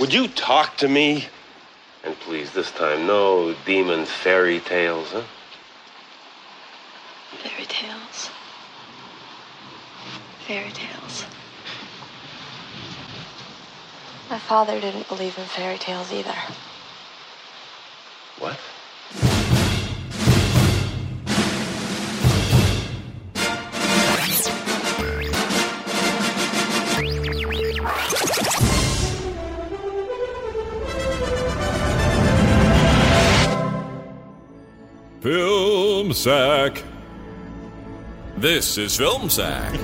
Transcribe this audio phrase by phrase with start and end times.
[0.00, 1.26] Would you talk to me?
[2.04, 5.20] And please, this time, no demon fairy tales, huh?
[7.42, 8.30] Fairy tales.
[10.46, 11.26] Fairy tales.
[14.30, 16.34] My father didn't believe in fairy tales either.
[18.38, 18.58] What?
[36.10, 36.82] Film Sack.
[38.36, 39.72] This is Film Sack.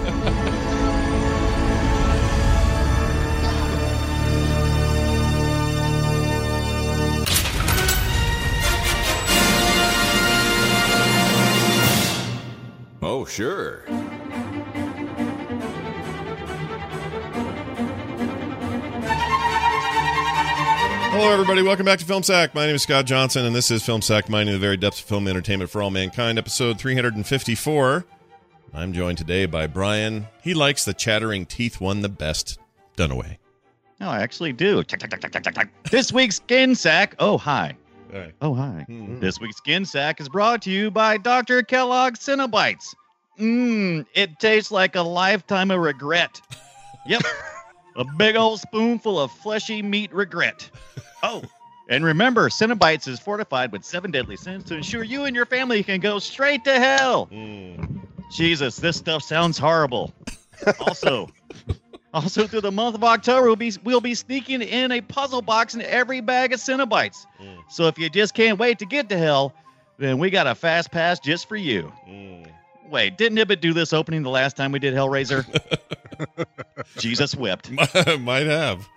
[13.03, 13.85] oh, sure.
[21.19, 21.63] Hello, everybody.
[21.63, 22.55] Welcome back to Film Sack.
[22.55, 25.07] My name is Scott Johnson, and this is Film Sack, mining the very depths of
[25.07, 28.05] film entertainment for all mankind, episode 354.
[28.75, 30.27] I'm joined today by Brian.
[30.43, 32.59] He likes the chattering teeth one the best.
[32.99, 33.39] Dunaway.
[33.99, 34.85] No, I actually do.
[35.91, 37.15] This week's Skin Sack.
[37.19, 37.75] Oh, hi.
[38.13, 38.33] Hey.
[38.43, 38.85] Oh, hi.
[38.87, 39.19] Mhm.
[39.19, 41.63] This week's Skin Sack is brought to you by Dr.
[41.63, 42.95] Kellogg's Cinnabites.
[43.41, 46.43] Mmm, it tastes like a lifetime of regret.
[47.07, 47.23] Yep.
[47.97, 50.71] a big old spoonful of fleshy meat regret.
[51.23, 51.43] Oh,
[51.89, 55.83] and remember, Cinnabites is fortified with seven deadly sins to ensure you and your family
[55.83, 57.27] can go straight to hell.
[57.33, 58.01] Mm.
[58.31, 60.13] Jesus, this stuff sounds horrible.
[60.79, 61.29] also,
[62.15, 65.75] also through the month of October, we'll be we'll be sneaking in a puzzle box
[65.75, 67.27] in every bag of Cinnabites.
[67.41, 67.63] Mm.
[67.71, 69.55] So if you just can't wait to get to hell,
[69.99, 71.93] then we got a fast pass just for you.
[72.09, 72.47] Mm.
[72.91, 75.45] Wait, didn't Ibbott do this opening the last time we did Hellraiser?
[76.99, 77.71] Jesus wept.
[78.21, 78.89] Might have.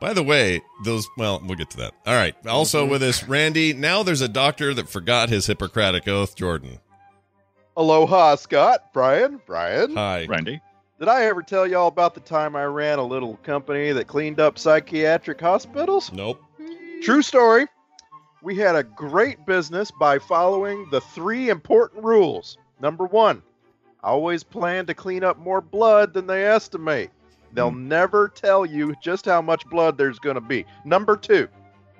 [0.00, 1.94] By the way, those, well, we'll get to that.
[2.06, 2.34] All right.
[2.46, 2.92] Also mm-hmm.
[2.92, 3.72] with us, Randy.
[3.72, 6.78] Now there's a doctor that forgot his Hippocratic oath, Jordan.
[7.76, 8.92] Aloha, Scott.
[8.92, 9.40] Brian.
[9.46, 9.94] Brian.
[9.94, 10.26] Hi.
[10.26, 10.60] Randy.
[10.98, 14.40] Did I ever tell y'all about the time I ran a little company that cleaned
[14.40, 16.12] up psychiatric hospitals?
[16.12, 16.42] Nope.
[17.02, 17.66] True story.
[18.42, 22.58] We had a great business by following the three important rules.
[22.80, 23.42] Number one,
[24.02, 27.10] always plan to clean up more blood than they estimate.
[27.52, 30.66] They'll never tell you just how much blood there's going to be.
[30.84, 31.48] Number two,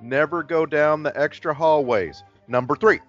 [0.03, 2.23] never go down the extra hallways.
[2.49, 3.01] Number three,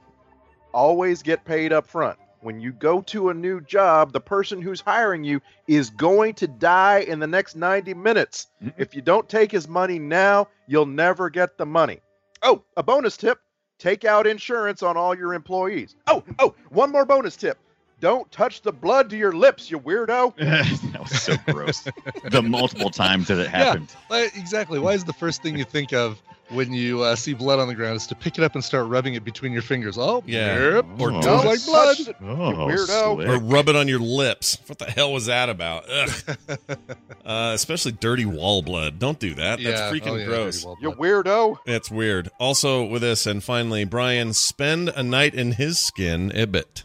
[0.74, 2.18] always get paid up front.
[2.42, 6.48] When you go to a new job, the person who's hiring you is going to
[6.48, 8.48] die in the next 90 minutes.
[8.64, 8.74] Mhm.
[8.78, 12.00] If you don't take his money now, you'll never get the money.
[12.42, 13.40] Oh, a bonus tip
[13.80, 15.96] take out insurance on all your employees.
[16.06, 17.58] Oh, oh, one more bonus tip
[18.00, 20.36] don't touch the blood to your lips, you weirdo.
[20.92, 21.88] that was so gross.
[22.30, 23.94] the multiple times that it happened.
[24.10, 24.80] Like, exactly.
[24.80, 27.76] Why is the first thing you think of when you uh, see blood on the
[27.76, 29.98] ground is to pick it up and start rubbing it between your fingers?
[29.98, 30.76] Oh, Yeah.
[30.76, 30.86] yep.
[31.00, 31.22] Or Oh.
[31.22, 31.98] Don't like blood.
[31.98, 33.16] touch Oh, weirdo.
[33.16, 33.28] slick.
[33.28, 34.58] Or rub it on your lips.
[34.68, 35.86] What the hell was that about?
[35.90, 36.10] Ugh.
[37.26, 39.00] uh, especially dirty wall blood.
[39.00, 39.62] Don't do that.
[39.62, 40.64] That's freaking Oh, yeah, gross.
[40.82, 40.98] You blood.
[40.98, 41.58] weirdo.
[41.66, 42.30] That's weird.
[42.40, 46.84] Also with this, and finally, Brian, spend a night in his skin, Ibbott.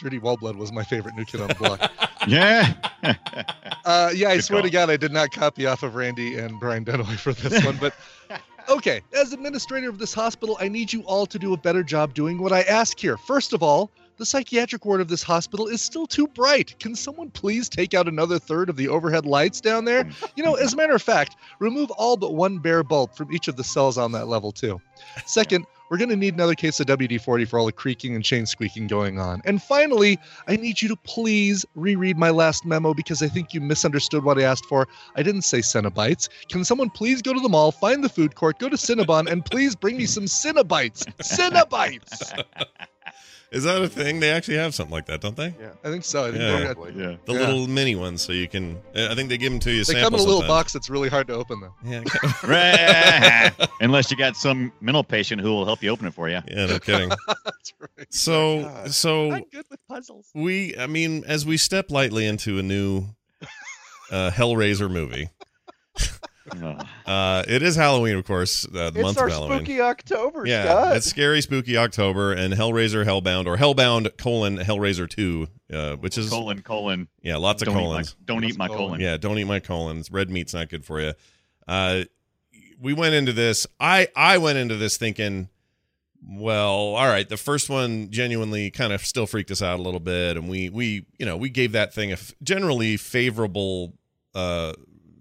[0.00, 1.90] Dirty wall blood was my favorite new kid on the block.
[2.26, 2.72] Yeah.
[3.84, 4.70] Uh, yeah, I Good swear to.
[4.70, 7.76] God, I did not copy off of Randy and Brian Dunaway for this one.
[7.78, 7.94] But
[8.68, 12.14] okay, as administrator of this hospital, I need you all to do a better job
[12.14, 13.16] doing what I ask here.
[13.16, 16.78] First of all, the psychiatric ward of this hospital is still too bright.
[16.78, 20.08] Can someone please take out another third of the overhead lights down there?
[20.36, 23.48] You know, as a matter of fact, remove all but one bare bulb from each
[23.48, 24.80] of the cells on that level, too.
[25.26, 28.24] Second, we're going to need another case of WD 40 for all the creaking and
[28.24, 29.42] chain squeaking going on.
[29.44, 30.18] And finally,
[30.48, 34.38] I need you to please reread my last memo because I think you misunderstood what
[34.38, 34.88] I asked for.
[35.16, 36.28] I didn't say Cinnabites.
[36.48, 39.44] Can someone please go to the mall, find the food court, go to Cinnabon, and
[39.44, 41.04] please bring me some Cinnabites?
[41.18, 42.44] Cinnabites!
[43.54, 44.20] Is that a thing?
[44.20, 45.54] They actually have something like that, don't they?
[45.60, 46.24] Yeah, I think so.
[46.26, 46.56] I think Yeah.
[46.58, 47.00] they got- Probably.
[47.02, 47.16] yeah.
[47.24, 47.38] The Yeah.
[47.40, 48.78] little mini ones, so you can.
[48.96, 49.84] I think they give them to you.
[49.84, 50.48] They come in a little sometimes.
[50.48, 51.74] box that's really hard to open, though.
[51.84, 52.02] Yeah,
[52.42, 53.52] Right.
[53.80, 56.40] Unless you got some mental patient who will help you open it for you.
[56.48, 57.08] yeah, no kidding.
[57.28, 58.06] That's right.
[58.12, 58.92] So, God.
[58.92, 60.28] so I'm good with puzzles.
[60.34, 63.04] we, I mean, as we step lightly into a new
[64.10, 65.28] uh, Hellraiser movie,
[67.06, 69.58] Uh, it is Halloween, of course, uh, the It's month our of Halloween.
[69.60, 70.96] spooky October, yeah, Scott.
[70.96, 76.28] it's scary, spooky October, and Hellraiser, Hellbound, or Hellbound colon Hellraiser two, uh, which is
[76.28, 77.08] colon, colon.
[77.22, 78.78] yeah, lots of Don't eat, my, don't eat my Colon.
[78.80, 79.00] colon.
[79.00, 80.10] Yeah, don't eat my colons.
[80.10, 81.14] Red meat's not good for you.
[81.66, 82.04] Uh,
[82.78, 83.66] we went into this.
[83.80, 85.48] I I went into this thinking,
[86.28, 87.28] well, all right.
[87.28, 90.68] The first one genuinely kind of still freaked us out a little bit, and we
[90.68, 93.94] we you know we gave that thing a f- generally favorable
[94.34, 94.74] uh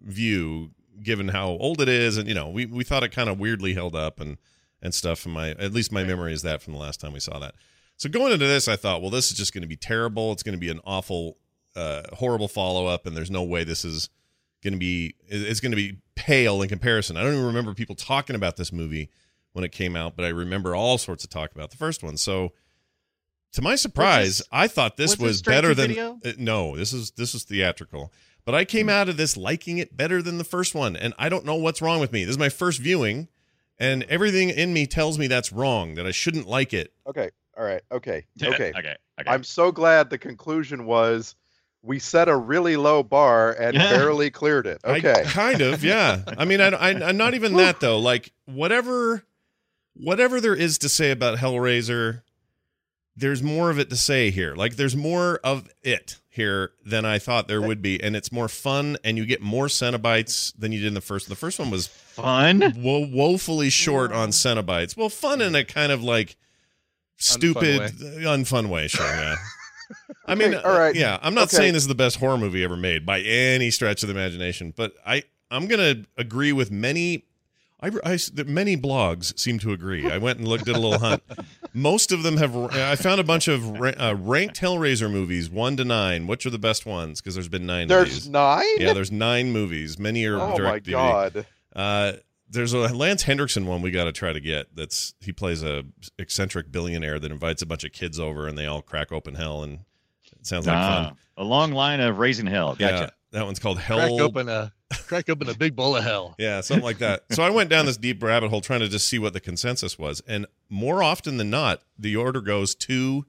[0.04, 0.72] view
[1.04, 3.74] given how old it is, and you know, we we thought it kind of weirdly
[3.74, 4.38] held up and
[4.82, 5.26] and stuff.
[5.26, 7.56] And my at least my memory is that from the last time we saw that.
[7.98, 10.32] So going into this, I thought, well, this is just going to be terrible.
[10.32, 11.38] It's going to be an awful,
[11.76, 14.10] uh, horrible follow up, and there's no way this is
[14.64, 15.16] going to be.
[15.28, 17.18] It's going to be pale in comparison.
[17.18, 19.10] I don't even remember people talking about this movie
[19.54, 22.18] when it came out, but I remember all sorts of talk about the first one.
[22.18, 22.54] So
[23.54, 26.76] to my surprise, I thought this was was better than uh, no.
[26.76, 28.12] This is this is theatrical.
[28.46, 28.92] But I came mm.
[28.92, 31.82] out of this liking it better than the first one, and I don't know what's
[31.82, 32.26] wrong with me.
[32.26, 33.30] This is my first viewing,
[33.78, 34.08] and mm.
[34.10, 35.96] everything in me tells me that's wrong.
[35.96, 36.94] That I shouldn't like it.
[37.08, 37.30] Okay.
[37.58, 37.82] All right.
[37.92, 38.26] Okay.
[38.42, 38.72] Okay.
[38.72, 38.74] okay.
[38.76, 38.96] Okay.
[39.28, 41.36] I'm so glad the conclusion was
[41.84, 43.90] we set a really low bar and Yeah.
[43.92, 44.80] barely cleared it.
[44.84, 45.24] I- Okay.
[45.26, 46.22] kind of, yeah.
[46.38, 48.00] I mean, I, I, I'm not even that though.
[48.00, 49.24] Like whatever,
[49.94, 52.24] whatever there is to say about Hellraiser,
[53.16, 54.56] there's more of it to say here.
[54.56, 58.48] Like there's more of it here than I thought there would be, and it's more
[58.48, 61.30] fun, and you get more Cenobites than you did in the first.
[61.30, 62.74] The first one was Fun.
[62.78, 64.98] wo- woefully short on Cenobites.
[64.98, 66.36] Well, fun in a kind of like
[67.18, 68.88] stupid, unfun way.
[68.88, 69.36] Sure, yeah.
[70.26, 70.96] I mean, Okay, all right.
[70.96, 71.20] uh, yeah.
[71.22, 71.58] I'm not Okay.
[71.58, 74.74] saying this is the best horror movie ever made by any stretch of the imagination,
[74.76, 77.26] but I I'm gonna agree with many.
[77.84, 80.10] I, I that many blogs seem to agree.
[80.10, 81.22] I went and looked at a little hunt.
[81.74, 82.56] Most of them have.
[82.56, 86.26] I found a bunch of ra- uh, ranked Hellraiser movies, one to nine.
[86.26, 87.20] Which are the best ones?
[87.20, 87.88] Because there's been nine.
[87.90, 88.30] There's these.
[88.30, 88.66] nine.
[88.80, 90.00] Yeah, there's nine movies.
[90.00, 90.92] Many are oh my direct DVD.
[90.94, 91.46] god.
[91.76, 92.14] Uh,
[92.50, 94.76] there's a Lance Henriksen one we got to try to get.
[94.76, 95.84] That's he plays a
[96.20, 99.64] eccentric billionaire that invites a bunch of kids over and they all crack open hell
[99.64, 99.80] and
[100.40, 101.18] it sounds like Ah, fun.
[101.38, 102.76] a long line of raising hell.
[102.80, 103.14] Yeah, Gotcha.
[103.34, 103.98] That one's called Hell.
[104.00, 104.72] Crack open a
[105.08, 106.36] crack open a big bowl of hell.
[106.40, 107.24] Yeah, something like that.
[107.32, 110.00] So I went down this deep rabbit hole trying to just see what the consensus
[110.00, 113.26] was, and more often than not, the order goes two,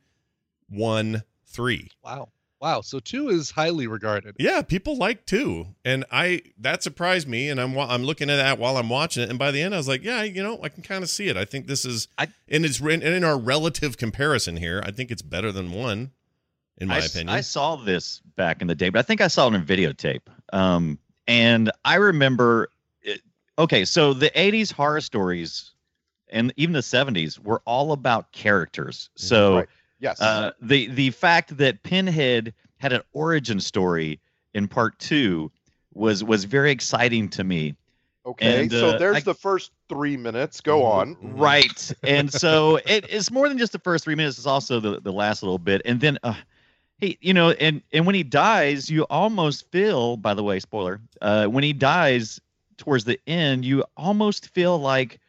[0.69, 1.89] one, three.
[2.03, 2.29] Wow.
[2.61, 2.81] Wow.
[2.81, 4.37] So two is highly regarded.
[4.39, 7.51] Yeah, people like two, and I that surprised me.
[7.51, 9.77] And I'm I'm looking at that while I'm watching it, and by the end, I
[9.77, 11.37] was like, yeah, you know, I can kind of see it.
[11.37, 14.83] I think this is, I- and it's in, in our relative comparison here.
[14.85, 16.13] I think it's better than one,
[16.79, 17.35] in my I, s- opinion.
[17.37, 20.23] I saw this back in the day, but I think I saw it on videotape.
[20.53, 22.69] Um, and I remember,
[23.03, 23.21] it,
[23.59, 25.73] okay, so the 80s horror stories
[26.31, 29.11] and even the 70s were all about characters.
[29.17, 29.69] So Right.
[30.01, 30.21] Yes.
[30.21, 34.21] uh, the the fact that Pinhead had an origin story
[34.53, 35.51] in part two
[35.95, 37.75] was was very exciting to me.
[38.27, 38.63] okay.
[38.63, 40.61] and, so uh, there's I- the first three minutes.
[40.61, 40.85] Go Mhm.
[40.85, 41.17] on.
[41.37, 41.93] Right.
[42.03, 45.13] And so it, it's more than just the first three minutes, it's also the, the
[45.13, 45.81] last little bit.
[45.85, 46.35] And then uh
[46.99, 51.01] he you know, and and when he dies, you almost feel, by the way, spoiler,
[51.21, 52.41] uh when he dies
[52.77, 55.21] towards the end, you almost feel like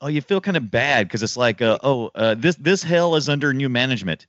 [0.00, 3.16] oh, you feel kind of bad because it's like uh, oh, uh, this this hell
[3.16, 4.26] is under new management.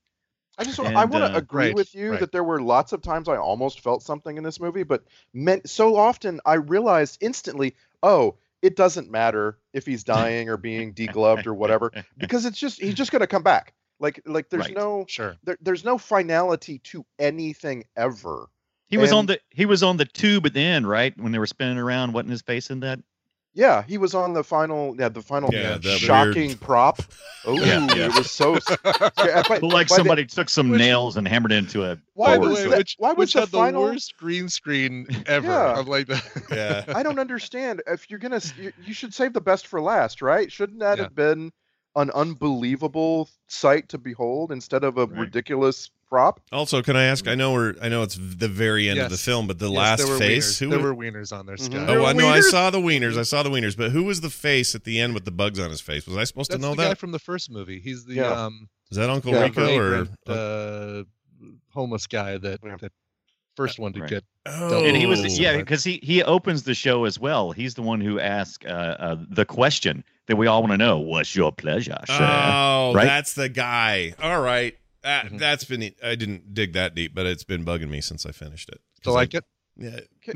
[0.57, 2.19] I just I And, want to uh, agree right, with you right.
[2.19, 5.03] that there were lots of times I almost felt something in this movie, but
[5.33, 10.93] meant so often I realized instantly, oh, it doesn't matter if he's dying or being
[10.93, 13.73] degloved or whatever, because it's just he's just gonna come back.
[13.99, 14.75] Like like there's Right.
[14.75, 15.35] no Sure.
[15.43, 18.47] there, there's no finality to anything ever.
[18.89, 21.13] He was on the he was on the tube at the end, right?
[21.17, 22.99] When they were spinning around, wasn't his face in that?
[23.53, 27.01] Yeah, he was on the final yeah the final Yeah, that shocking weird- prop.
[27.43, 28.05] Oh, Yeah, yeah.
[28.05, 28.55] it was so.
[28.57, 28.63] s-
[29.17, 32.27] yeah, but- like by the- somebody took some which- nails and hammered into a Why
[32.27, 32.49] By the board.
[32.51, 35.47] was way, that- which, why was which the had final- the worst green screen ever?
[35.47, 35.73] Yeah.
[35.79, 36.23] I'm like that.
[36.87, 36.93] yeah.
[36.95, 37.81] I don't understand.
[37.87, 40.51] If you're gonna, you, you should save the best for last, right?
[40.51, 41.05] Shouldn't that Yeah.
[41.05, 41.51] have been
[41.97, 45.19] an unbelievable sight to behold instead of a Right.
[45.21, 46.39] ridiculous prop?
[46.53, 47.27] Also, can I ask?
[47.27, 49.77] I know we're I know it's the very end of the film, but the Yes,
[49.77, 50.53] last there face.
[50.55, 50.59] Wieners.
[50.59, 50.69] Who?
[50.69, 51.87] there wa- were wieners on there, Mhm.
[51.87, 52.27] There oh, I know.
[52.29, 53.17] I saw the wieners.
[53.17, 53.75] I saw the wieners.
[53.75, 56.07] But who was the face at the end with the bugs on his face?
[56.07, 56.97] Was I supposed That's to know the guy that?
[56.97, 57.79] from the first movie.
[57.81, 58.31] He's the Yeah.
[58.45, 59.95] um Is that Uncle Yeah, Rico or?
[59.95, 61.03] immigrant, uh,
[61.73, 62.77] homeless guy that Yeah.
[62.79, 62.91] that
[63.57, 64.09] first one to Right.
[64.09, 64.23] get.
[64.45, 65.27] oh, and he was Oh.
[65.41, 68.69] yeah because he he opens the show as well he's the one who asked uh,
[68.97, 72.17] uh the question that we all want to know what's your pleasure sir?
[72.19, 73.05] Oh, Right?
[73.05, 74.13] that's the guy.
[74.21, 74.77] All right.
[75.03, 75.39] That, Mhm.
[75.39, 75.91] That's been.
[76.03, 78.81] I didn't dig that deep, but it's been bugging me since I finished it.
[79.03, 79.43] To like it?
[79.77, 79.99] Yeah.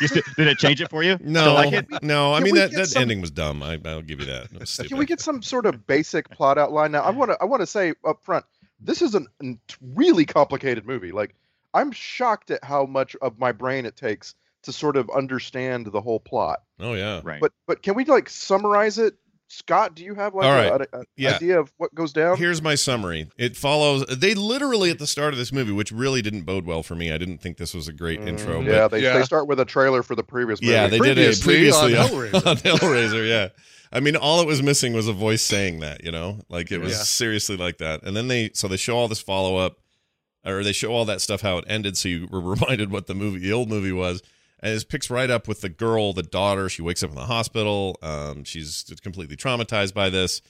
[0.00, 1.86] You did it change it for you No, like it?
[2.02, 2.32] no.
[2.32, 3.62] I mean that, that some- ending was dumb.
[3.62, 4.44] I, I'll give you that.
[4.52, 4.88] It was stupid.
[4.90, 7.02] Can we get some sort of basic plot outline now?
[7.02, 7.36] I want to.
[7.40, 8.44] I want to say up front,
[8.80, 9.58] this is an, an
[9.94, 11.12] really complicated movie.
[11.12, 11.34] Like,
[11.74, 16.00] I'm shocked at how much of my brain it takes to sort of understand the
[16.00, 16.62] whole plot.
[16.80, 17.20] oh yeah.
[17.24, 19.14] right But but can we like summarize it?
[19.48, 20.88] Scott, do you have like All a- right.
[20.94, 21.34] a, a Yeah.
[21.36, 22.38] idea of what goes down?
[22.38, 23.28] Here's my summary.
[23.36, 24.06] It follows.
[24.06, 27.12] They literally at the start of this movie, which really didn't bode well for me.
[27.12, 28.62] I didn't think this was a great intro.
[28.62, 29.18] Mm, but yeah, they, Yeah.
[29.18, 30.72] they start with a trailer for the previous movie.
[30.72, 32.46] Yeah, they did it Previously previously on on Hellraiser.
[32.50, 33.28] on Hellraiser.
[33.28, 33.48] Yeah,
[33.92, 36.02] I mean, all it was missing was a voice saying that.
[36.02, 36.98] You know, like it was Yeah.
[37.02, 38.04] seriously like that.
[38.04, 39.76] And then they so they show all this follow up,
[40.46, 43.14] or they show all that stuff how it ended, so you were reminded what the
[43.14, 44.22] movie, the old movie was.
[44.62, 46.68] And it picks right up with the girl, the daughter.
[46.68, 47.98] She wakes up in the hospital.
[48.02, 50.40] Um, she's completely traumatized by this,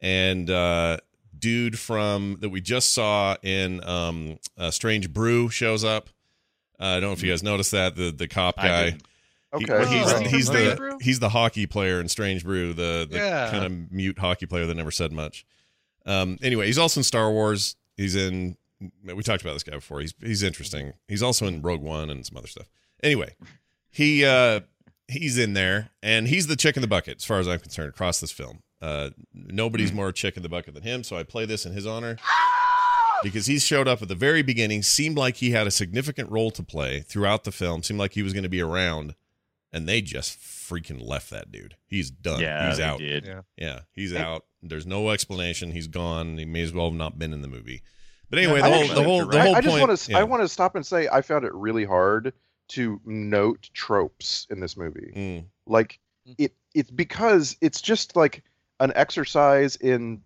[0.00, 0.98] and uh,
[1.38, 6.08] dude from that we just saw in um, uh, Strange Brew shows up.
[6.80, 8.84] Uh, I don't know if you guys noticed that the the cop guy.
[8.84, 9.02] didn't.
[9.02, 9.02] He-
[9.54, 9.86] Okay.
[9.88, 10.18] he's Oh.
[10.18, 10.98] he's Strange the Brew?
[11.00, 13.50] he's the hockey player in Strange Brew, the the Yeah.
[13.50, 15.46] kind of mute hockey player that never said much.
[16.04, 17.74] Um, anyway, he's also in Star Wars.
[17.96, 18.56] He's in.
[19.02, 20.00] We talked about this guy before.
[20.00, 20.92] He's he's interesting.
[21.08, 22.66] He's also in Rogue One and some other stuff.
[23.02, 23.34] Anyway,
[23.90, 24.60] he uh
[25.08, 27.88] he's in there, and he's the chick in the bucket as far as I'm concerned
[27.90, 28.60] across this film.
[28.82, 31.86] Uh, nobody's more chick in the bucket than him, so I play this in his
[31.86, 32.16] honor
[33.22, 34.82] because he showed up at the very beginning.
[34.82, 37.82] Seemed like he had a significant role to play throughout the film.
[37.82, 39.14] Seemed like he was going to be around,
[39.72, 41.76] and they just freaking left that dude.
[41.86, 42.40] He's done.
[42.40, 42.98] Yeah, he's they out.
[42.98, 43.24] did.
[43.24, 43.40] Yeah.
[43.56, 44.44] Yeah, he's out.
[44.62, 45.72] There's no explanation.
[45.72, 46.36] He's gone.
[46.38, 47.82] He may as well have not been in the movie.
[48.28, 49.88] But anyway, I the whole actually- the whole the I, whole I just point.
[49.88, 50.18] want to yeah.
[50.18, 52.32] I want to stop and say I found it really hard
[52.68, 55.12] to note tropes in this movie.
[55.14, 55.44] Mm.
[55.66, 56.34] Like Mm.
[56.38, 58.42] it it's because it's just like
[58.80, 60.20] an exercise in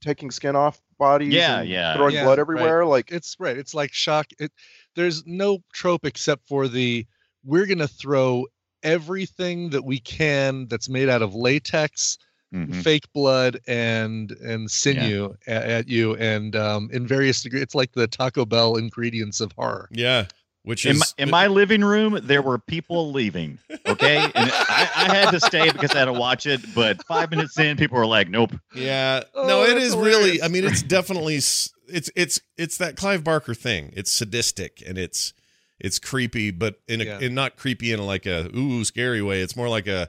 [0.00, 1.94] taking skin off bodies Yeah, and yeah.
[1.94, 2.40] throwing Yeah, blood right.
[2.40, 3.56] everywhere like It's right.
[3.56, 4.26] It's like shock.
[4.38, 4.50] It
[4.96, 7.06] there's no trope except for the
[7.44, 8.46] we're gonna throw
[8.82, 12.18] everything that we can that's made out of latex,
[12.52, 12.82] Mhm.
[12.82, 17.62] fake blood, and and sinew at, at you, and um, in various degrees.
[17.62, 19.88] It's like the Taco Bell ingredients of horror.
[19.92, 20.26] Yeah,
[20.62, 23.58] which In is my, in my living room, there were people leaving.
[23.86, 26.60] Okay, and I, I had to stay because I had to watch it.
[26.74, 29.96] But five minutes in, people were like, "Nope." Yeah, Oh, no, it is that's is
[29.96, 30.42] really.
[30.42, 33.92] I mean, it's definitely it's it's it's that Clive Barker thing.
[33.96, 35.32] It's sadistic and it's
[35.78, 37.18] it's creepy, but in a Yeah.
[37.20, 39.40] in not creepy in like a ooh scary way.
[39.40, 40.08] It's more like a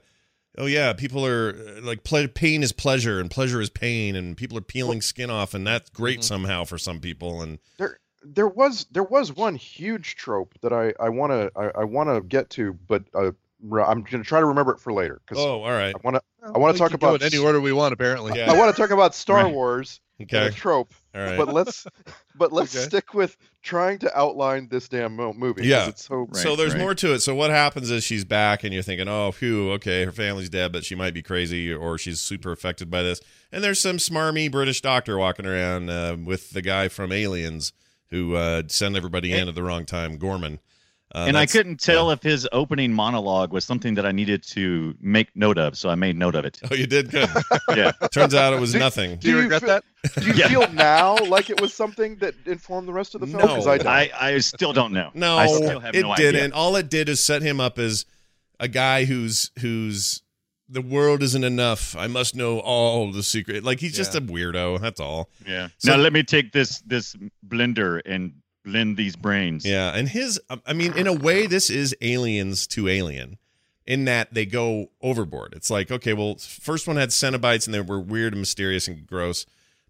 [0.58, 4.36] oh yeah, people are uh, like ple- pain is pleasure and pleasure is pain, and
[4.36, 6.24] people are peeling skin off, and that's great Mhm.
[6.26, 7.42] somehow for some people.
[7.42, 11.82] And there there was there was one huge trope that I I want to I,
[11.82, 13.32] I want to get to but uh,
[13.64, 16.16] I'm going to try to remember it for later cuz oh, all right, I want
[16.18, 17.94] to Well, wanna talk can go about in any order we want.
[17.94, 18.38] Apparently.
[18.38, 18.52] Yeah.
[18.52, 19.54] I want to talk about Star Right.
[19.54, 21.38] Wars and okay, a trope all right.
[21.38, 21.86] but let's
[22.36, 22.86] but let's Okay.
[22.86, 25.66] stick with trying to outline this damn movie.
[25.68, 25.90] Yeah.
[25.90, 26.82] it's so Right, so there's right.
[26.82, 27.20] more to it.
[27.22, 30.72] So what happens is she's back, and you're thinking, "Oh, phew, okay, her family's dead,
[30.72, 33.20] but she might be crazy, or she's super affected by this."
[33.52, 37.74] And there's some smarmy British doctor walking around uh, with the guy from Aliens
[38.12, 40.60] who uh, sent everybody in at the wrong time, Gorman.
[41.14, 44.96] Uh, and I couldn't tell if his opening monologue was something that I needed to
[45.02, 46.58] make note of, so I made note of it.
[46.72, 47.28] Oh, you did good.
[47.76, 47.92] Yeah.
[48.14, 49.18] Turns out it was Do- nothing.
[49.18, 49.84] Do you Do you regret feel- that?
[50.22, 50.48] do you Yeah.
[50.48, 53.48] feel now like it was something that informed the rest of the film No.
[53.48, 53.76] 'Cause I.
[53.86, 55.10] I, I still don't know.
[55.14, 56.42] No, I still have it no didn't.
[56.44, 56.56] idea.
[56.56, 58.06] All it did is set him up as
[58.60, 60.22] a guy who's who's
[60.72, 61.96] the world isn't enough.
[61.98, 63.64] I must know all the secret.
[63.64, 64.80] Like he's just a weirdo.
[64.82, 65.30] That's all.
[65.48, 65.68] Yeah.
[65.78, 67.16] So- now let me take this this
[67.48, 69.66] blender and blend these brains.
[69.66, 73.38] Yeah, and his I mean in a way this is aliens to alien
[73.88, 75.54] in that they go overboard.
[75.56, 79.06] It's like, okay, well, first one had Cenobites and they were weird and mysterious and
[79.08, 79.46] gross.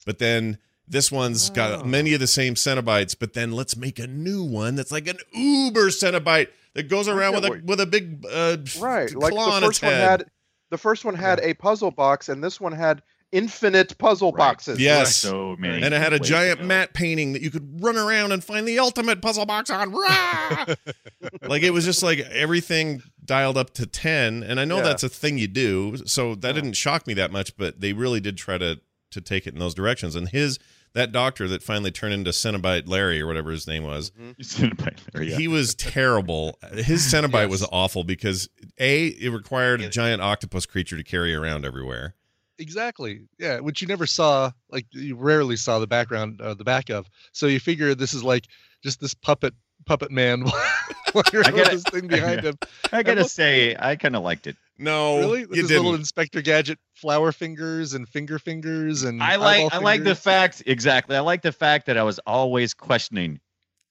[0.05, 0.57] But then
[0.87, 1.53] this one's Oh.
[1.53, 5.07] got many of the same Cenobites, but then let's make a new one that's like
[5.07, 9.39] an uber Cenobite that goes around with a with a big uh right like the
[9.39, 10.25] on first one had
[10.71, 14.39] the first one had a puzzle box and this one had infinite puzzle Right.
[14.39, 15.15] boxes Yes.
[15.15, 15.83] So many.
[15.83, 16.65] and it had a giant go.
[16.65, 19.93] matte painting that you could run around and find the ultimate puzzle box on.
[21.43, 24.83] Like it was just like everything dialed up to 10 and I know Yeah.
[24.83, 28.19] that's a thing you do, so that didn't shock me that much, but they really
[28.19, 28.79] did try to
[29.11, 30.15] to take it in those directions.
[30.15, 30.57] And his
[30.93, 35.37] that doctor that finally turned into Cenobite Larry or whatever his name was, yeah.
[35.37, 36.59] he was terrible.
[36.73, 41.65] His Cenobite was awful because A, it required a giant octopus creature to carry around
[41.65, 42.15] everywhere.
[42.59, 43.21] Exactly.
[43.39, 47.09] Yeah, which you never saw, like you rarely saw the background, uh, the back of.
[47.31, 48.45] So you figure this is like
[48.83, 49.53] just this puppet
[49.85, 50.43] puppet man
[51.15, 52.57] walking around with gotta- this thing behind him.
[52.91, 54.57] I gotta look- say, I kind of liked it.
[54.81, 55.83] No, really, with you his didn't.
[55.83, 60.15] little Inspector Gadget flower fingers and finger fingers and I like eyeball I like the
[60.15, 61.15] fact exactly.
[61.15, 63.39] I like the fact that I was always questioning,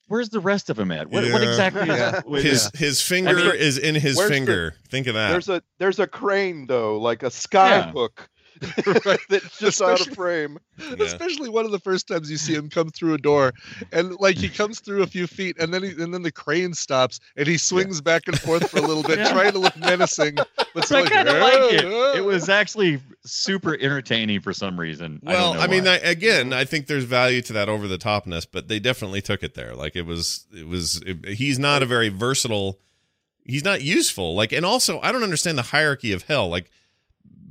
[0.08, 1.08] where's the rest of him at?
[1.08, 2.18] What, what exactly Yeah.
[2.18, 4.74] is with his his finger mean, is in his where's the- finger.
[4.88, 5.30] Think of that.
[5.30, 7.92] there's a there's a crane though like a sky Yeah.
[7.92, 8.28] hook
[9.04, 9.18] Right.
[9.28, 11.04] that's just out of frame Yeah.
[11.04, 13.52] Especially one of the first times you see him come through a door,
[13.92, 16.72] and like he comes through a few feet, and then he, and then the crane
[16.72, 19.30] stops, and he swings back and forth for a little bit, Yeah.
[19.32, 21.84] trying to look menacing, but But still I like, kind of like it.
[21.84, 25.20] "Ah, It was actually super entertaining for some reason.
[25.26, 25.86] I Well, don't know I, mean.
[25.86, 29.42] I, again, I think there's value to that over the topness, but they definitely took
[29.42, 29.74] it there.
[29.74, 31.02] Like it was, it was.
[31.04, 32.78] It, he's not a very versatile.
[33.44, 34.34] He's not useful.
[34.34, 36.48] Like, and also, I don't understand the hierarchy of hell.
[36.48, 36.70] Like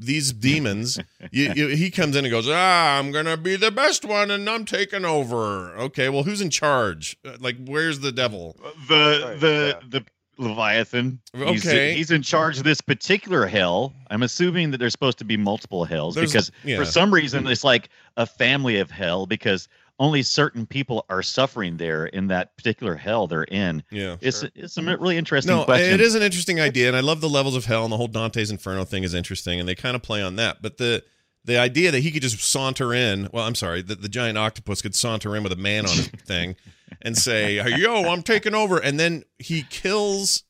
[0.01, 0.97] these demons,
[1.31, 4.49] you, you, he comes in and goes, "Ah, I'm gonna be the best one, and
[4.49, 7.17] I'm taking over." Okay, well, who's in charge?
[7.25, 8.55] Uh, Like, where's the devil?
[8.87, 9.87] the Right, the yeah.
[9.89, 10.05] the
[10.37, 11.19] Leviathan.
[11.33, 11.93] He's, Okay.
[11.95, 13.93] he's in charge of this particular hell.
[14.09, 16.77] I'm assuming that there's supposed to be multiple hells There's- because yeah.
[16.77, 19.67] for some reason it's like a family of hell because
[19.99, 23.83] only certain people are suffering there in that particular hell they're in.
[23.91, 24.15] Yeah.
[24.21, 25.93] It's it's a really interesting No, question.
[25.93, 28.07] it is an interesting idea, and I love the levels of hell, and the whole
[28.07, 30.61] Dante's Inferno thing is interesting, and they kind of play on that.
[30.61, 31.03] But the
[31.45, 34.81] the idea that he could just saunter in, well, I'm sorry, that the giant octopus
[34.81, 36.55] could saunter in with a man on his thing
[37.01, 40.43] and say, "Yo, I'm taking over," and then he kills.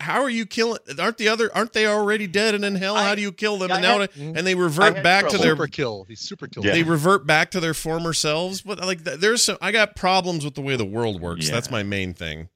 [0.00, 0.78] How are you killing?
[0.98, 1.54] Aren't the other?
[1.54, 2.96] Aren't they already dead and in hell?
[2.96, 3.70] How do you kill them?
[3.70, 6.04] I and now, had- and they revert had back to their super kill.
[6.08, 6.64] He's super kill.
[6.64, 6.72] Yeah.
[6.72, 8.60] they revert back to their former selves.
[8.60, 9.56] But like, there's some.
[9.60, 11.46] I got problems with the way the world works.
[11.46, 11.54] Yeah.
[11.54, 12.48] That's my main thing.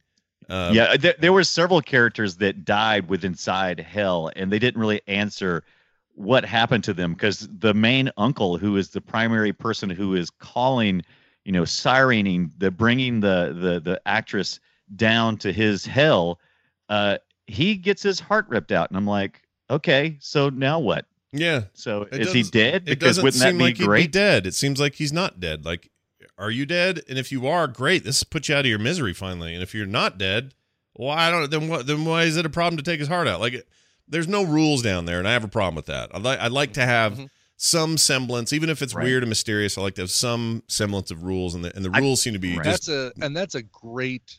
[0.49, 4.81] Um, yeah, there, there were several characters that died with inside hell, and they didn't
[4.81, 5.63] really answer
[6.15, 10.29] what happened to them because the main uncle, who is the primary person who is
[10.29, 11.03] calling,
[11.45, 14.61] you know, sirening the bringing the the the actress
[14.97, 16.39] down to his hell,
[16.89, 21.07] uh, he gets his heart ripped out, and I'm like, okay, so now what?
[21.33, 21.63] yeah.
[21.75, 22.75] So It is he doesn't- dead?
[22.83, 24.47] It Because doesn't wouldn't that seem be like he'd be dead.
[24.47, 25.65] It seems like he's not dead.
[25.65, 25.91] Like,
[26.39, 27.01] are you dead?
[27.09, 28.05] And if you are, great.
[28.05, 29.55] This puts you out of your misery finally.
[29.55, 30.55] And if you're not dead,
[30.95, 31.51] well, I don't.
[31.51, 31.87] Then what?
[31.87, 33.41] Then why is it a problem to take his heart out?
[33.41, 33.67] Like,
[34.09, 36.11] there's no rules down there, and I have a problem with that.
[36.15, 36.39] I like.
[36.39, 37.29] I like to have Mhm.
[37.57, 39.05] some semblance, even if it's Right.
[39.05, 39.79] weird and mysterious.
[39.79, 42.35] I like to have some semblance of rules, and the and the I- rules seem
[42.35, 42.65] to be Right.
[42.65, 44.39] just that's a and that's a great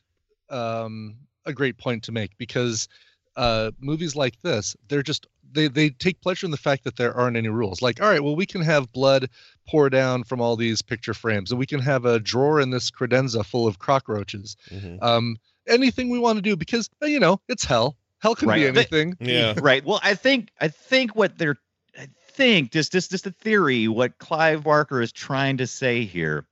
[0.50, 2.88] um a great point to make because
[3.36, 7.14] uh movies like this they're just they they take pleasure in the fact that there
[7.16, 9.28] aren't any rules like all right well we can have blood
[9.68, 12.92] pour down from all these picture frames and we can have a drawer in this
[12.92, 15.02] credenza full of cockroaches Mhm.
[15.02, 18.66] um anything we want to do because uh, you know it's hell hell can be
[18.66, 18.74] Right.
[18.74, 19.56] They- anything yeah.
[19.62, 19.84] right.
[19.84, 21.58] Well, I think I think what they're
[21.98, 23.88] I think just just just a theory.
[23.88, 26.46] What Clive Barker is trying to say here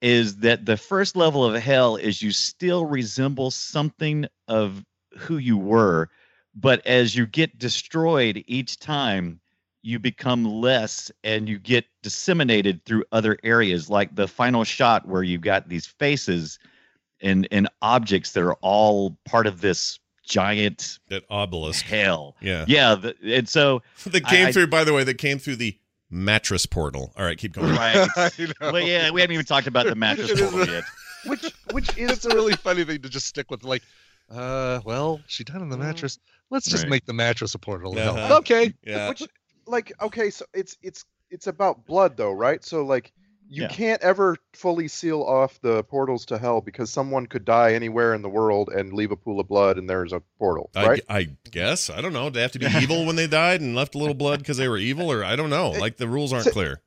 [0.00, 4.84] is that the first level of hell is you still resemble something of
[5.16, 6.08] who you were,
[6.54, 9.40] but as you get destroyed each time,
[9.82, 15.22] you become less and you get disseminated through other areas, like the final shot where
[15.22, 16.58] you've got these faces
[17.20, 21.84] and and objects that are all part of this giant That obelisk.
[21.84, 22.36] hell.
[22.40, 22.64] Yeah.
[22.68, 23.82] Yeah, the, and so
[24.14, 24.66] I- came I- through.
[24.68, 25.76] By the way, that came through the
[26.10, 27.12] mattress portal.
[27.16, 27.74] All right, keep going.
[27.74, 28.08] right.
[28.60, 30.84] Well, yeah, we haven't even talked about the mattress It is portal yet.
[31.26, 33.82] Which which is it's a really funny thing to just stick with like
[34.30, 36.18] uh well she died on the mattress
[36.50, 36.90] let's just Right.
[36.90, 38.04] make the mattress a portal to.
[38.12, 38.36] Uh-huh.
[38.38, 39.08] okay Yeah.
[39.08, 39.22] which
[39.66, 43.12] like okay so it's it's it's about blood though right so like
[43.50, 43.68] you Yeah.
[43.68, 48.22] can't ever fully seal off the portals to hell because someone could die anywhere in
[48.22, 51.88] the world and leave a pool of blood and there's a portal right I guess
[51.90, 52.28] I don't know.
[52.30, 54.68] They have to be evil when they died and left a little blood because they
[54.68, 55.70] were evil, or I don't know.
[55.70, 56.80] Like the rules aren't So- clear.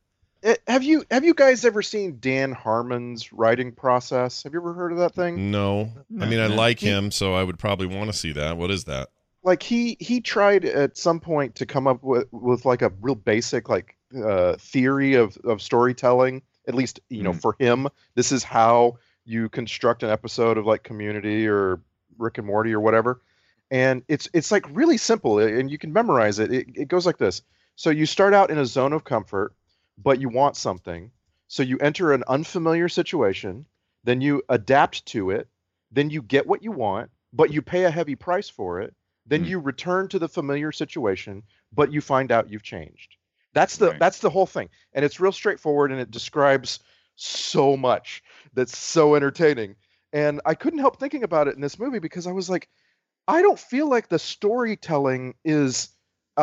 [0.43, 4.74] Eh, have you have you guys ever seen dan harmon's writing process have you ever
[4.74, 8.12] heard of that thing No, I mean I like him, so I would probably want
[8.12, 8.58] to see that.
[8.58, 9.10] What is that?
[9.43, 13.15] like he he tried at some point to come up with with like a real
[13.15, 13.95] basic like
[14.26, 17.41] uh theory of of storytelling at least you know Mhm.
[17.41, 21.80] for him this is how you construct an episode of like community or
[22.17, 23.21] rick and morty or whatever.
[23.69, 26.52] And it's it's like really simple and you can memorize it.
[26.54, 27.41] It, it goes like this.
[27.76, 29.54] So you start out in a zone of comfort
[29.97, 31.12] but you want something.
[31.47, 33.65] So you enter an unfamiliar situation
[34.04, 35.47] then you adapt to it
[35.91, 38.93] then you get what you want but you pay a heavy price for it
[39.28, 39.50] then Mm.
[39.50, 43.15] you return to the familiar situation but you find out you've changed
[43.53, 43.99] that's the Right.
[43.99, 46.79] that's the whole thing and it's real straightforward and it describes
[47.15, 49.75] so much that's so entertaining
[50.13, 52.69] and i couldn't help thinking about it in this movie because i was like
[53.27, 55.89] i don't feel like the storytelling is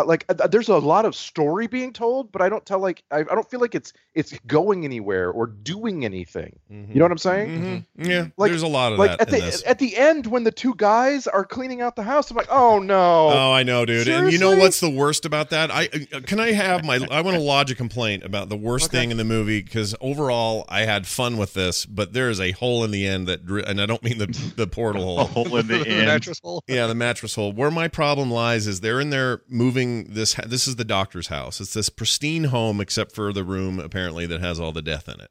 [0.00, 3.02] uh, like uh, there's a lot of story being told but i don't tell like
[3.10, 7.12] I, I don't feel like it's it's going anywhere or doing anything you know what
[7.12, 7.48] i'm saying
[7.96, 8.06] Mhm.
[8.08, 9.62] Yeah, Like- there's a lot of like that at in the this.
[9.66, 12.78] at the end when the two guys are cleaning out the house i'm like oh
[12.78, 14.08] no Oh, I know, dude.
[14.08, 15.70] And you know what's the worst about that?
[15.70, 18.86] I uh, can I have my I want to lodge a complaint about the worst
[18.86, 18.98] Okay.
[18.98, 22.52] thing in the movie because overall I had fun with this, but there is a
[22.52, 25.44] hole in the end that, and I don't mean the the portal A hole.
[25.44, 26.06] hole in the the end.
[26.06, 27.52] mattress hole Yeah, the mattress hole.
[27.52, 30.34] Where my problem lies is they're in there moving this.
[30.46, 31.60] This is the doctor's house.
[31.60, 35.20] It's this pristine home, except for the room apparently that has all the death in
[35.20, 35.30] it.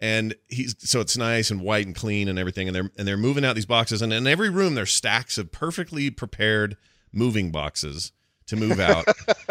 [0.00, 2.68] And he's so it's nice and white and clean and everything.
[2.68, 4.02] And they're and they're moving out these boxes.
[4.02, 6.76] And in every room there's stacks of perfectly prepared
[7.12, 8.12] moving boxes
[8.46, 9.06] to move out.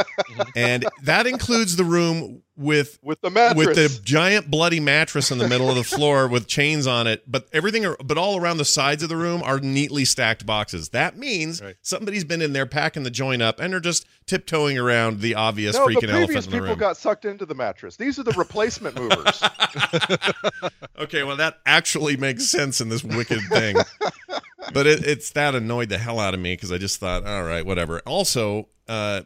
[0.56, 5.38] and that includes the room with with the mattress with the giant bloody mattress in
[5.38, 8.58] the middle of the floor with chains on it but everything are, but all around
[8.58, 11.76] the sides of the room are neatly stacked boxes that means Right.
[11.82, 15.76] somebody's been in there packing the joint up and they're just tiptoeing around the obvious
[15.76, 17.98] no, the freaking elephant previous in the people room got sucked into the mattress.
[17.98, 19.44] These are the replacement movers.
[21.00, 23.76] okay well that actually makes sense in this wicked thing
[24.74, 27.44] but it, it's that annoyed the hell out of me because I just thought, all
[27.44, 28.00] right, whatever.
[28.00, 29.22] Also, uh,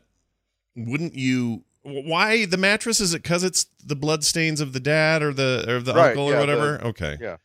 [0.76, 1.64] wouldn't you?
[1.90, 3.00] Why the mattress?
[3.00, 6.10] Is it because it's the blood stains of the dad or the or the Right,
[6.10, 6.82] uncle or yeah, whatever?
[6.86, 7.38] okay, yeah.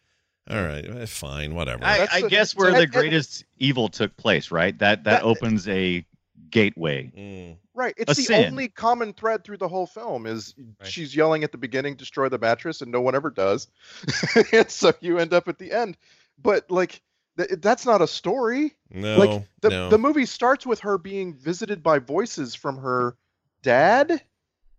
[0.48, 1.84] all right, eh, fine, whatever.
[1.84, 4.76] I, I guess where the greatest evil took place, right?
[4.78, 6.04] That that That- opens a
[6.50, 7.10] gateway.
[7.16, 7.56] Mm.
[7.76, 7.94] Right.
[7.98, 8.44] A It's the sin.
[8.52, 10.88] only common thread through the whole film is Right.
[10.88, 13.66] she's yelling at the beginning, destroy the mattress, and no one ever does.
[14.52, 15.96] and so you end up at the end.
[16.40, 17.02] But like
[17.36, 18.74] th- that's not a story.
[18.90, 19.88] No, like the no.
[19.88, 23.16] the movie starts with her being visited by voices from her
[23.62, 24.22] dad.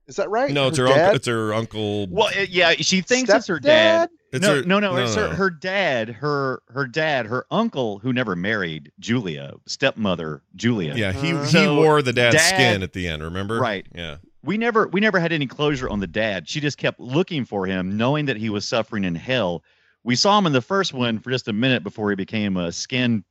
[0.08, 0.52] Is that right?
[0.52, 1.00] no, it's her dad?
[1.00, 1.15] uncle.
[1.15, 2.08] It's her uncle.
[2.08, 4.10] Well, it- yeah, she thinks it's her dad.
[4.10, 4.13] Stepdad?
[4.34, 5.15] It's no, her- no, no, no, it's.
[5.15, 10.94] Her, her dad, her her dad, her uncle who never married Julia, stepmother Julia.
[10.96, 13.24] Yeah, he Uh, he So, wore the dad's dad- skin at the end.
[13.24, 13.60] Remember?
[13.60, 13.86] Right.
[13.96, 14.18] Yeah.
[14.44, 16.48] We never we never had any closure on the dad.
[16.48, 19.63] She just kept looking for him, knowing that he was suffering in hell.
[20.04, 22.72] We saw him in the first one for just a minute before he became a
[22.72, 23.24] skin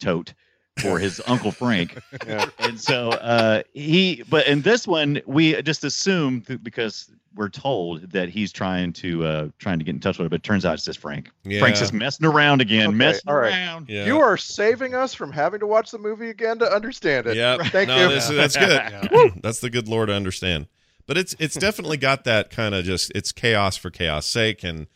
[0.00, 0.32] tote
[0.80, 1.98] for his uncle Frank.
[2.26, 2.46] Yeah.
[2.58, 8.10] and so uh he but in this one we just assume th- because we're told
[8.10, 10.64] that he's trying to uh trying to get in touch with her but it turns
[10.64, 11.60] out it's just frank Yeah.
[11.60, 13.52] frank's just messing around again Okay, messing all right.
[13.52, 14.04] around Yeah.
[14.06, 17.36] You are saving us from having to watch the movie again to understand it.
[17.36, 17.56] Yeah.
[17.58, 18.08] Thank no, you.
[18.14, 18.70] This, that's good.
[19.12, 19.28] Yeah.
[19.42, 20.66] that's the good lore to understand.
[21.06, 24.86] But it's it's definitely got that kind of just it's chaos for chaos sake and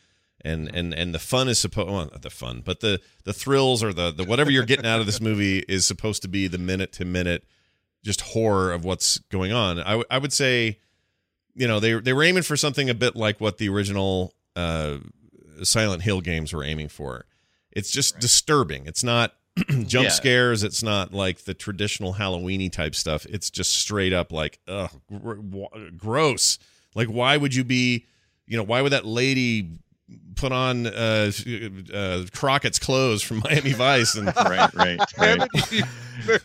[0.45, 3.93] and and and the fun is supposed well, the fun, but the the thrills or
[3.93, 6.93] the the whatever you're getting out of this movie is supposed to be the minute
[6.93, 7.45] to minute
[8.05, 9.79] just horror of what's going on.
[9.81, 10.79] I w- I would say
[11.55, 14.99] you know they they were aiming for something a bit like what the original uh
[15.63, 17.27] Silent Hill games were aiming for.
[17.73, 18.87] It's just disturbing.
[18.87, 19.35] It's not
[19.87, 20.09] jump Yeah.
[20.11, 20.63] scares.
[20.65, 23.25] It's not like the traditional Halloweeny type stuff.
[23.27, 26.59] It's just straight up like, ugh, gr- w- gross.
[26.97, 28.05] Like, why would you be,
[28.47, 29.69] you know, why would that lady
[30.37, 31.31] put on uh,
[31.93, 35.83] uh, Crockett's clothes from Miami Vice and right right right it, you-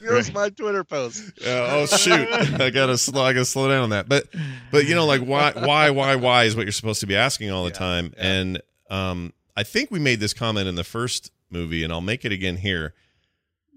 [0.01, 1.23] there my Twitter post.
[1.41, 2.27] Uh, oh shoot!
[2.59, 3.23] I gotta slow.
[3.23, 4.09] I gotta slow down on that.
[4.09, 4.25] But
[4.71, 7.51] but you know, like why why why why is what you're supposed to be asking
[7.51, 8.13] all the Yeah, time.
[8.17, 8.23] yeah.
[8.25, 12.25] And um, I think we made this comment in the first movie, and I'll make
[12.25, 12.93] it again here.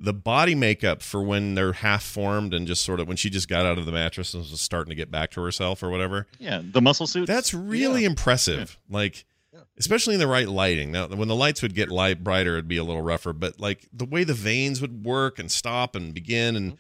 [0.01, 3.49] The body makeup for when they're half formed and just sort of when she just
[3.49, 6.27] got out of the mattress and was starting to get back to herself or whatever.
[6.41, 8.79] yeah the muscle suit That's really impressive.
[8.91, 9.23] Like, Yeah.
[9.83, 10.93] Especially in the right lighting.
[10.93, 13.33] Now, when the lights would get light brighter, it'd be a little rougher.
[13.33, 16.77] But like the way the veins would work and stop and begin, and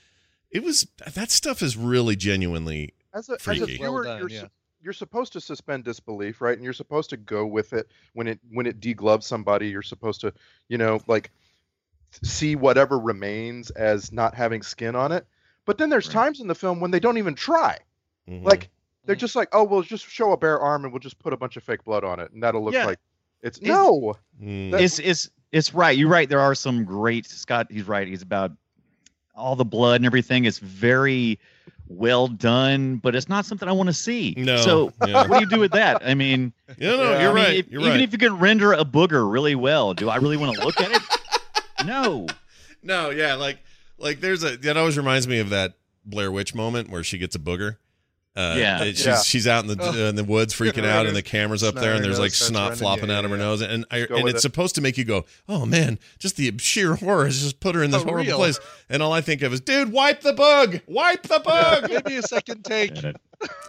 [0.52, 2.94] it was that stuff is really genuinely.
[3.12, 3.76] As a, as a Freaky.
[3.78, 4.44] viewer, Well done, you're, yeah.
[4.80, 6.54] you're supposed to suspend disbelief, right?
[6.56, 9.68] And you're supposed to go with it when it when it degloves somebody.
[9.68, 10.32] You're supposed to,
[10.68, 11.30] you know, like
[12.22, 15.26] see whatever remains as not having skin on it.
[15.64, 16.12] But then there's Right.
[16.24, 17.78] times in the film when they don't even try.
[18.28, 18.44] Mhm.
[18.44, 18.68] Like
[19.04, 21.36] they're just like, oh, we'll just show a bare arm and we'll just put a
[21.36, 22.86] bunch of fake blood on it, and that'll look Yeah.
[22.86, 22.98] like
[23.42, 24.14] it's Is- no.
[24.42, 24.78] Mm.
[24.80, 28.52] it's it's it's right you're right there are some great scott he's right he's about
[29.34, 31.38] all the blood and everything it's very
[31.88, 35.26] well done but it's not something i want to see No, so yeah.
[35.26, 37.56] what do you do with that i mean Yeah, no, you're I mean, right.
[37.56, 38.00] if- you're even right.
[38.00, 40.90] if you can render a booger really well, do I really want to look at
[40.92, 41.02] it?
[41.86, 42.26] no.
[42.82, 43.58] no, yeah, like
[43.98, 47.34] like there's a that always reminds me of that Blair Witch moment where she gets
[47.36, 47.76] a booger.
[48.34, 48.82] Uh, Yeah.
[48.84, 49.22] it- she's Yeah.
[49.22, 49.90] she's out in the Oh.
[50.06, 52.62] uh, in the woods freaking out, and the camera's up there, and there's like snot
[52.62, 52.78] running.
[52.78, 54.40] flopping out of her yeah, nose, and I and it's it.
[54.40, 57.82] supposed to make you go, oh man, just the sheer horror has just put her
[57.82, 58.36] in this Oh, horrible real.
[58.38, 61.90] place, and all I think of is, dude, wipe the bug, wipe the bug.
[61.90, 62.94] Maybe a second take.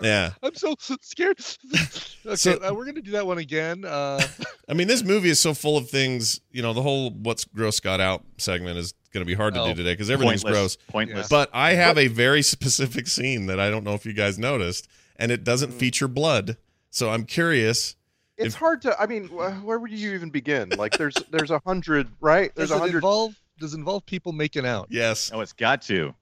[0.01, 1.39] yeah, I'm so scared.
[2.25, 3.83] okay, So- uh, we're gonna do that one again.
[3.83, 4.25] Uh,
[4.69, 6.39] I mean, this movie is so full of things.
[6.51, 9.61] You know, the whole "What's Gross Got Out" segment is going to be hard to
[9.61, 10.75] Oh, do today because everything's Pointless.
[10.75, 10.87] gross.
[10.89, 11.27] Pointless.
[11.29, 14.87] But I have a very specific scene that I don't know if you guys noticed,
[15.17, 15.77] and it doesn't Mm.
[15.79, 16.57] feature blood.
[16.89, 17.95] So I'm curious.
[18.37, 18.99] It's If- hard to.
[18.99, 20.69] I mean, where would you even begin?
[20.77, 22.51] Like, there's there's a hundred, right?
[22.55, 22.97] There's does a it hundred.
[22.97, 23.35] involve?
[23.59, 24.87] Does involve people making out?
[24.89, 26.15] Yes, oh, it's got to.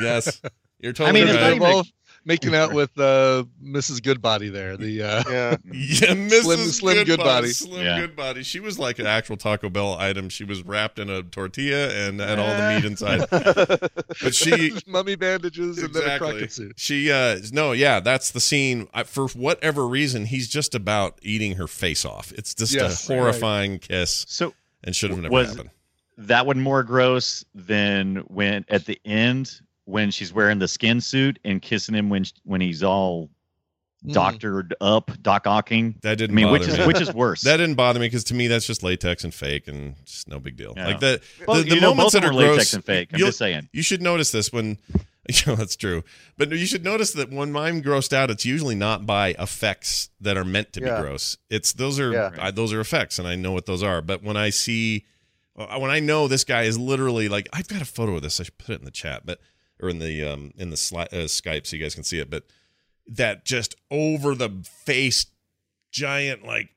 [0.00, 0.40] yes,
[0.80, 1.56] you're I totally mean, Does it's not right.
[1.56, 1.86] even- involve
[2.28, 4.00] making out with uh, Mrs.
[4.02, 4.76] Goodbody there?
[4.76, 5.56] The uh, Yeah.
[5.72, 6.42] Yeah, Mrs.
[6.42, 7.48] Slim- Slim Goodbody.
[7.48, 8.00] Slim Yeah.
[8.00, 8.42] Goodbody.
[8.44, 10.28] She was like an actual Taco Bell item.
[10.28, 13.26] She was wrapped in a tortilla and had all the meat inside.
[14.22, 16.28] But she mummy bandages and then a exactly.
[16.30, 16.72] crockett suit.
[16.76, 18.88] She uh no, yeah, that's the scene.
[18.92, 22.32] I, for whatever reason, he's just about eating her face off.
[22.32, 25.70] It's just Yes, a horrifying kiss So and should have never Was- happened.
[26.18, 31.38] that one more gross than when at the end when she's wearing the skin suit
[31.44, 33.30] and kissing him when when he's all
[34.06, 34.12] Mm.
[34.12, 36.00] doctored up, doc ocking.
[36.02, 37.40] That didn't mean, bother which is which is worse?
[37.42, 40.38] that didn't bother me because to me that's just latex and fake and just no
[40.38, 40.72] big deal.
[40.76, 40.86] Yeah.
[40.86, 42.50] Like the well, the, the you know, moments both that are are gross.
[42.50, 43.08] latex and fake.
[43.12, 43.68] I'm you'll- just saying.
[43.72, 44.78] You should notice this when
[45.28, 46.04] you know that's true.
[46.36, 50.36] But you should notice that when I'm grossed out, it's usually not by effects that
[50.36, 50.94] are meant to Yeah.
[50.94, 51.36] be gross.
[51.50, 52.30] It's those are Yeah.
[52.38, 54.00] I, those are effects, and I know what those are.
[54.00, 55.06] But when I see
[55.58, 58.38] Uh, When I know this guy is literally like, I've got a photo of this.
[58.38, 59.40] I should put it in the chat, but
[59.80, 62.30] or in the um in the sli- uh, Skype so you guys can see it.
[62.30, 62.44] But
[63.06, 64.50] that just over the
[64.84, 65.26] face
[65.90, 66.68] giant like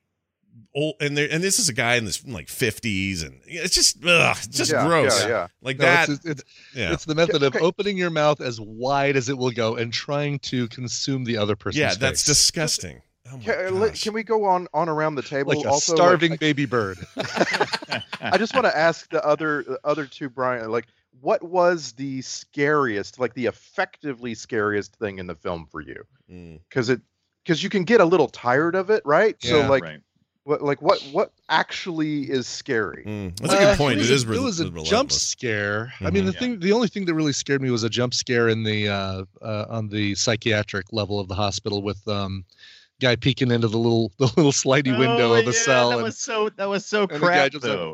[0.74, 3.98] old and there and this is a guy in this like 50s and it's just
[4.04, 5.22] ugh, it's just Yeah, gross.
[5.22, 5.46] Yeah, yeah.
[5.60, 6.08] Like No, that.
[6.08, 6.92] it's, it's, yeah.
[6.92, 7.64] it's the method of Okay.
[7.64, 11.56] opening your mouth as wide as it will go and trying to consume the other
[11.56, 12.24] person's yeah, that's face.
[12.26, 13.02] disgusting.
[13.30, 14.02] Oh my Can, gosh.
[14.02, 15.54] can we go on on around the table?
[15.54, 16.98] like a also, starving like, baby bird.
[18.20, 20.70] I just want to ask the other the other two, Brian.
[20.70, 20.86] Like,
[21.22, 26.02] what was the scariest, like the effectively scariest thing in the film for you?
[26.30, 26.60] Mm.
[26.68, 27.00] Because it
[27.44, 29.36] because you can get a little tired of it, right?
[29.40, 30.00] Yeah, So like, right.
[30.44, 33.04] what like what what actually is scary?
[33.06, 33.38] Mm.
[33.38, 33.94] That's a Uh, good point.
[33.94, 34.90] It was, It is a, re- it was a relentless.
[34.90, 35.92] jump scare.
[36.00, 36.26] I mean, Mhm.
[36.26, 36.38] the Yeah.
[36.40, 39.24] thing, the only thing that really scared me was a jump scare in the uh,
[39.40, 42.44] uh, on the psychiatric level of the hospital with um,
[43.02, 45.88] guy peeking into the little the little slidey oh, window Oh, of the yeah, cell.
[45.90, 47.92] That and, was so that was so and the guy crap just though.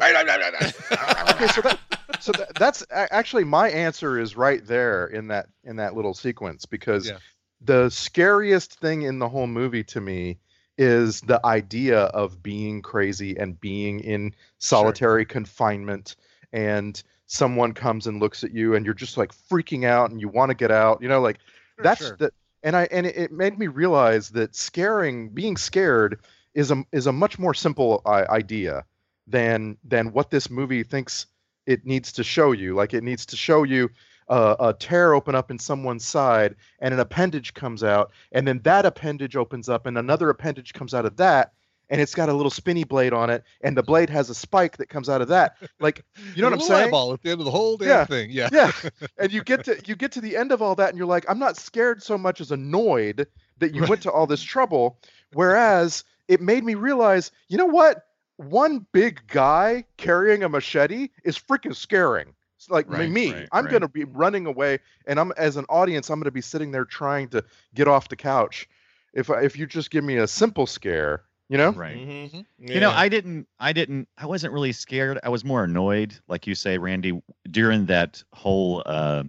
[1.30, 1.78] okay, so that
[2.20, 6.66] so that, that's actually my answer is right there in that in that little sequence
[6.66, 7.18] because Yeah.
[7.60, 10.38] the scariest thing in the whole movie to me
[10.76, 16.14] is the idea of being crazy and being in solitary confinement
[16.52, 20.28] and someone comes and looks at you and you're just like freaking out and you
[20.28, 21.38] want to get out you know like
[21.78, 22.16] Sure, that's sure.
[22.16, 26.20] the and i and it, made me realize that scaring being scared
[26.54, 28.84] is a is a much more simple uh, idea
[29.26, 31.26] than than what this movie thinks
[31.66, 32.74] it needs to show you.
[32.74, 33.90] Like it needs to show you
[34.28, 38.60] uh, a tear open up in someone's side and an appendage comes out and then
[38.64, 41.52] that appendage opens up and another appendage comes out of that
[41.90, 44.76] and it's got a little spinny blade on it and the blade has a spike
[44.76, 47.40] that comes out of that like you know what i'm saying Eyeball at the end
[47.40, 48.04] of the whole damn Yeah.
[48.04, 48.30] thing.
[48.30, 48.48] Yeah.
[48.52, 48.72] yeah
[49.18, 51.24] and you get to you get to the end of all that and you're like
[51.28, 53.26] i'm not scared so much as annoyed
[53.58, 54.98] that you went to all this trouble
[55.34, 58.04] whereas it made me realize you know what
[58.36, 63.64] one big guy carrying a machete is freaking scaring It's like Right, me right, i'm
[63.64, 63.70] right.
[63.70, 66.70] going to be running away and i'm as an audience i'm going to be sitting
[66.70, 67.42] there trying to
[67.74, 68.68] get off the couch
[69.14, 71.96] if if you just give me a simple scare you know Right.
[71.96, 72.44] Mhm.
[72.58, 75.18] You know, I didn't, I didn't, I wasn't really scared.
[75.22, 79.24] I was more annoyed, like you say, Randy, during that whole uh,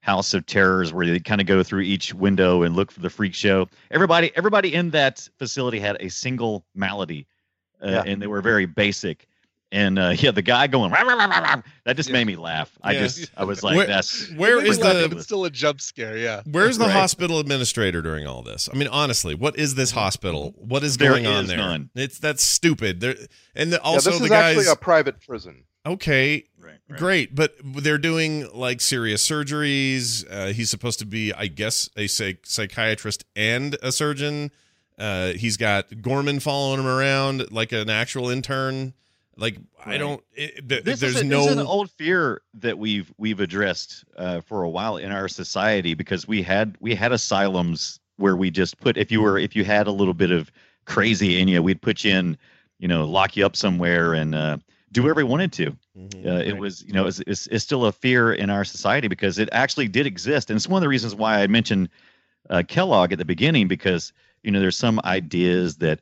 [0.00, 3.10] House of Terrors where they kind of go through each window and look for the
[3.10, 3.68] freak show.
[3.90, 7.26] Everybody, everybody in that facility had a single malady,
[7.82, 8.02] uh, Yeah.
[8.06, 9.26] and they were very basic.
[9.74, 12.12] And uh, yeah, the guy going "Rah, rah, rah, rah, rah," that just Yeah.
[12.12, 12.70] made me laugh.
[12.82, 13.00] I Yeah.
[13.00, 15.44] just, I was like, Where- that's Where It is made me laugh, the It's still
[15.44, 16.16] a jump scare.
[16.16, 16.42] Yeah.
[16.46, 16.92] Where's the Right.
[16.92, 18.68] hospital administrator during all this?
[18.72, 20.54] I mean, honestly, what is this hospital?
[20.56, 21.56] What is There going on there?
[21.56, 21.90] none.
[21.96, 23.00] It's that's stupid.
[23.00, 23.16] There
[23.56, 24.56] and the, yeah, also this the is guys.
[24.56, 30.24] actually a private prison okay, right, great, but they're doing like serious surgeries.
[30.30, 34.50] Uh, he's supposed to be, I guess, a psych- psychiatrist and a surgeon.
[34.98, 38.94] Uh, he's got Gorman following him around like an actual intern.
[39.36, 40.22] Like I don't.
[40.32, 41.40] It, th- this there's is a, no.
[41.42, 45.28] this is an old fear that we've we've addressed uh, for a while in our
[45.28, 49.56] society because we had we had asylums where we just put if you were if
[49.56, 50.52] you had a little bit of
[50.84, 52.36] crazy in you we'd put you in
[52.78, 54.56] you know lock you up somewhere and uh,
[54.92, 56.26] do whatever we wanted to Mhm.
[56.26, 56.60] uh, it Right.
[56.60, 59.88] was you know it's, it's, it's still a fear in our society because it actually
[59.88, 61.88] did exist and it's one of the reasons why i mentioned
[62.50, 66.00] uh, kellogg at the beginning because you know there's some ideas that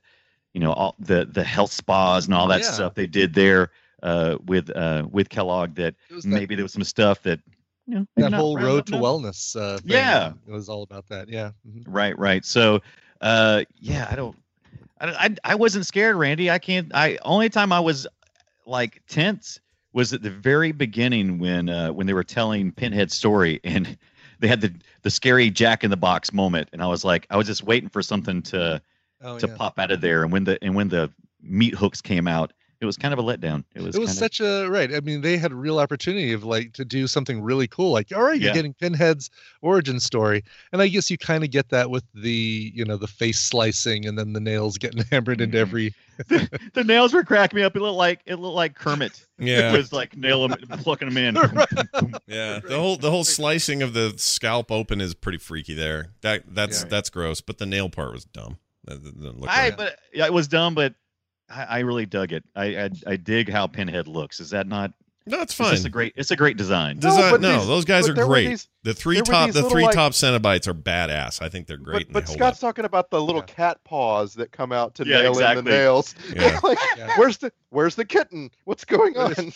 [0.54, 2.70] you know all the the health spas and all that Yeah.
[2.70, 3.70] stuff they did there
[4.02, 7.40] uh, with uh, with kellogg that that, maybe there was some stuff that
[7.86, 9.00] you know that whole road up to now.
[9.02, 9.56] wellness.
[9.56, 9.90] Uh, thing.
[9.92, 10.32] Yeah.
[10.46, 11.28] It was all about that.
[11.28, 11.50] Yeah.
[11.68, 11.84] Mhm.
[11.86, 12.44] Right, right.
[12.44, 12.80] So,
[13.20, 14.36] uh, yeah, I don't,
[15.00, 16.50] I, I, I wasn't scared, Randy.
[16.50, 16.90] I can't.
[16.94, 18.06] I only time I was
[18.66, 19.58] like tense
[19.92, 23.96] was at the very beginning when uh, when they were telling Pinhead's story and
[24.38, 27.36] they had the the scary Jack in the Box moment, and I was like, I
[27.36, 28.80] was just waiting for something to
[29.22, 29.56] Oh, to yeah.
[29.56, 31.10] pop out of there, and when the and when the
[31.42, 33.62] meat hooks came out, it was kind of a letdown.
[33.76, 33.94] It was.
[33.94, 34.92] it was kind such a right.
[34.92, 37.92] I mean, they had a real opportunity of like to do something really cool.
[37.92, 38.54] Like, all right, you're Yeah.
[38.54, 39.30] getting Pinhead's
[39.60, 43.06] origin story, and I guess you kind of get that with the you know the
[43.06, 45.60] face slicing and then the nails getting hammered into Mhm.
[45.60, 45.94] every.
[46.28, 47.74] of, the nails were cracking me up.
[47.74, 49.26] It looked like it looked like Kermit.
[49.38, 49.72] Yeah.
[49.72, 51.34] It was like nail them, plucking them in.
[52.28, 56.08] Yeah, the whole the whole slicing of the scalp open is pretty freaky there.
[56.20, 56.88] That that's Yeah.
[56.88, 58.58] that's gross, but the nail part was dumb.
[58.84, 59.76] That didn't look I right.
[59.76, 60.94] but yeah, it was dumb, but
[61.50, 62.44] I, I really dug it.
[62.56, 64.40] I, I I dig how Pinhead looks.
[64.40, 64.92] Is that not?
[65.24, 65.70] no, it's It's fine.
[65.70, 66.14] just a great.
[66.16, 66.96] It's a great design.
[66.96, 68.48] No, Design, but no, these- those guys are great.
[68.48, 71.40] these- the three top the three like- top Cenobites are badass.
[71.40, 72.08] I think they're great.
[72.08, 72.60] But, but they Scott's up.
[72.70, 73.54] talking about the little Yeah.
[73.54, 76.16] cat paws that come out to Yeah, nail in the nails.
[76.34, 76.58] Yeah.
[76.64, 77.16] like, Yeah.
[77.16, 78.50] where's the where's the kitten?
[78.64, 79.34] What's going on?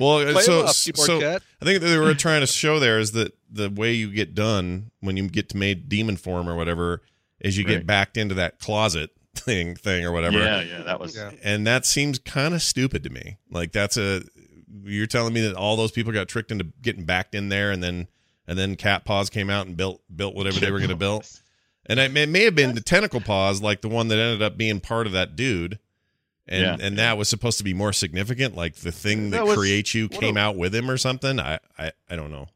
[0.00, 1.42] Well, so it off, keyboard so cat.
[1.62, 4.34] I think that they were trying to show there is that the way you get
[4.34, 7.02] done when you get to made demon form or whatever
[7.40, 10.38] is you get backed into that closet thing thing or whatever.
[10.38, 11.16] Yeah, yeah, that was.
[11.16, 11.30] Yeah.
[11.42, 13.38] and that seems kind of stupid to me.
[13.50, 14.22] Like that's a
[14.84, 17.82] you're telling me that all those people got tricked into getting backed in there, and
[17.82, 18.08] then
[18.46, 21.26] and then Cat Paws came out and built built whatever they were going to build.
[21.86, 24.42] And it may, it may have been the tentacle paws, like the one that ended
[24.42, 25.78] up being part of that dude.
[26.46, 26.86] And Yeah.
[26.86, 29.94] and that was supposed to be more significant, like the thing that, That was- creates
[29.94, 31.40] you came a- out with him or something.
[31.40, 32.48] I I, I don't know.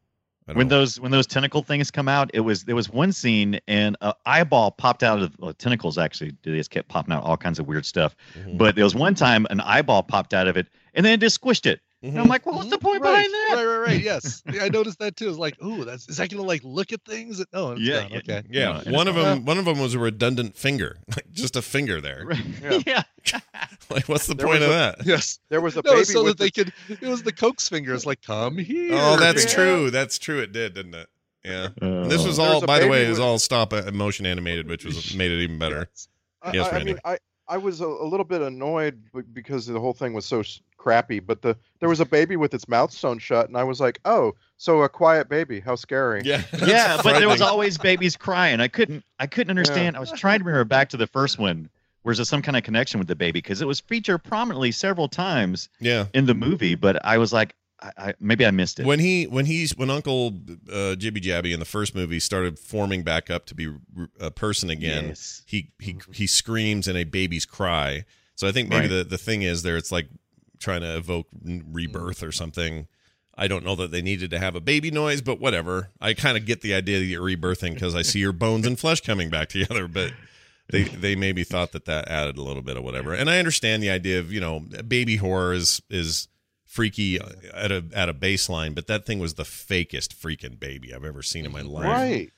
[0.46, 0.76] When know.
[0.76, 4.12] those when those tentacle things come out, it was there was one scene and an
[4.26, 5.96] eyeball popped out of well, tentacles.
[5.96, 8.14] Actually, they just kept popping out all kinds of weird stuff.
[8.38, 8.59] Mhm.
[8.59, 11.40] But there was one time an eyeball popped out of it, and then it just
[11.40, 11.80] squished it.
[12.04, 13.54] And I'm like, well, what's the point right, behind that?
[13.56, 14.00] Right, right, right.
[14.02, 15.28] Yes, yeah, I noticed that too.
[15.28, 17.42] It's like, ooh, that's is that gonna like look at things?
[17.52, 18.12] No, it's Yeah, not.
[18.18, 18.42] okay.
[18.50, 21.56] yeah, No, one of it's- them one of them was a redundant finger, like just
[21.56, 22.26] a finger there.
[22.62, 22.80] Yeah.
[22.86, 23.02] yeah.
[23.90, 25.06] Like, what's the There point of a- that?
[25.06, 25.38] Yes.
[25.50, 26.72] There was a No, baby so with that they could.
[26.88, 28.90] It was the Coke's fingers, like come here.
[28.94, 29.50] Oh, that's Yeah.
[29.54, 29.90] true.
[29.90, 30.40] That's true.
[30.40, 31.08] It did, didn't it?
[31.44, 31.68] Yeah.
[31.80, 34.24] And this was all, a by the way, baby it was all stop uh, motion
[34.26, 35.88] animated, which was made it even better.
[35.90, 36.08] Yes.
[36.42, 39.02] I, Yes, I- I mean, I, I was a, a little bit annoyed
[39.33, 40.42] because the whole thing was so
[40.78, 41.20] crappy.
[41.20, 44.00] But the there was a baby with its mouth sewn shut, and I was like,
[44.04, 45.61] oh, so a quiet baby.
[45.61, 46.22] How scary.
[46.24, 46.42] Yeah.
[46.66, 48.61] yeah, but there was always babies crying.
[48.61, 49.96] I couldn't I couldn't understand.
[49.96, 51.68] I was trying to remember back to the first one.
[52.04, 53.38] Was there some kind of connection with the baby?
[53.40, 56.07] Because it was featured prominently several times Yeah.
[56.12, 57.54] in the movie, but I was like,
[57.85, 58.87] I, I maybe I missed it.
[58.87, 60.29] When he when he's when Uncle
[60.68, 63.70] uh, Jibby Jabby in the first movie started forming back up to be
[64.18, 65.42] a person again, Yes.
[65.47, 68.05] he he he screams in a baby's cry.
[68.37, 68.99] So I think maybe Right.
[68.99, 70.09] the the thing is there it's like
[70.59, 72.87] trying to evoke rebirth or something.
[73.37, 75.90] I don't know that they needed to have a baby noise, but whatever.
[76.01, 78.79] I kind of get the idea that you're rebirthing because I see your bones and
[78.79, 80.12] flesh coming back together, but
[80.70, 83.12] they they maybe thought that that added a little bit of whatever.
[83.12, 86.29] And I understand the idea of you know baby horror is is
[86.74, 87.20] freaky
[87.54, 91.22] at a at a baseline, but that thing was the fakest freaking baby I've ever
[91.22, 91.84] seen in my life.
[91.87, 92.30] Right.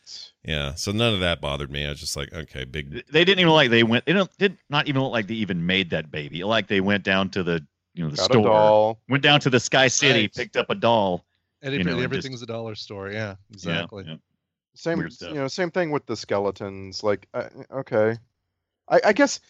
[0.44, 0.74] Yeah.
[0.74, 1.86] So none of that bothered me.
[1.86, 3.04] I was just like, okay, big.
[3.10, 4.04] they didn't even like they went.
[4.04, 6.44] They don't did not even look like they even made that baby.
[6.44, 9.00] Like they went down to the you know the Got a store, doll.
[9.08, 10.34] went down to the Sky City, Right.
[10.34, 11.24] picked up a doll.
[11.62, 13.10] And You know, and everything's a dollar store.
[13.10, 14.04] Yeah, Yeah, exactly.
[14.06, 14.16] yeah.
[14.74, 17.02] Same, you know, same thing with the skeletons.
[17.02, 18.18] Like, uh, okay,
[18.90, 19.40] I, I guess.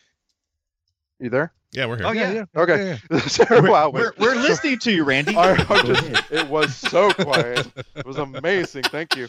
[1.18, 1.52] You there?
[1.72, 2.07] Yeah, we're here.
[2.07, 2.33] Oh, yeah.
[2.33, 2.44] yeah.
[2.57, 2.98] Okay.
[3.50, 3.90] We're, wow.
[3.90, 5.37] we're, we're listening to you, Randy.
[5.37, 7.66] I, I just, it was so quiet.
[7.96, 8.85] It was amazing.
[8.85, 9.29] Thank you.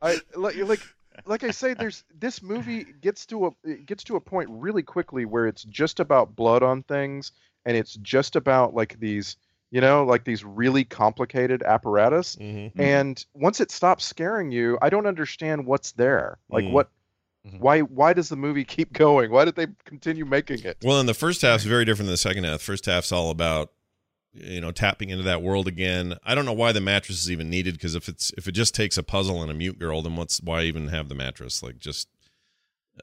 [0.00, 0.80] I like like
[1.26, 4.82] like I say, there's this movie gets to a it gets to a point really
[4.82, 7.32] quickly where it's just about blood on things,
[7.66, 9.36] and it's just about like these
[9.70, 12.36] you know like these really complicated apparatus.
[12.36, 12.80] Mm-hmm.
[12.80, 12.84] Mhm.
[12.84, 16.38] And once it stops scaring you, I don't understand what's there.
[16.48, 16.72] Like Mm.
[16.72, 16.90] what.
[17.48, 17.60] Mhm.
[17.60, 17.80] Why?
[17.80, 19.30] Why does the movie keep going?
[19.30, 20.78] Why did they continue making it?
[20.82, 22.60] Well, and the first half, half's very different than the second half.
[22.60, 23.72] The first half's all about
[24.32, 26.16] you know tapping into that world again.
[26.24, 28.74] I don't know why the mattress is even needed because if it's if it just
[28.74, 31.62] takes a puzzle and a mute girl, then what's why even have the mattress?
[31.62, 32.08] Like just.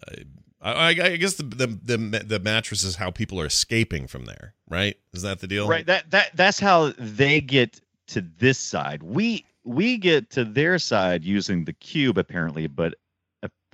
[0.07, 0.15] Uh,
[0.61, 4.25] I, I I guess the, the the the mattress is how people are escaping from
[4.25, 4.95] there, right?
[5.13, 5.67] Is that the deal?
[5.67, 5.85] Right.
[5.85, 9.03] That that that's how they get to this side.
[9.03, 12.95] We we get to their side using the cube apparently, but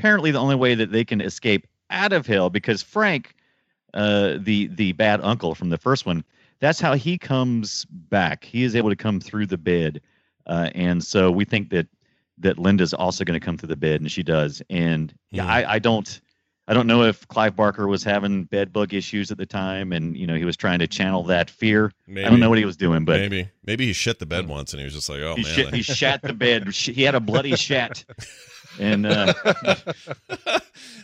[0.01, 3.35] apparently the only way that they can escape out of hell because Frank,
[3.93, 6.23] uh, the the bad uncle from the first one,
[6.59, 8.43] that's how he comes back.
[8.43, 10.01] He is able to come through the bed,
[10.47, 11.87] uh, and so we think that
[12.39, 14.63] that Linda's also going to come through the bed, and she does.
[14.69, 15.49] And yeah, Hmm.
[15.49, 16.19] I, I don't.
[16.67, 20.15] I don't know if Clive Barker was having bed bug issues at the time, and
[20.15, 21.91] you know he was trying to channel that fear.
[22.07, 22.25] Maybe.
[22.25, 24.71] I don't know what he was doing, but maybe maybe he shit the bed once
[24.71, 26.69] and he was just like, oh he man, shit, he shat the bed.
[26.73, 28.05] He had a bloody shat,
[28.79, 29.33] and uh,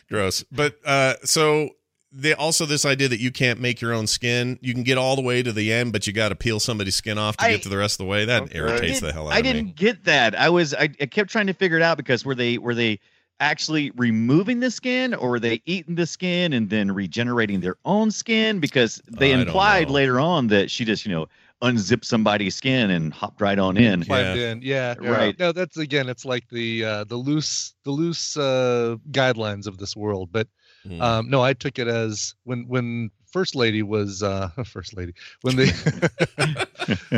[0.10, 0.44] gross.
[0.52, 1.70] But uh, so
[2.12, 4.58] they also this idea that you can't make your own skin.
[4.62, 6.96] You can get all the way to the end, but you got to peel somebody's
[6.96, 8.26] skin off to I- get to the rest of the way.
[8.26, 8.58] That Okay.
[8.58, 9.50] irritates I the hell out I of me.
[9.50, 10.36] I didn't get that.
[10.36, 13.00] I was I, I kept trying to figure it out because were they were they
[13.40, 18.10] actually removing the skin or were they eating the skin and then regenerating their own
[18.10, 21.28] skin because they I implied later on that she just you know
[21.62, 24.04] unzipped somebody's skin and hopped right on in.
[24.04, 24.62] Climbed in.
[24.62, 24.96] Yeah.
[25.02, 25.10] Yeah.
[25.10, 25.40] Right.
[25.40, 29.96] No, that's again, it's like the uh, the loose the loose uh, guidelines of this
[29.96, 30.30] world.
[30.32, 30.48] But
[30.88, 31.02] Mm.
[31.02, 35.56] um, no, I took it as when when first lady was uh, first lady when
[35.58, 35.68] the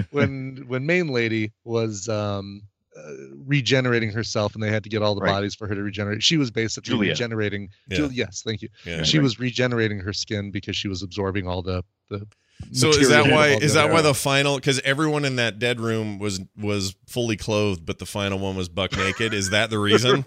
[0.12, 2.62] when when main lady was um,
[2.98, 3.02] uh,
[3.46, 5.32] regenerating herself and they had to get all the Right.
[5.34, 6.24] bodies for her to regenerate.
[6.24, 7.12] She was basically Julia.
[7.12, 7.70] regenerating.
[7.90, 7.98] Yeah.
[7.98, 8.70] Jul- yes, thank you.
[8.86, 9.04] yeah.
[9.04, 12.26] She was regenerating her skin because she was absorbing all the the.
[12.72, 13.48] So is that why?
[13.50, 13.94] Is that together.
[13.94, 14.56] why the final?
[14.56, 18.70] Because everyone in that dead room was was fully clothed, but the final one was
[18.70, 19.34] buck naked.
[19.34, 20.24] Is that the reason?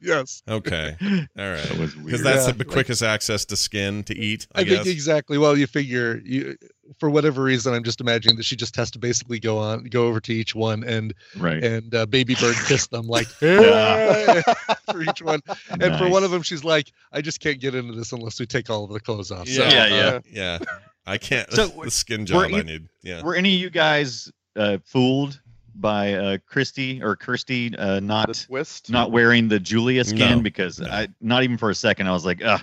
[0.00, 0.42] yes.
[0.48, 1.78] Okay, all That right.
[1.78, 2.20] was Because weird.
[2.24, 2.52] that's Yeah.
[2.52, 4.46] the quickest access to skin to eat.
[4.54, 4.84] I, I, guess.
[4.84, 5.38] think exactly.
[5.38, 6.56] Well, you figure you,
[6.98, 10.06] for whatever reason, I'm just imagining that she just has to basically go on, go
[10.06, 11.62] over to each one and right.
[11.64, 14.42] and uh, baby bird kiss them like "Hey,"
[14.92, 15.40] for each one.
[15.80, 18.46] And for one of them, she's like, "I just can't get into this unless we
[18.46, 19.94] take all of the clothes off." So, Yeah, yeah.
[20.06, 20.58] uh, yeah.
[21.06, 21.50] I can't.
[21.52, 22.88] So, the skin were job I need.
[23.02, 23.22] Yeah.
[23.22, 25.40] Were any of you guys uh, fooled
[25.74, 28.90] by uh, Christy or Kirsty uh, not twist.
[28.90, 30.88] not wearing the Julia skin No, because no.
[30.90, 32.62] I not even for a second I was like, ah,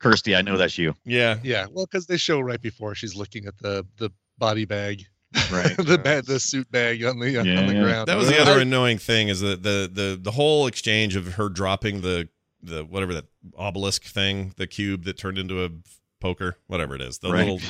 [0.00, 0.94] Kirsty, I know that's you.
[1.04, 1.38] Yeah.
[1.42, 5.04] Yeah, well, because they show right before she's looking at the the body bag,
[5.52, 5.76] Right.
[5.78, 7.82] the bag, the suit bag on the on the yeah.
[7.82, 8.08] ground.
[8.08, 11.34] That was the other I- annoying thing is that the the the whole exchange of
[11.34, 12.28] her dropping the
[12.62, 13.26] the whatever that
[13.56, 15.68] obelisk thing, the cube that turned into a
[16.20, 17.46] poker, whatever it is, the Right.
[17.46, 17.60] little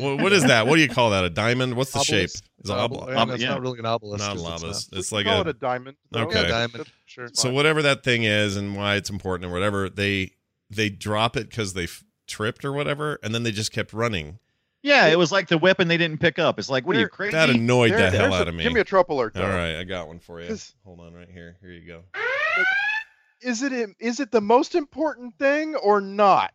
[0.00, 0.66] wha- what is that?
[0.66, 1.24] What do you call that?
[1.24, 1.74] A diamond?
[1.74, 2.30] What's the shape?
[2.30, 2.44] Obelisk.
[2.64, 3.48] Is it obel- Obel- ob- it's yeah.
[3.50, 4.24] not really an obelisk.
[4.24, 4.88] not a 'cause it's obelisk.
[4.92, 5.96] We It's can like call a it a diamond.
[6.10, 6.20] though.
[6.22, 6.42] Okay.
[6.42, 6.86] Yeah, diamond.
[7.06, 7.28] Sure.
[7.32, 10.32] so whatever that thing is and why it's important or whatever they
[10.70, 14.38] they drop it because they f- tripped or whatever and then they just kept running
[14.82, 16.58] Yeah, it was like the weapon they didn't pick up.
[16.58, 17.32] It's like, what are you crazy?
[17.32, 19.34] that annoyed There- the hell out a- of me Give me a trope alert.
[19.36, 19.48] all though.
[19.48, 22.02] right i got one for you hold on right here here you go
[23.40, 26.52] Is it is it the most important thing or not?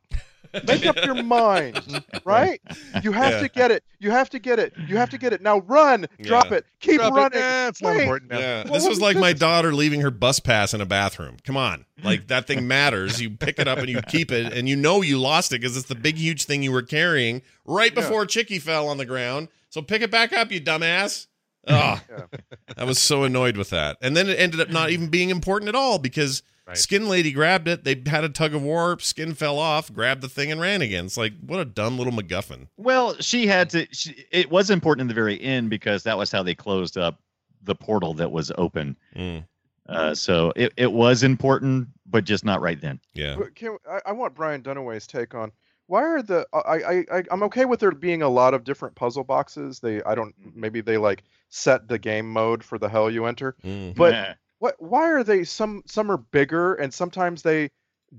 [0.68, 2.60] Make up your mind, right?
[3.04, 3.39] You have Yeah.
[3.41, 3.84] to get it.
[4.00, 4.74] You have to get it.
[4.88, 5.41] You have to get it.
[5.41, 6.58] Now run, drop Yeah.
[6.58, 7.16] it, keep Drop it.
[7.16, 7.39] running.
[7.39, 8.39] Eh, it's not important now.
[8.39, 9.39] yeah Well, this was was like my this?
[9.39, 13.30] daughter leaving her bus pass in a bathroom come on like that thing matters you
[13.30, 15.88] pick it up and you keep it and you know you lost it because it's
[15.88, 18.02] the big huge thing you were carrying right Yeah.
[18.02, 21.28] before chicky fell on the ground so pick it back up you dumbass
[21.68, 22.26] oh Yeah.
[22.78, 23.97] I was so annoyed with that.
[24.02, 26.78] And then it ended up not even being important at all because Right.
[26.78, 27.84] Skin Lady grabbed it.
[27.84, 28.97] They had a tug of war.
[28.99, 31.05] Skin fell off, grabbed the thing, and ran again.
[31.05, 32.67] It's like, what a dumb little MacGuffin.
[32.78, 33.88] Well, she had to.
[33.91, 37.20] She, it was important in the very end because that was how they closed up
[37.63, 38.95] the portal that was open.
[39.15, 39.45] Mm,
[39.88, 42.99] Uh, so it, it was important, but just not right then.
[43.13, 43.36] yeah.
[43.55, 45.51] Can, I, I want Brian Dunaway's take on
[45.88, 48.93] why are the I, I I I'm okay with there being a lot of different
[48.95, 49.80] puzzle boxes.
[49.80, 53.55] They I don't maybe they like set the game mode for the hell you enter.
[53.65, 53.95] Mm.
[53.95, 54.34] But Yeah.
[54.60, 57.70] What why are they some some are bigger and sometimes they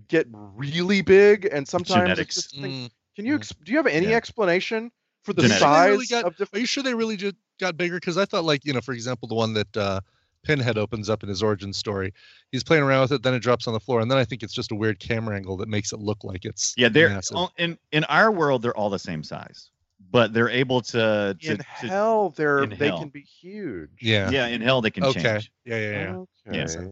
[0.08, 2.36] get really big and sometimes Genetics.
[2.36, 2.90] it's just Mm.
[3.16, 4.16] can you ex- do you have any Yeah.
[4.16, 4.90] explanation
[5.24, 5.60] for the Genetics.
[5.60, 7.96] Size really got- of different Are you sure they really just got bigger?
[7.96, 10.00] Because I thought, like, you know, for example, the one that uh,
[10.44, 12.14] Pinhead opens up in his origin story,
[12.52, 14.42] he's playing around with it, then it drops on the floor, and then I think
[14.42, 17.36] it's just a weird camera angle that makes it look like it's Yeah, they're massive.
[17.36, 18.62] all- in in our world.
[18.62, 19.68] They're all the same size,
[20.10, 21.36] but they're able to.
[21.40, 22.98] to, in to- hell they're in they hell.
[22.98, 23.90] can be huge.
[24.00, 24.30] yeah.
[24.30, 25.22] yeah, in hell they can Okay.
[25.22, 25.52] change.
[25.64, 26.16] Yeah, yeah, yeah.
[26.16, 26.58] Okay.
[26.58, 26.90] Yeah, so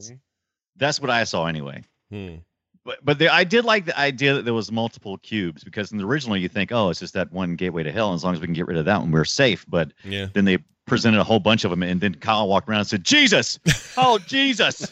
[0.77, 1.83] That's what I saw anyway.
[2.11, 2.37] Hmm.
[2.89, 5.99] But but the, I did like the idea that there was multiple cubes because in
[5.99, 8.33] the original you think, oh, it's just that one gateway to hell, and as long
[8.33, 9.67] as we can get rid of that one, we're safe.
[9.69, 10.29] But Yeah.
[10.33, 13.05] then they presented a whole bunch of them, and then Kyle walked around and said,
[13.05, 13.59] "Jesus,
[13.99, 14.91] oh Jesus,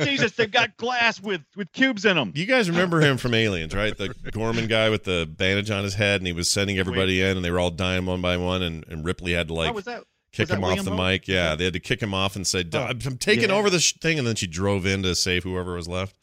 [0.00, 3.72] Jesus, they've got glass with with cubes in them." You guys remember him from Aliens,
[3.72, 3.96] right?
[3.96, 7.36] The Gorman guy with the bandage on his head, and he was sending everybody in,
[7.36, 9.74] and they were all dying one by one, and, and Ripley had to like oh,
[9.74, 10.02] was that?
[10.32, 11.28] kick him off William the mic.
[11.28, 13.54] Yeah, they had to kick him off and say, Oh, "I'm I'm taking yeah.
[13.54, 16.16] over this thing," and then she drove in to save whoever was left.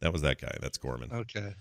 [0.00, 0.56] That was that guy.
[0.60, 1.10] That's Gorman.
[1.12, 1.54] Okay.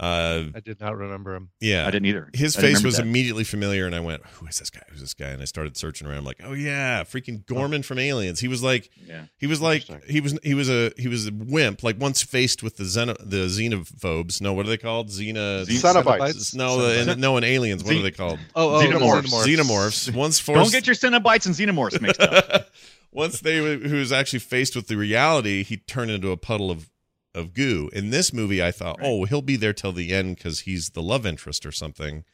[0.00, 1.50] Uh, I did not remember him.
[1.60, 2.28] yeah, I didn't either.
[2.32, 3.06] his I face was that.
[3.06, 4.82] immediately familiar, and I went, "Who is this guy?
[4.88, 6.16] Who's this guy?" And I started searching around.
[6.18, 9.26] I'm like, "Oh yeah, freaking Gorman from Aliens." He was like, Yeah.
[9.36, 11.82] he was like, he was he was a he was a wimp.
[11.84, 14.40] Like once faced with the xeno, the xenophobes.
[14.40, 15.08] No, what are they called?
[15.08, 15.66] Xena.
[15.66, 16.54] Cenobites.
[16.54, 18.40] No, the, in, no, in Aliens, what Xen- are they called?
[18.56, 19.46] Oh, oh, Xenomorphs.
[19.46, 20.14] Xenomorphs.
[20.16, 20.72] Once forced.
[20.72, 22.70] Don't get your Cenobites and Xenomorphs mixed up.
[23.12, 26.88] once they who was actually faced with the reality, he turned into a puddle of
[27.34, 27.88] of goo.
[27.92, 29.06] In this movie, I thought, Right.
[29.08, 32.24] oh, he'll be there till the end because he's the love interest or something.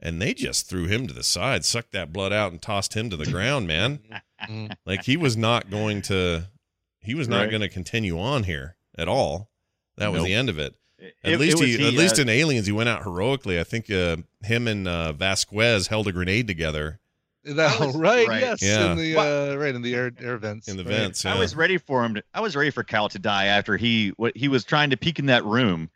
[0.00, 3.08] And they just threw him to the side, sucked that blood out, and tossed him
[3.10, 4.00] to the ground, man.
[4.48, 4.74] Mm.
[4.84, 6.48] Like he was not going to,
[6.98, 7.50] he was not Right.
[7.50, 9.48] going to continue on here at all.
[9.98, 10.74] That was the end of it.
[11.22, 13.60] At It- least it he, was at least uh, in Aliens, he went out heroically.
[13.60, 16.98] I think uh, him and uh, Vasquez held a grenade together
[17.44, 18.40] That, was- right, right.
[18.40, 18.62] yes.
[18.62, 18.92] Yeah.
[18.92, 20.68] In the uh, right in the air air vents.
[20.68, 20.92] in the right.
[20.92, 21.24] vents.
[21.26, 22.14] I was ready for him.
[22.14, 24.96] To, I was ready for Cal to die after he what he was trying to
[24.96, 25.90] peek in that room,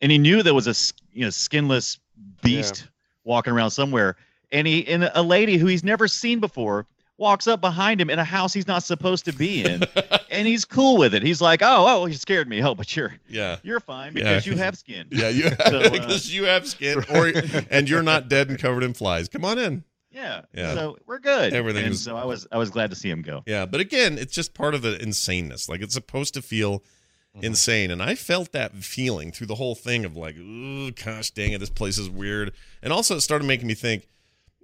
[0.00, 0.74] and he knew there was a
[1.12, 1.98] you know skinless
[2.42, 2.86] beast
[3.24, 4.16] walking around somewhere,
[4.52, 6.86] and he and a lady who he's never seen before
[7.16, 9.84] walks up behind him in a house he's not supposed to be in,
[10.30, 11.22] and he's cool with it.
[11.22, 12.62] He's like, "Oh, oh, you scared me.
[12.62, 13.56] Oh, but you're yeah.
[13.62, 14.22] you're fine Yeah.
[14.24, 17.32] because you have skin." Yeah, you So, uh, because you have skin, or
[17.70, 19.28] and you're not dead and covered in flies.
[19.28, 19.84] Come on in.
[20.14, 20.42] Yeah.
[20.54, 20.74] Yeah.
[20.74, 21.52] So we're good.
[21.52, 23.42] Everything And so I was I was glad to see him go.
[23.46, 25.68] Yeah, but again, it's just part of the insaneness.
[25.68, 26.82] Like it's supposed to feel
[27.36, 27.46] Mm-hmm.
[27.46, 30.36] insane, and I felt that feeling through the whole thing of like,
[31.04, 32.52] gosh dang it, this place is weird.
[32.80, 34.06] And also, it started making me think,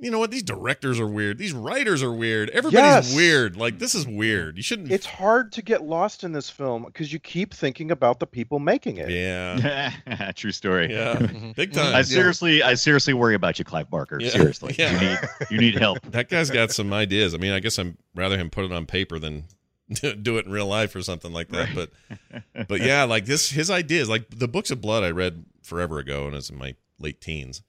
[0.01, 0.31] you know what?
[0.31, 1.37] These directors are weird.
[1.39, 2.49] These writers are weird.
[2.51, 3.15] Everybody's Yes.
[3.15, 3.57] weird.
[3.57, 4.57] Like this is weird.
[4.57, 4.91] You shouldn't.
[4.91, 8.59] It's hard to get lost in this film because you keep thinking about the people
[8.59, 9.11] making it.
[9.11, 10.91] yeah, True story.
[10.93, 11.55] yeah, Mhm.
[11.55, 11.95] big time.
[11.95, 14.19] I seriously, I seriously worry about you, Clive Barker.
[14.21, 14.31] Yeah.
[14.31, 14.93] Seriously, Yeah.
[15.01, 15.19] you need
[15.51, 16.01] you need help.
[16.13, 17.35] that guy's got some ideas.
[17.35, 19.45] I mean, I guess I'm rather him put it on paper than
[19.93, 21.71] do it in real life or something like that.
[21.75, 25.99] But but yeah, like this, his ideas, like the books of blood I read forever
[25.99, 27.63] ago, and it's in my late teens.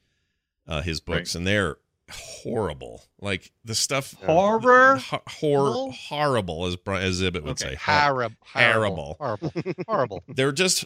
[0.68, 1.78] Uh, his books, and they're
[2.14, 3.04] horrible.
[3.20, 4.98] Like the stuff Horror?
[4.98, 5.92] Ho- hor- Horrible?
[5.92, 7.72] horrible as Bri- as Ibbott would Okay.
[7.72, 7.76] say.
[7.76, 8.38] Hor- Horrible.
[8.46, 9.18] Horrible.
[9.20, 9.52] Horrible.
[9.88, 10.24] Horrible.
[10.28, 10.86] They're just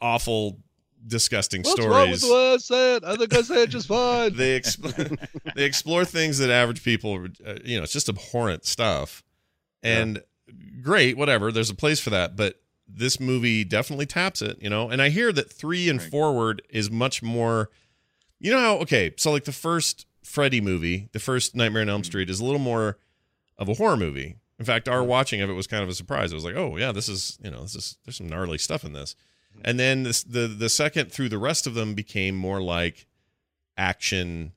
[0.00, 0.58] awful,
[1.06, 2.22] disgusting What's wrong with stories.
[2.22, 3.04] the way I said?
[3.04, 4.34] I think I said just fine.
[4.36, 9.22] They exp- they explore things that average people, uh, you know, it's just abhorrent stuff.
[9.82, 10.22] And
[10.82, 11.52] great, whatever.
[11.52, 14.88] There's a place for that, but this movie definitely taps it, you know.
[14.88, 16.10] And I hear that three and Right.
[16.10, 17.70] forward is much more.
[18.40, 18.76] You know how?
[18.78, 22.06] Okay, so like the first Freddy movie, the first Nightmare on Elm Mm-hmm.
[22.06, 22.98] Street, is a little more
[23.58, 24.36] of a horror movie.
[24.58, 26.32] In fact, our watching of it was kind of a surprise.
[26.32, 28.84] It was like, oh yeah, this is you know, this is there's some gnarly stuff
[28.84, 29.14] in this.
[29.52, 29.60] Mm-hmm.
[29.64, 33.06] And then this the the second through the rest of them became more like
[33.76, 34.52] action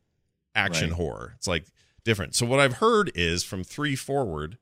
[0.56, 0.98] action Right.
[0.98, 1.34] horror.
[1.38, 1.66] It's like
[2.04, 2.36] different.
[2.36, 4.58] So what I've heard is from three forward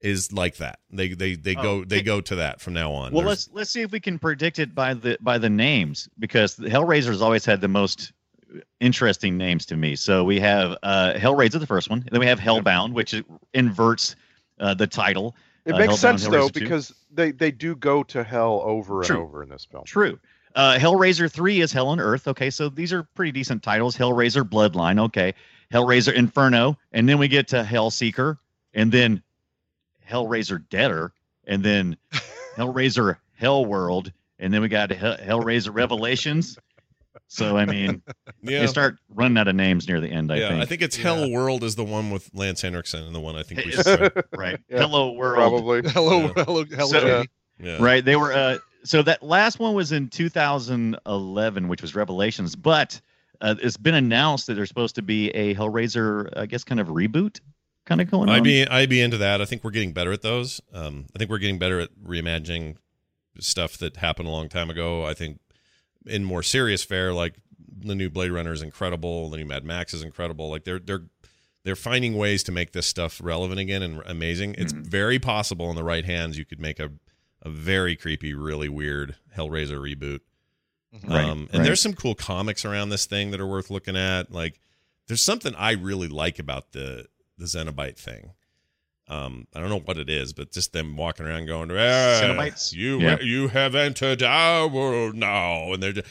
[0.00, 0.78] is like that.
[0.90, 3.12] They they they Oh, go they it- go to that from now on.
[3.12, 6.08] Well, There's- let's let's see if we can predict it by the by the names
[6.18, 8.12] because the Hellraiser's always had the most
[8.80, 9.96] interesting names to me.
[9.96, 13.14] So we have uh, Hellraiser, the first one, and then we have Hellbound, which
[13.54, 14.16] inverts
[14.58, 15.34] uh, the title.
[15.64, 16.60] It Uh, makes Hellbound, sense though 2.
[16.60, 19.84] because they they do go to hell over and over in this film.
[19.84, 20.18] True.
[20.56, 22.26] Uh, Hellraiser 3 is Hell on Earth.
[22.26, 23.96] Okay, so these are pretty decent titles.
[23.96, 24.98] Hellraiser Bloodline.
[24.98, 25.32] Okay.
[25.72, 26.76] Hellraiser Inferno.
[26.90, 28.36] And then we get to Hellseeker.
[28.74, 29.22] And then
[30.08, 31.12] Hellraiser Deader.
[31.46, 31.96] And then
[32.56, 34.12] Hellraiser Hellworld.
[34.40, 36.58] And then we got Hell- Hellraiser Revelations.
[37.28, 38.02] So, I mean,
[38.42, 38.60] yeah.
[38.60, 40.62] they start running out of names near the end, I yeah, think.
[40.62, 41.14] I think it's Yeah.
[41.14, 43.84] Hell World is the one with Lance Henriksen and the one I think we should
[43.84, 44.10] try.
[44.36, 44.58] right.
[44.68, 45.34] Yeah, Hello World.
[45.36, 45.82] Probably.
[45.90, 46.44] Hello, Yeah.
[46.44, 46.86] hello, hello.
[46.88, 47.28] So- Jamie.
[47.62, 47.76] Yeah.
[47.80, 48.04] Right.
[48.04, 53.00] They were uh so that last one was in 2011, which was Revelations, but
[53.40, 56.88] uh, it's been announced that there's supposed to be a Hellraiser, I guess, kind of
[56.88, 57.40] reboot,
[57.86, 58.34] kind of going on.
[58.36, 59.40] I'd be I'd be into that.
[59.40, 60.60] I think we're getting better at those.
[60.72, 62.76] Um, I think we're getting better at reimagining
[63.38, 65.04] stuff that happened a long time ago.
[65.04, 65.40] I think
[66.06, 67.34] in more serious fare, like
[67.82, 69.30] the new Blade Runner is incredible.
[69.30, 70.50] The new Mad Max is incredible.
[70.50, 71.04] Like they're they're
[71.64, 74.54] they're finding ways to make this stuff relevant again and amazing.
[74.58, 74.86] It's Mhm.
[74.86, 76.90] very possible in the right hands you could make a
[77.42, 80.20] a very creepy, really weird Hellraiser reboot.
[81.04, 81.64] Right, um, and right.
[81.64, 84.32] there's some cool comics around this thing that are worth looking at.
[84.32, 84.60] Like,
[85.06, 87.06] there's something I really like about the
[87.38, 88.32] the Cenobite thing.
[89.10, 91.74] Um, I don't know what it is, but just them walking around going, ah,
[92.22, 92.72] Cenobites?
[92.72, 93.18] You Yeah.
[93.20, 96.06] you have entered our world now, and they're just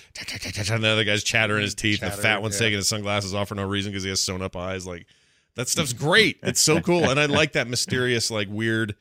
[0.69, 2.01] and the other guy's chattering his teeth.
[2.03, 2.65] and the fat Chattering, one's yeah.
[2.67, 4.85] taking his sunglasses off for no reason because he has sewn up eyes.
[4.85, 5.05] Like
[5.55, 6.39] that stuff's great.
[6.43, 8.95] It's so cool, and I like that mysterious, like weird.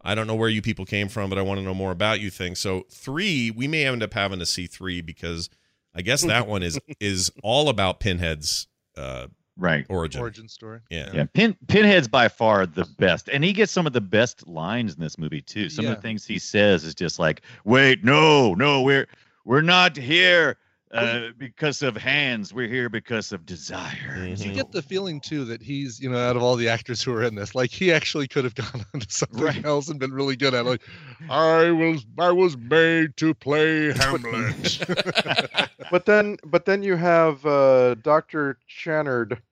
[0.00, 2.20] I don't know where you people came from, but I want to know more about
[2.20, 2.54] you thing.
[2.54, 5.50] So three, we may end up having to see three because
[5.92, 9.26] I guess that one is is all about Pinhead's uh,
[9.60, 9.86] right.
[9.88, 10.20] origin.
[10.20, 10.80] Origin story.
[10.90, 11.10] Yeah.
[11.12, 14.94] Yeah, Pin Pinhead's by far the best, and he gets some of the best lines
[14.94, 15.68] in this movie too.
[15.68, 19.06] Some of the things he says is just like, "Wait, no, no, we're
[19.44, 20.56] we're not here
[20.92, 22.52] uh, because of hands.
[22.52, 24.44] We're here because of desire." Mhm.
[24.44, 27.12] You get the feeling too that he's, you know, out of all the actors who
[27.14, 29.64] are in this, like he actually could have gone on to something Right.
[29.64, 30.66] else and been really good at.
[30.66, 30.68] it.
[30.68, 30.82] Like,
[31.30, 34.78] I was, I was made to play Hamlet.
[35.90, 39.42] But then, but then you have uh, Doctor Channard,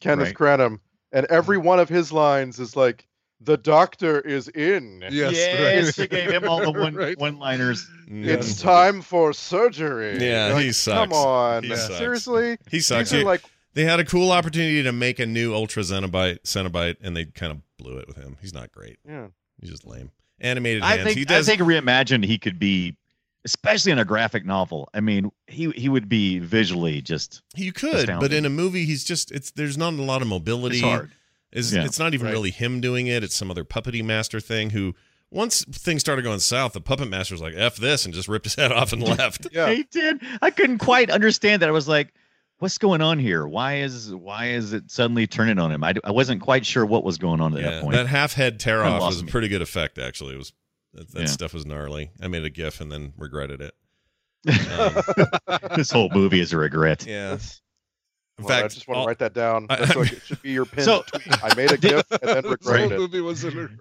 [0.00, 0.34] Kenneth Right.
[0.36, 0.80] Cranham,
[1.12, 3.06] and every one of his lines is like,
[3.40, 5.02] "The Doctor is in.
[5.10, 6.08] yes, yes, right.
[6.10, 7.18] they gave him all the one Right.
[7.18, 7.88] one liners.
[8.08, 8.34] Yeah.
[8.34, 10.98] It's time for surgery." Yeah, You're he like, sucks.
[10.98, 11.96] Come on, He sucks.
[11.98, 12.58] seriously?
[12.70, 13.10] He sucks.
[13.10, 13.42] These are He- like
[13.74, 17.50] they had a cool opportunity to make a new Ultra Cenobite, Cenobite, and they kind
[17.52, 18.36] of blew it with him.
[18.40, 18.98] He's not great.
[19.08, 19.28] yeah.
[19.60, 20.10] He's just lame.
[20.40, 21.04] Animated I hands.
[21.04, 21.48] think he does.
[21.48, 22.96] I think reimagined he could be,
[23.44, 24.88] especially in a graphic novel.
[24.94, 29.04] I mean, he he would be visually just you could, but in a movie, he's
[29.04, 29.30] just.
[29.32, 30.76] It's there's not a lot of mobility.
[30.78, 31.10] it's hard.
[31.52, 31.84] Is Yeah.
[31.84, 32.32] it's not even Right.
[32.32, 33.22] really him doing it.
[33.22, 34.70] It's some other puppety master thing.
[34.70, 34.94] Who
[35.30, 38.54] once things started going south, the puppet master's like f this and just ripped his
[38.56, 39.46] head off and left.
[39.52, 39.70] Yeah.
[39.72, 40.20] He did.
[40.42, 41.68] I couldn't quite understand that.
[41.68, 42.12] I was like,
[42.58, 43.46] "What's going on here?
[43.46, 47.04] Why is why is it suddenly turning on him?" I, I wasn't quite sure what
[47.04, 47.94] was going on at yeah, that point.
[47.94, 49.30] that half head tear off lost was a me.
[49.30, 49.98] pretty good effect.
[49.98, 50.52] Actually, it was
[50.94, 51.26] that, that Yeah.
[51.26, 52.10] stuff was gnarly.
[52.20, 53.74] I made a gif and then regretted it.
[54.70, 57.06] Um, this whole movie is a regret.
[57.06, 57.30] yeah.
[57.30, 57.60] That's-
[58.38, 59.66] In well, I just want all- to write that down.
[59.70, 60.84] I- That's like it should be your pin.
[60.84, 61.44] So- tweet.
[61.44, 62.98] I made a gif and then regretted it.
[62.98, 63.76] movie was in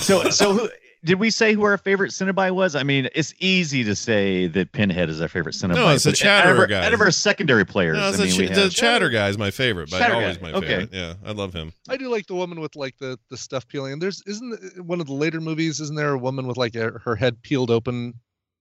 [0.00, 0.68] so so who,
[1.08, 2.76] did we say who our favorite Cenobite was?
[2.76, 5.74] I mean, it's easy to say that Pinhead is our favorite Cenobite.
[5.76, 6.84] No, it's the but out Chatterer our- guy.
[6.86, 9.28] Out of our secondary players, No, I mean, the, we ch- have- the Chatter guy
[9.28, 10.66] is my favorite, but Chatter always guy, my okay.
[10.66, 10.90] favorite.
[10.92, 11.72] Yeah, I love him.
[11.88, 13.94] I do like the woman with like the the stuff peeling.
[13.94, 15.80] And there's isn't one of the later movies?
[15.80, 18.12] Isn't there a woman with like a, her head peeled open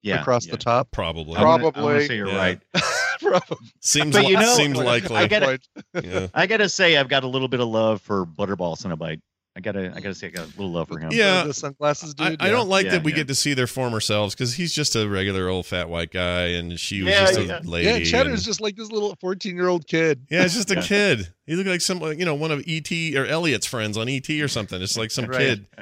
[0.01, 0.51] yeah, across yeah.
[0.53, 0.89] the top?
[0.91, 1.35] Probably.
[1.35, 2.07] I'm gonna- I'm gonna Probably.
[2.07, 2.37] say you're Yeah.
[2.37, 2.61] right.
[3.19, 3.57] Probably.
[3.81, 5.59] Seems But you li- know- seems I gotta-
[6.01, 6.27] yeah.
[6.33, 9.19] I gotta say, I've got a little bit of love for Butterball Cenobite.
[9.57, 11.09] I gotta I gotta say I got a little love for him.
[11.11, 11.43] Yeah.
[11.43, 12.41] the sunglasses I, dude.
[12.43, 13.17] I don't like Yeah, that we yeah.
[13.17, 16.49] get to see their former selves because he's just a regular old fat white guy
[16.49, 17.59] and she was Yeah, just a yeah.
[17.63, 17.87] lady.
[17.87, 20.27] Yeah, Cheddar's and- just like this little 14 year old kid.
[20.29, 21.33] yeah, it's just a kid.
[21.47, 24.47] He looked like some, you know, one of ET or Elliot's friends on ET or
[24.47, 24.79] something.
[24.81, 25.39] It's like some Right.
[25.39, 25.67] kid.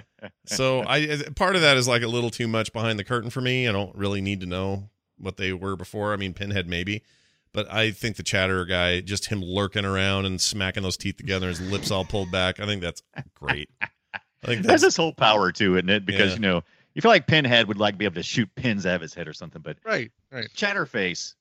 [0.48, 3.30] So I uh, part of that is like a little too much behind the curtain
[3.30, 3.68] for me.
[3.68, 6.14] I don't really need to know what they were before.
[6.14, 7.04] I mean, Pinhead maybe,
[7.56, 11.48] but I think the Chatterer guy, just him lurking around and smacking those teeth together,
[11.48, 12.60] his lips all pulled back.
[12.60, 13.02] I think that's
[13.34, 13.70] great.
[13.82, 13.88] I
[14.44, 16.06] think There's that's this whole power to it, isn't it?
[16.06, 16.36] Because Yeah.
[16.36, 19.02] you know, you feel like Pinhead would like be able to shoot pins out of
[19.02, 20.48] his head or something, but Right, right.
[20.56, 21.34] Chatterface,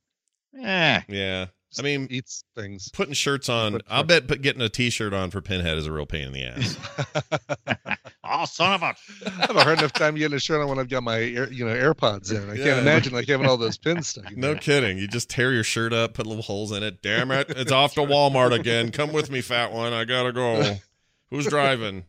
[0.63, 1.01] eh.
[1.09, 1.47] yeah.
[1.79, 2.89] I mean, Eats things.
[2.93, 3.73] putting shirts on.
[3.73, 6.33] But- I'll bet put getting a T-shirt on for Pinhead is a real pain in
[6.33, 6.79] the ass.
[8.27, 8.87] Oh, son of a!
[9.27, 11.65] I have a hard enough time getting a shirt on when I've got my you
[11.65, 12.49] know AirPods in.
[12.51, 12.65] I Yeah.
[12.65, 14.33] can't imagine like having all those pins stuck.
[14.33, 14.57] In No there.
[14.57, 14.97] kidding.
[14.97, 17.03] You just tear your shirt up, put little holes in it.
[17.03, 17.51] Damn it.
[17.51, 18.91] It's off to Walmart again.
[18.93, 19.93] Come with me, fat one.
[19.93, 20.77] I gotta go.
[21.31, 22.05] Who's driving?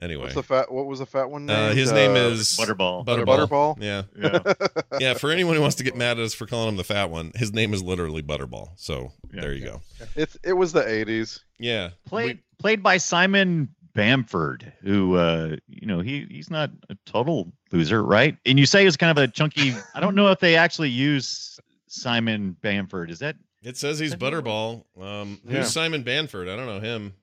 [0.00, 0.22] Anyway.
[0.24, 0.70] What's the fat?
[0.70, 1.48] What was the fat one?
[1.50, 3.04] Uh, his name Uh, is Butterball.
[3.04, 3.48] Butterball.
[3.48, 3.82] Butterball?
[3.82, 4.02] Yeah.
[4.18, 4.78] Yeah.
[5.00, 5.14] Yeah.
[5.14, 7.32] For anyone who wants to get mad at us for calling him the fat one,
[7.34, 8.70] his name is literally Butterball.
[8.76, 9.80] So Yeah, there you go.
[10.16, 11.40] It's it was the '80s.
[11.58, 11.90] Yeah.
[12.06, 18.02] played played by Simon Bamford, who uh, you know he he's not a total loser,
[18.02, 18.36] right?
[18.46, 19.74] And you say he's kind of a chunky.
[19.94, 23.10] I don't know if they actually use Simon Bamford.
[23.10, 24.84] Is that It says he's Butterball.
[25.00, 25.58] Um, Yeah.
[25.58, 26.48] Who's Simon Bamford?
[26.48, 27.14] I don't know him.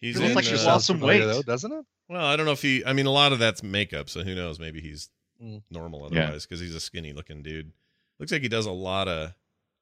[0.00, 1.20] He's He looks in, like he uh, lost some weight.
[1.20, 1.84] though, doesn't it?
[2.08, 2.84] Well, I don't know if he.
[2.84, 4.58] I mean, a lot of that's makeup, so who knows?
[4.58, 5.10] Maybe he's
[5.42, 5.60] Mm.
[5.70, 7.72] normal otherwise because he's a skinny looking dude.
[8.18, 9.34] Looks like he does a lot of.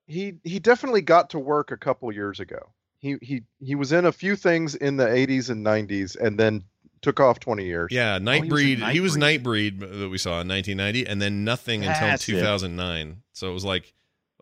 [0.07, 2.73] He he definitely got to work a couple years ago.
[2.99, 6.65] He he he was in a few things in the '80s and '90s, and then
[7.03, 7.89] took off 20 years.
[7.93, 8.91] Yeah, Oh, he was Nightbreed.
[8.93, 9.79] he was Nightbreed.
[9.79, 12.33] Nightbreed that we saw in 1990, and then nothing until That's it.
[12.33, 13.23] 2009.
[13.33, 13.95] So it was like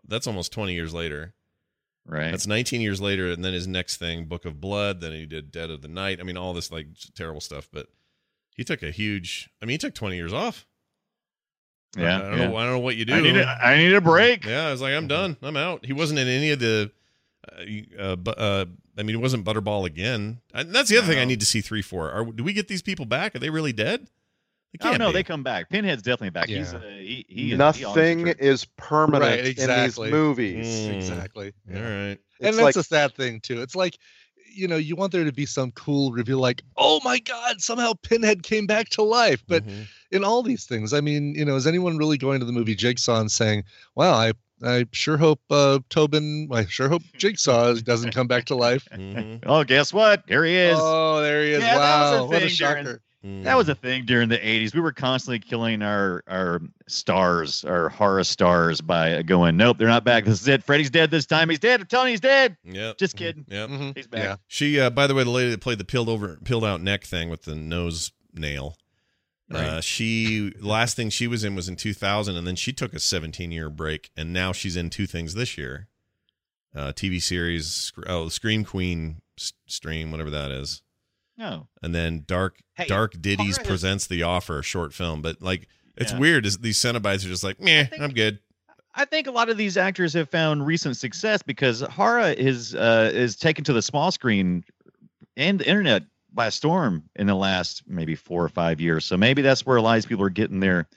[0.07, 1.35] that's almost 20 years later.
[2.05, 2.31] Right?
[2.31, 5.01] That's 19 years later, and then his next thing, Book of Blood.
[5.01, 6.19] Then he did Dead of the Night.
[6.19, 7.69] I mean, all this like terrible stuff.
[7.71, 7.87] But
[8.55, 9.49] he took a huge.
[9.61, 10.65] I mean, he took 20 years off.
[11.97, 12.17] yeah.
[12.17, 12.47] I don't yeah.
[12.47, 12.57] know.
[12.57, 13.13] I don't know what you do.
[13.13, 14.45] I need a, I need a break.
[14.45, 15.37] Yeah, I was like, I'm done.
[15.41, 15.85] I'm out.
[15.85, 16.91] He wasn't in any of the.
[17.99, 18.65] Uh, uh, uh,
[18.97, 20.39] I mean, it wasn't Butterball again.
[20.53, 22.11] And that's the other thing I need to see three, four.
[22.11, 23.35] Are do we get these people back?
[23.35, 24.07] Are they really dead?
[24.73, 25.13] They Oh can't no, be.
[25.13, 25.69] they come back.
[25.69, 26.47] Pinhead's definitely back.
[26.49, 27.85] He's uh, he, he is- Nothing
[28.21, 30.07] always- is permanent Right, exactly.
[30.07, 30.67] in these movies.
[30.67, 30.93] Mm.
[30.95, 31.53] Exactly.
[31.69, 31.81] All Yeah.
[31.81, 32.19] right.
[32.39, 33.61] and It's that's like a sad thing too.
[33.61, 33.97] It's like,
[34.55, 37.93] you know, you want there to be some cool reveal, like, oh my God, somehow
[38.03, 39.43] Pinhead came back to life.
[39.47, 39.87] But Mhm.
[40.11, 42.75] in all these things, I mean, you know, is anyone really going to the movie
[42.75, 43.63] Jigsaw and saying,
[43.95, 48.55] "Wow, I, I sure hope uh, Tobin, I sure hope Jigsaw doesn't come back to
[48.55, 49.39] life." Mhm.
[49.45, 50.23] Oh, guess what?
[50.27, 50.77] Here he is.
[50.79, 51.61] Oh, there he is!
[51.61, 53.43] Yeah, that a wow, what a thing during- shocker!
[53.43, 54.73] That was a thing during the 80s.
[54.73, 60.03] We were constantly killing our our stars, our horror stars by going, nope, they're not
[60.03, 60.25] back.
[60.25, 60.63] This is it.
[60.63, 61.49] Freddy's dead this time.
[61.49, 61.81] He's dead.
[61.81, 62.57] I'm telling you, he's dead.
[62.63, 62.93] Yeah.
[62.97, 63.45] Just kidding.
[63.47, 63.69] Yep.
[63.69, 63.97] Mhm.
[63.97, 64.23] He's back.
[64.23, 64.35] Yeah.
[64.47, 67.03] She, uh, by the way, the lady that played the peeled over, peeled out neck
[67.05, 68.77] thing with the nose nail.
[69.51, 72.99] Uh, she last thing she was in was in 2000, and then she took a
[72.99, 75.87] 17 year break, and now she's in two things this year.
[76.75, 80.81] Uh, TV series, oh, Scream Queen s- stream, whatever that is,
[81.37, 81.67] No.
[81.81, 85.21] and then Dark Hey, Dark Ditties horror presents the offer, a short film.
[85.21, 85.67] But like,
[85.97, 86.19] it's Yeah.
[86.19, 86.45] weird.
[86.45, 88.39] Is these Cenobites are just like, meh, think- I'm good.
[88.95, 93.09] I think a lot of these actors have found recent success because Hara is uh,
[93.13, 94.63] is taken to the small screen
[95.35, 99.03] and the internet by storm in the last maybe four or five years.
[99.05, 100.87] So maybe that's where a lot of people are getting their,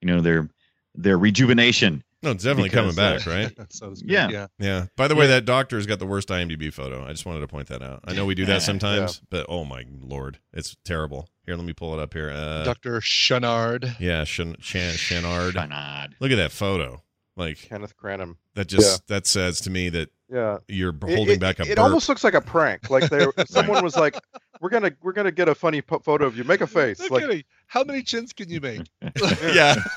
[0.00, 0.48] you know, their
[0.94, 2.02] their rejuvenation.
[2.22, 3.52] No, it's definitely Because, coming back, right?
[3.72, 4.10] so to speak.
[4.10, 4.28] Yeah.
[4.30, 4.46] yeah.
[4.58, 4.86] Yeah.
[4.96, 5.32] By the way, Yeah.
[5.36, 7.04] that doctor's got the worst IMDb photo.
[7.04, 8.00] I just wanted to point that out.
[8.04, 8.58] I know we do that Yeah.
[8.60, 11.28] sometimes, but oh my lord, it's terrible.
[11.44, 12.30] Here, let me pull it up here.
[12.30, 13.00] Uh, Dr.
[13.00, 13.96] Chenard.
[13.98, 15.52] yeah, Shan, Shan, Shanard.
[15.52, 16.12] Shanad.
[16.20, 17.02] Look at that photo.
[17.36, 18.36] Like Kenneth Cranham.
[18.54, 20.58] that just that says to me that Yeah.
[20.68, 21.78] you're holding it, back a It burp.
[21.78, 22.90] almost looks like a prank.
[22.90, 24.16] Like there someone was like,
[24.62, 26.44] "We're gonna, we're gonna get a funny po- photo of you.
[26.44, 27.44] Make a face." No like, kidding.
[27.66, 28.82] How many chins can you make?
[29.52, 29.74] yeah.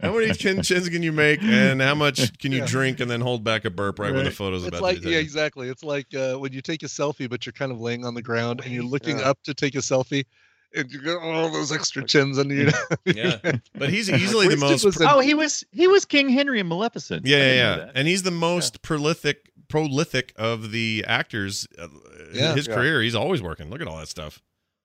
[0.00, 2.66] how many chin chins can you make, and how much can you Yeah.
[2.66, 5.02] drink, and then hold back a burp right, when the photo's It's about like to
[5.02, 5.68] be yeah, exactly.
[5.68, 8.22] It's like uh, when you take a selfie, but you're kind of laying on the
[8.22, 9.30] ground and you're looking Yeah.
[9.30, 10.24] up to take a selfie,
[10.74, 12.70] and you got all those extra chins under you.
[13.04, 13.38] Yeah.
[13.74, 16.68] But he's easily the most was in- oh, he was he was King Henry in
[16.68, 17.26] Maleficent.
[17.26, 17.90] Yeah, yeah, yeah.
[17.94, 21.66] And he's the most prolific, prolific of the actors.
[21.78, 21.88] Uh,
[22.32, 22.54] Yeah.
[22.54, 22.74] his Yeah.
[22.74, 23.70] career, he's always working.
[23.70, 24.40] Look at all that stuff.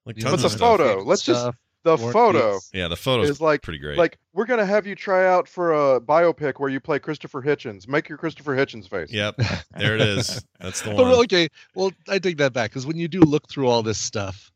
[0.06, 0.30] Like Yeah.
[0.30, 0.78] tons But of the stuff.
[0.80, 2.70] photo, let's just- Stuff, the photo Beats.
[2.74, 3.98] Yeah, the photos is like, pretty great.
[3.98, 7.88] like we're gonna have you try out for a biopic where you play Christopher Hitchens.
[7.88, 9.12] Make your Christopher Hitchens face.
[9.12, 9.36] yep,
[9.78, 10.44] there it is.
[10.60, 13.68] That's the But okay, well, I take that back because when you do look through
[13.70, 14.52] all this stuff,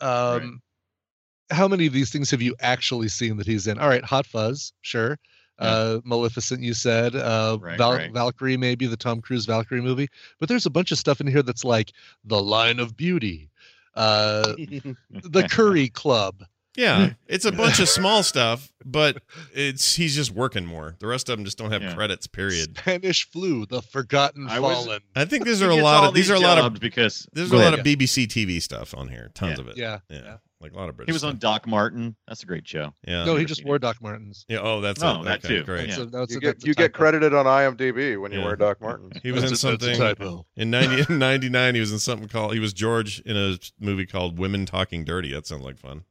[0.00, 0.60] um,
[1.50, 3.78] how many of these things have you actually seen that he's in?
[3.78, 5.18] All right, Hot Fuzz, sure.
[5.58, 7.14] Uh, Maleficent, you said.
[7.14, 8.12] Uh, Right, Val- right.
[8.12, 10.08] Valkyrie, maybe the Tom Cruise Valkyrie movie.
[10.40, 11.92] But there's a bunch of stuff in here that's like
[12.24, 13.48] The Line of Beauty,
[13.94, 14.54] uh,
[15.10, 16.44] the Curry Club.
[16.74, 19.22] Yeah, it's a bunch of small stuff, but
[19.52, 20.96] it's he's just working more.
[21.00, 21.94] The rest of them just don't have Yeah.
[21.94, 22.26] credits.
[22.26, 22.78] Period.
[22.78, 25.00] Spanish Flu, the Forgotten I was- Fallen.
[25.14, 27.56] I think these are a lot of these are a lot of because there's a
[27.56, 27.80] lot ahead.
[27.80, 29.30] of BBC TV stuff on here.
[29.34, 29.60] Tons Yeah.
[29.60, 29.76] of it.
[29.76, 29.98] Yeah.
[30.08, 31.10] yeah, like a lot of British.
[31.10, 31.38] He was on.
[31.38, 32.14] Doc Martin.
[32.28, 32.94] That's a great show.
[33.06, 33.24] Yeah.
[33.24, 34.44] no, he just wore Doc Martens.
[34.48, 34.58] yeah.
[34.62, 35.24] Oh, that's Oh, it.
[35.24, 35.64] that Okay, too.
[35.64, 35.88] Great.
[35.88, 35.96] Yeah.
[35.96, 38.80] So that's You a- get that's you get credited on IMDb when you wear Doc
[38.80, 39.12] Martens.
[39.22, 42.28] He was in That's a- a something in 90, in 99 He was in something
[42.28, 42.54] called.
[42.54, 45.32] He was George in a movie called Women Talking Dirty.
[45.32, 46.04] That sounds like fun.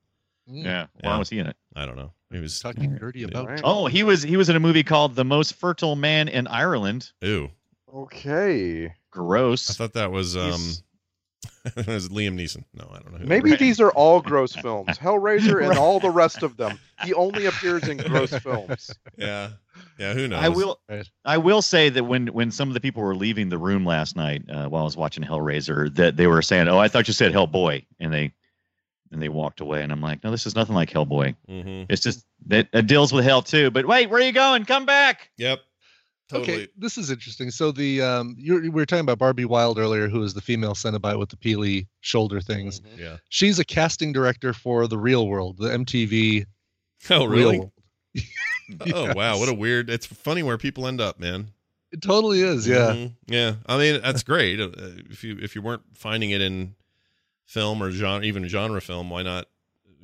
[0.50, 0.64] Mm.
[0.66, 0.88] Yeah.
[1.02, 1.18] Why Yeah.
[1.18, 1.56] was he in it?
[1.76, 2.12] I don't know.
[2.32, 2.60] He was.
[2.60, 3.62] Talking dirty about Right.
[3.64, 7.12] Oh, he was he was in a movie called The Most Fertile Man in Ireland.
[7.22, 7.52] Ew.
[7.94, 8.94] Okay.
[9.12, 9.70] Gross.
[9.70, 10.52] I thought that was um.
[10.52, 10.84] He's-
[11.66, 12.64] it was Liam Neeson.
[12.74, 13.18] No, I don't know.
[13.20, 13.60] who Maybe Right.
[13.60, 14.98] these are all gross films.
[14.98, 16.80] Hellraiser and all the rest of them.
[17.04, 18.92] He only appears in gross films.
[19.18, 19.50] Yeah.
[20.00, 20.14] Yeah.
[20.14, 20.44] Who knows?
[20.44, 20.80] I will.
[21.26, 24.16] I will say that when when some of the people were leaving the room last
[24.16, 27.14] night uh, while I was watching Hellraiser, that they were saying, "Oh, I thought you
[27.14, 28.34] said Hellboy," and they
[29.12, 31.36] and they walked away, and I'm like, "No, this is nothing like Hellboy.
[31.48, 34.66] hmm It's just that it deals with hell too." But wait, where are you going?
[34.66, 35.30] Come back.
[35.38, 35.60] Yep.
[36.32, 36.64] Totally.
[36.64, 37.52] Okay, this is interesting.
[37.52, 40.74] So the um, you we were talking about Barbie Wilde earlier, who is the female
[40.74, 42.82] Cenobite with the peely shoulder things.
[42.98, 43.18] Yeah.
[43.30, 46.46] She's a casting director for the Real World, the MTV
[47.10, 47.60] Oh, Real really?
[47.60, 47.72] World.
[48.94, 49.38] Oh, wow.
[49.38, 49.90] What a weird.
[49.90, 51.50] It's funny where people end up, man.
[51.92, 52.66] It totally is.
[52.66, 52.94] Yeah.
[52.94, 53.16] Mhm.
[53.28, 53.56] Yeah.
[53.66, 54.62] I mean, that's great.
[54.62, 54.70] Uh,
[55.10, 56.76] if you if you weren't finding it in
[57.46, 59.48] film or genre, even genre film, why not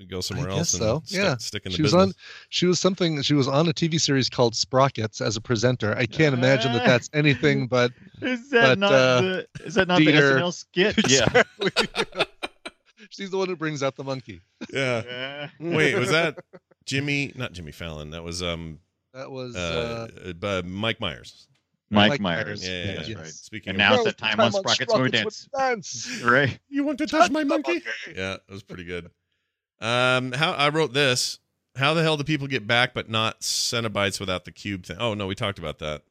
[0.05, 1.01] go somewhere guess else and so.
[1.05, 1.37] stick, Yeah.
[1.37, 2.13] stick in the She was on.
[2.49, 3.21] She was something.
[3.21, 5.95] She was on a TV series called Sprockets as a presenter.
[5.97, 7.91] I can't imagine that that's anything but
[8.21, 10.97] Is that But, not uh, the is that not Dieter- the SNL skit?
[10.99, 11.71] Exactly.
[13.09, 14.41] She's the one who brings out the monkey.
[14.73, 15.01] yeah.
[15.05, 15.49] Yeah.
[15.59, 16.37] Wait, was that
[16.85, 17.31] Jimmy?
[17.35, 18.09] Not Jimmy Fallon.
[18.11, 18.79] That was um
[19.13, 19.55] That was.
[19.55, 20.07] uh,
[20.41, 21.47] Uh, uh, Mike Myers.
[21.89, 22.45] Mike, Mike Myers.
[22.45, 22.67] Myers.
[22.67, 23.17] Yeah, yeah, That's yeah.
[23.17, 23.27] right.
[23.27, 25.47] Speaking And of, now it's that time on Sprockets Movie with Dance.
[25.57, 26.21] Dance.
[26.21, 26.59] Right.
[26.67, 27.81] you want to touch my monkey?
[28.09, 29.09] Yeah, that was pretty good.
[29.79, 31.39] Um, how I wrote this.
[31.75, 34.97] How the hell do people get back but not Cenobites without the cube thing?
[34.99, 36.01] Oh no, we talked about that.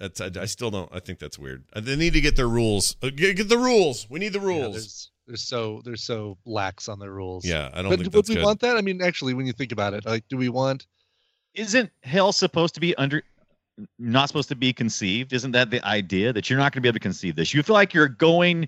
[0.00, 0.88] That's I, I still don't.
[0.92, 1.64] I think that's weird.
[1.72, 2.96] Uh, They need to get their rules.
[3.02, 4.08] Uh, Get, get the rules.
[4.10, 4.72] We need the Yeah, rules.
[4.74, 7.44] there's, there's so there's so lax on their rules.
[7.44, 8.44] Yeah, I don't but think would that's we good.
[8.44, 8.76] want that?
[8.76, 10.86] I mean, actually, when you think about it, like, do we want?
[11.54, 13.22] Isn't hell supposed to be under
[13.98, 15.32] not supposed to be conceived?
[15.32, 17.54] Isn't that the idea that you're not going to be able to conceive this?
[17.54, 18.66] You feel like you're going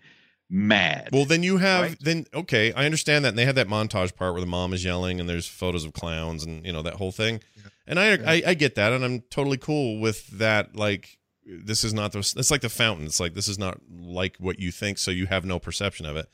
[0.49, 1.09] mad.
[1.13, 1.97] Well, then you have Right.
[2.01, 3.31] then okay, I understand that.
[3.31, 5.93] And they have that montage part where the mom is yelling and there's photos of
[5.93, 7.41] clowns and you know that whole thing.
[7.57, 7.63] Yeah.
[7.87, 8.31] And I, Yeah.
[8.31, 10.77] I I get that, and I'm totally cool with that.
[10.77, 12.19] Like this is not the.
[12.19, 13.07] It's like the fountain.
[13.07, 16.17] It's like this is not like what you think, so you have no perception of
[16.17, 16.27] it.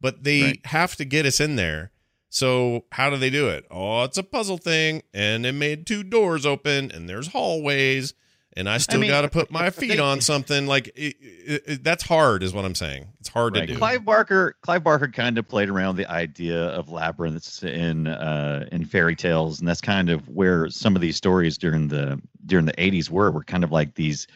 [0.00, 0.66] But they Right.
[0.66, 1.92] have to get us in there.
[2.28, 3.64] So how do they do it?
[3.70, 8.12] Oh, it's a puzzle thing, and it made two doors open, and there's hallways,
[8.56, 10.66] and I still mean- got to put my feet on something.
[10.66, 13.06] Like it, it, it- that's hard, is what I'm saying.
[13.20, 13.66] It's hard Right.
[13.66, 13.78] to do.
[13.78, 18.84] Clive Barker, Clive Barker kind of played around the idea of labyrinths in uh, in
[18.84, 22.72] fairy tales, and that's kind of where some of these stories during the during the
[22.74, 23.30] '80s were.
[23.30, 24.26] Were kind of like these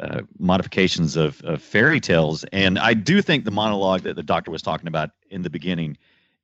[0.00, 2.44] uh, modifications of, of fairy tales.
[2.52, 5.96] And I do think the monologue that the doctor was talking about in the beginning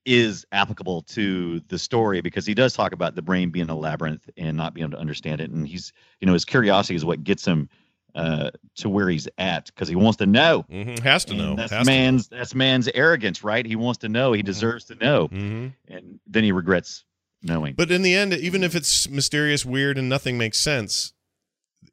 [0.08, 4.28] is applicable to the story because he does talk about the brain being a labyrinth
[4.38, 5.50] and not being able to understand it.
[5.50, 7.68] And he's, you know, his curiosity is what gets him
[8.14, 10.62] uh, to where he's at because he wants to know.
[10.70, 11.56] hmm Has to And know.
[11.56, 11.96] That's Has to know.
[11.98, 13.66] man's that's man's arrogance, right?
[13.66, 14.32] He wants to know.
[14.32, 15.72] He deserves to know, Mhm.
[15.88, 17.04] and then he regrets
[17.42, 17.74] knowing.
[17.74, 21.12] But in the end, even if it's mysterious, weird, and nothing makes sense,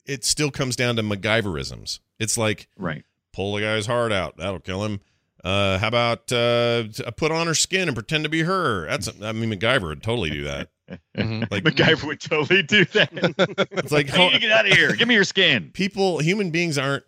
[0.05, 1.99] it still comes down to MacGyverisms.
[2.17, 3.03] It's like right.
[3.33, 5.01] pull the guy's heart out, that'll kill him.
[5.45, 6.85] Uh, how about uh,
[7.17, 8.87] put on her skin and pretend to be her?
[8.87, 10.69] That's I mean MacGyver would totally do that.
[11.15, 11.49] Mhm.
[11.51, 13.09] Like MacGyver would totally do that.
[13.71, 14.93] it's like I need to get out of here.
[14.95, 15.69] Give me your skin.
[15.71, 17.03] people, human beings aren't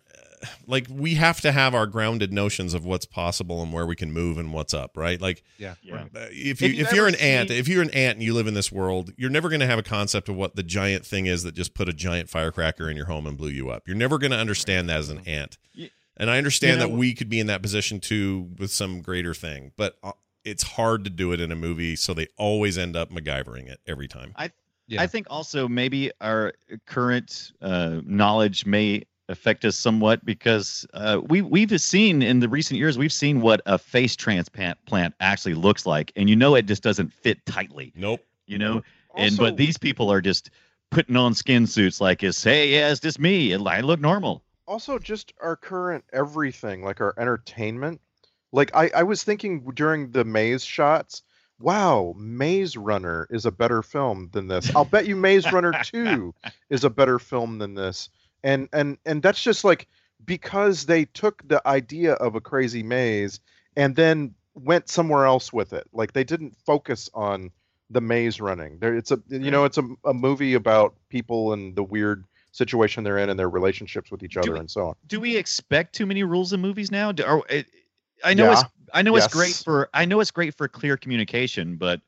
[0.68, 4.12] like we have to have our grounded notions of what's possible and where we can
[4.12, 5.20] move and what's up, right?
[5.20, 5.74] Like Yeah.
[5.82, 6.04] Yeah.
[6.14, 8.22] Uh, if you If you if you're ever an ant, if you're an ant and
[8.22, 10.62] you live in this world, you're never going to have a concept of what the
[10.62, 13.70] giant thing is that just put a giant firecracker in your home and blew you
[13.70, 13.82] up.
[13.88, 15.58] You're never going to understand that as an ant.
[16.18, 18.70] Y- And I understand You know- that we could be in that position too with
[18.72, 20.12] some greater thing, but uh,
[20.44, 23.80] it's hard to do it in a movie, so they always end up MacGyvering it
[23.86, 24.34] every time.
[24.90, 25.02] Yeah.
[25.02, 26.54] I think also maybe our
[26.86, 32.78] current uh, knowledge may affect us somewhat because uh, we we've seen in the recent
[32.78, 36.64] years we've seen what a face transplant plant actually looks like, and you know it
[36.64, 37.92] just doesn't fit tightly.
[37.94, 38.24] Nope.
[38.46, 38.82] You know,
[39.14, 40.50] and but these people are just
[40.90, 44.42] putting on skin suits like it's hey yeah it's just me I look normal.
[44.68, 48.00] Also just our current everything like our entertainment
[48.52, 51.22] like i i was thinking during the maze shots
[51.58, 56.34] wow maze runner is a better film than this i'll bet you maze runner 2
[56.70, 58.10] is a better film than this
[58.44, 59.88] and and and that's just like
[60.24, 63.40] because they took the idea of a crazy maze
[63.76, 65.86] and then went somewhere else with it.
[65.92, 67.50] Like they didn't focus on
[67.90, 68.78] the maze running.
[68.78, 72.24] There, it's a you know it's a, a movie about people and the weird
[72.58, 74.94] situation they're in and their relationships with each other we- and so on.
[75.06, 77.12] Do we expect too many rules in movies now?
[77.12, 77.66] Do, are, it,
[78.24, 81.76] I know it's I know it's great for I know it's great for clear communication,
[81.76, 82.00] but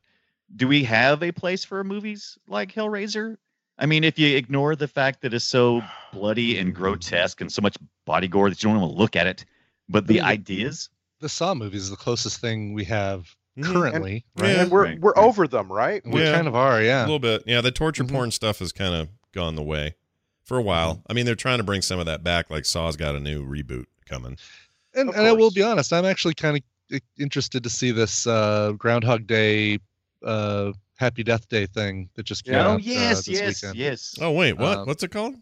[0.55, 3.37] do we have a place for movies like Hellraiser?
[3.79, 5.81] I mean, if you ignore the fact that it's so
[6.13, 9.25] bloody and grotesque and so much body gore that you don't want to look at
[9.25, 9.45] it,
[9.89, 10.25] but the Yeah.
[10.27, 10.89] ideas,
[11.21, 13.71] The Saw movies is the closest thing we have Mhm.
[13.73, 14.49] currently, right?
[14.55, 14.61] Yeah.
[14.63, 16.01] and we're right, we're over them, right?
[16.05, 16.33] We Yeah.
[16.33, 17.01] kind of are, yeah.
[17.01, 17.43] A little bit.
[17.47, 18.11] Yeah, the torture Mhm.
[18.11, 19.95] porn stuff has kind of gone the way
[20.51, 21.01] for a while.
[21.09, 22.49] I mean, they're trying to bring some of that back.
[22.49, 24.37] Like Saw's got a new reboot coming.
[24.93, 28.73] And, and I will be honest, I'm actually kind of interested to see this uh,
[28.77, 29.79] Groundhog Day,
[30.25, 32.67] uh, Happy Death Day thing that just came Yeah.
[32.67, 33.79] oh out uh, yes, this yes, weekend.
[33.79, 34.15] yes.
[34.19, 34.79] Oh wait, what?
[34.79, 35.35] Um, What's it called?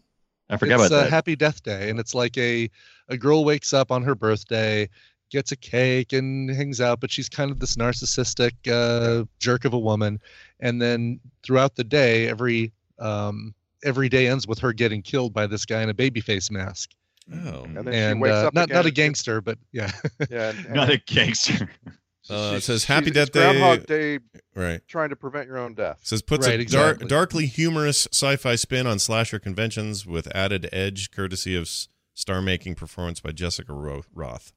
[0.48, 1.10] I forgot it's about uh, that.
[1.10, 2.70] Happy Death Day, and it's like a
[3.08, 4.88] a girl wakes up on her birthday,
[5.28, 9.74] gets a cake, and hangs out, but she's kind of this narcissistic uh, jerk of
[9.74, 10.20] a woman,
[10.60, 13.52] and then throughout the day, every um,
[13.84, 16.90] every day ends with her getting killed by this guy in a baby face mask,
[17.32, 19.90] Oh, And then she and wakes uh, up not again not a gangster, but yeah,
[20.30, 21.68] Yeah, and, and Not a gangster.
[22.28, 24.24] Uh, it says Happy Death it's Groundhog Day- Day
[24.54, 24.80] right.
[24.86, 25.98] trying to prevent your own death.
[26.02, 30.68] It says puts Right, a dark, darkly humorous sci-fi spin on slasher conventions with added
[30.70, 31.68] edge, courtesy of
[32.14, 34.52] star-making performance by Jessica Rothe.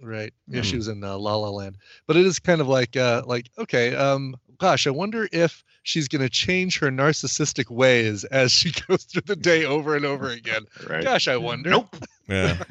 [0.00, 0.32] right.
[0.48, 0.62] Yeah, Hmm.
[0.62, 1.76] she was in uh, La La Land,
[2.08, 6.08] but it is kind of like uh, like okay, um, gosh, I wonder if she's
[6.08, 10.62] gonna change her narcissistic ways as she goes through the day over and over again.
[10.88, 11.04] Right.
[11.04, 11.70] Gosh, I wonder.
[11.70, 11.96] Nope.
[12.28, 12.62] Yeah.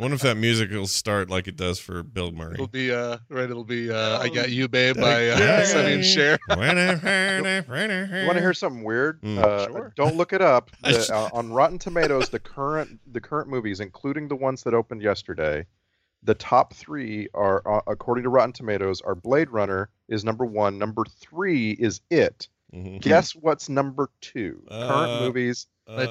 [0.00, 2.54] Wonder if that music will start like it does for Bill Murray.
[2.54, 3.48] It'll be uh right.
[3.48, 5.34] It'll be uh I got you, babe, by Yeah.
[5.34, 6.38] uh, Sonny and Cher.
[6.50, 6.76] You want
[8.36, 9.20] to hear something weird?
[9.22, 9.38] Mm.
[9.38, 9.92] Uh, Sure.
[9.96, 10.70] Don't look it up.
[10.82, 15.02] The- uh, on Rotten Tomatoes, the current the current movies, including the ones that opened
[15.02, 15.64] yesterday,
[16.24, 20.78] the top three are, uh, according to Rotten Tomatoes, are Blade Runner is number one.
[20.78, 22.48] Number three is It.
[22.74, 23.00] Mhm.
[23.00, 24.62] Guess what's number two?
[24.68, 25.66] Uh, current movies.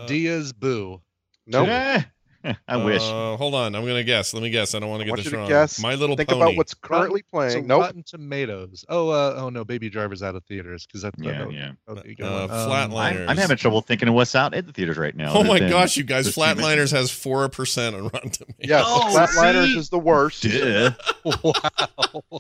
[0.06, 1.02] Diaz Boo.
[1.46, 2.06] Nope.
[2.68, 3.02] I wish.
[3.02, 4.34] Uh, hold on, I'm gonna guess.
[4.34, 4.76] Let me guess.
[4.76, 5.48] I don't want to get this wrong.
[5.48, 5.80] guess.
[5.80, 6.42] My Little Think Pony.
[6.42, 7.68] about what's currently So playing.
[7.68, 7.82] nope.
[7.82, 8.84] Rotten Tomatoes.
[8.90, 11.14] Oh, uh, oh no, Baby Driver's out of theaters because that.
[11.18, 11.72] yeah, that- yeah.
[11.88, 12.52] that would be a good Uh, one.
[12.52, 13.24] Um, Flatliners.
[13.24, 15.34] I'm, I'm having trouble thinking of what's out at the theaters right now.
[15.34, 16.28] Oh my than gosh, you guys!
[16.34, 18.56] Flatliners has four percent on Rotten Tomatoes.
[18.60, 19.78] Yes, Oh, Flatliners see?
[19.80, 20.44] is the worst.
[20.44, 20.92] Duh.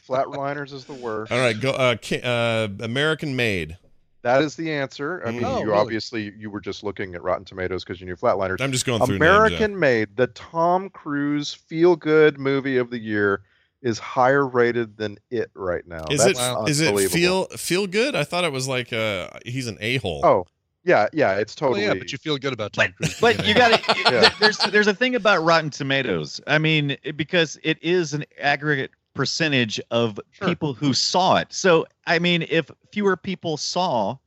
[0.08, 1.32] Flatliners is the worst.
[1.32, 1.72] All right, go.
[1.72, 3.78] Uh, uh, American Made.
[4.24, 5.22] That is the answer.
[5.26, 5.78] I mean, Oh, you really?
[5.78, 8.62] obviously you were just looking at Rotten Tomatoes because you knew Flatliners.
[8.62, 12.98] I'm just going through names, American Made, the Tom Cruise feel good movie of the
[13.00, 13.42] year,
[13.82, 16.06] is higher rated than it right now.
[16.10, 16.70] Is That's it?
[16.70, 18.16] Is it feel feel good?
[18.16, 20.22] I thought it was like uh, he's an a hole.
[20.24, 20.46] Oh,
[20.86, 21.86] yeah, yeah, it's well, totally.
[21.88, 23.20] yeah, but you feel good about Tom But, Cruise.
[23.20, 23.86] but being you in it.
[23.86, 24.04] got to.
[24.14, 24.30] Yeah.
[24.40, 26.40] There's there's a thing about Rotten Tomatoes.
[26.48, 30.48] I mean, it- because it is an aggregate percentage of Sure.
[30.48, 31.52] people who saw it.
[31.54, 34.18] So I mean, if fewer people saw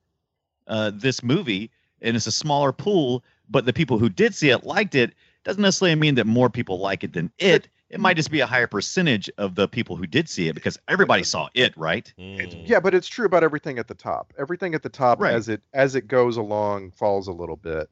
[0.67, 1.71] uh, this movie
[2.03, 5.15] and it's a smaller pool, but the people who did see it liked it,
[5.45, 7.69] doesn't necessarily mean that more people like it than it.
[7.89, 10.77] It might just be a higher percentage of the people who did see it because
[10.89, 12.13] everybody saw it, right?
[12.19, 12.69] Mm.
[12.69, 14.33] yeah, but it's true about everything at the top.
[14.37, 15.33] Everything at the top, Right.
[15.33, 17.89] as it as it goes along, falls a little bit.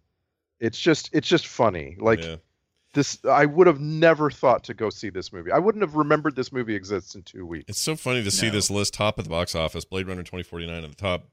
[0.58, 1.96] It's just it's just funny.
[2.00, 2.36] Like Yeah.
[2.94, 5.50] This, I would have never thought to go see this movie.
[5.52, 7.66] I wouldn't have remembered this movie exists in two weeks.
[7.68, 9.84] It's so funny to see this list top at the box office.
[9.84, 11.28] Blade Runner 2049 at the top.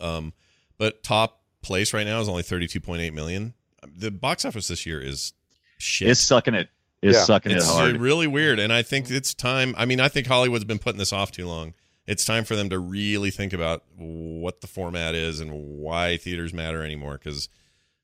[0.00, 0.32] Um,
[0.78, 3.54] but top place right now is only 32.8 million.
[3.86, 5.32] The box office this year is
[5.78, 6.08] shit.
[6.08, 6.68] It's sucking it.
[7.02, 7.24] It's Yeah.
[7.24, 7.90] sucking it's it hard.
[7.92, 9.74] It's really weird, and I think it's time.
[9.78, 11.74] I mean, I think Hollywood's been putting this off too long.
[12.06, 16.52] It's time for them to really think about what the format is and why theaters
[16.54, 17.14] matter anymore.
[17.18, 17.48] Because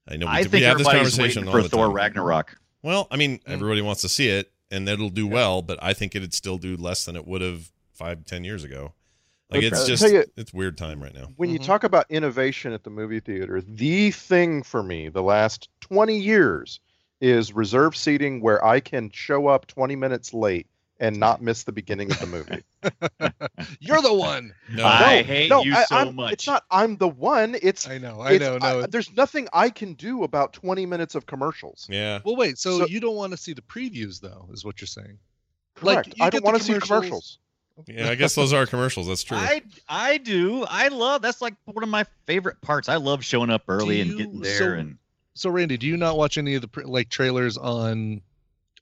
[0.09, 1.95] I know we, I we have this conversation waiting all for the Thor time.
[1.95, 2.57] Ragnarok.
[2.83, 3.43] Well, I mean, Mm.
[3.47, 6.77] everybody wants to see it, and it'll do well, but I think it'd still do
[6.77, 8.95] less than it would have five, ten years ago.
[9.51, 11.29] Like it's just you, it's weird time right now.
[11.37, 11.65] when you Mhm.
[11.67, 16.81] talk about innovation at the movie theater, the thing for me the last 20 years
[17.21, 20.67] is reserve seating where I can show up 20 minutes late
[21.03, 22.63] and not miss the beginning of the movie.
[23.81, 24.55] You're the one.
[24.73, 26.33] No, I No, hate no, you I- so I'm- much.
[26.33, 27.57] It's not I'm the one.
[27.61, 28.23] It's I know.
[28.23, 28.57] I know.
[28.59, 28.81] No.
[28.83, 31.87] I- there's nothing I can do about 20 minutes of commercials.
[31.91, 32.57] yeah, well, wait.
[32.59, 35.19] So, so- you don't want to see the previews, though, is what you're saying?
[35.75, 36.09] Correct.
[36.17, 37.39] you I don't want to see commercials- commercials.
[37.89, 38.09] yeah.
[38.11, 39.09] I guess those are commercials.
[39.09, 39.37] That's true.
[39.39, 40.65] I I do.
[40.69, 42.89] I love that's like one of my favorite parts.
[42.89, 44.99] I love showing up early and getting there so- and
[45.35, 48.21] So, Randy, do you not watch any of the like trailers on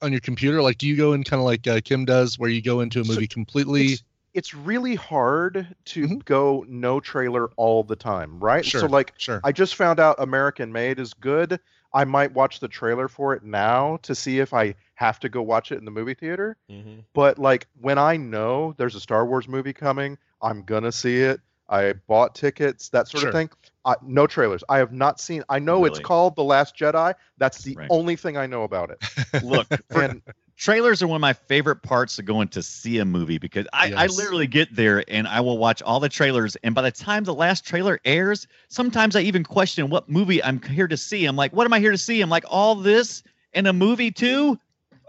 [0.03, 0.63] on your computer?
[0.63, 3.01] Like, do you go in kind of like uh, Kim does, where you go into
[3.01, 3.87] a So movie completely?
[3.93, 4.03] It's,
[4.35, 6.25] it's really hard to Mhm.
[6.25, 8.65] go no trailer all the time, right?
[8.65, 8.83] Sure.
[8.83, 9.41] So like Sure.
[9.45, 11.59] I just found out American Made is good.
[11.93, 15.43] I might watch the trailer for it now to see if I have to go
[15.43, 16.57] watch it in the movie theater.
[16.71, 17.05] Mhm.
[17.13, 21.41] But like when I know there's a Star Wars movie coming, I'm gonna see it.
[21.71, 23.29] I bought tickets, that sort Sure.
[23.29, 23.51] of thing.
[23.85, 24.63] I, no trailers.
[24.69, 25.43] I have not seen.
[25.49, 27.15] I know it's called The Last Jedi.
[27.39, 27.89] That's the Right.
[27.91, 29.03] only thing I know about it.
[29.45, 30.21] Look, And
[30.59, 33.93] trailers are one of my favorite parts of going to see a movie because I,
[33.97, 36.57] I literally get there and I will watch all the trailers.
[36.57, 40.61] And by the time the last trailer airs, sometimes I even question what movie I'm
[40.61, 41.25] here to see.
[41.25, 42.21] I'm like, what am I here to see?
[42.21, 43.23] I'm like, all this
[43.55, 44.59] in a movie too?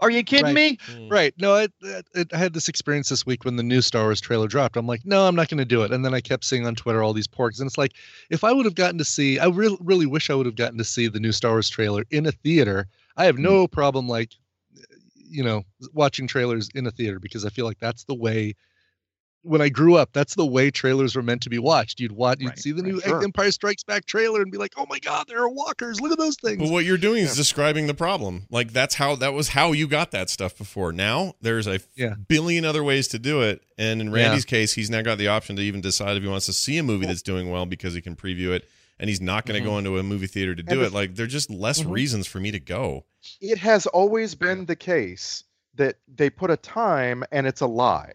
[0.02, 0.54] Are you kidding Right.
[0.54, 0.76] me?
[0.90, 1.10] Mm.
[1.10, 1.32] Right.
[1.38, 4.20] No, it, it, it, I had this experience this week when the new Star Wars
[4.20, 4.76] trailer dropped.
[4.76, 5.92] I'm like, no, I'm not going to do it.
[5.92, 7.92] And then I kept seeing on Twitter all these porks, and it's like,
[8.28, 10.76] if I would have gotten to see, I really, really wish I would have gotten
[10.78, 12.88] to see the new Star Wars trailer in a theater.
[13.16, 13.42] I have hmm.
[13.42, 14.32] no problem like,
[15.14, 15.62] you know,
[15.94, 18.54] watching trailers in a theater because I feel like that's the way.
[19.44, 21.98] When I grew up, that's the way trailers were meant to be watched.
[21.98, 23.22] You'd watch, you'd Right, see the right, new sure.
[23.24, 26.00] Empire Strikes Back trailer and be like, "Oh my God, there are walkers!
[26.00, 28.46] Look at those things!" But what you're doing is describing the problem.
[28.50, 30.92] Like that's how that was how you got that stuff before.
[30.92, 32.14] Now there's a Yeah.
[32.28, 33.62] billion other ways to do it.
[33.76, 34.14] And in Yeah.
[34.14, 36.78] Randy's case, he's now got the option to even decide if he wants to see
[36.78, 38.68] a movie that's doing well because he can preview it
[39.00, 40.92] and he's not going to go into a movie theater to do And it.
[40.92, 41.90] Like there're just less Mhm.
[41.90, 43.04] reasons for me to go.
[43.40, 45.42] it has always been the case
[45.74, 48.12] that they put a time and it's a lie.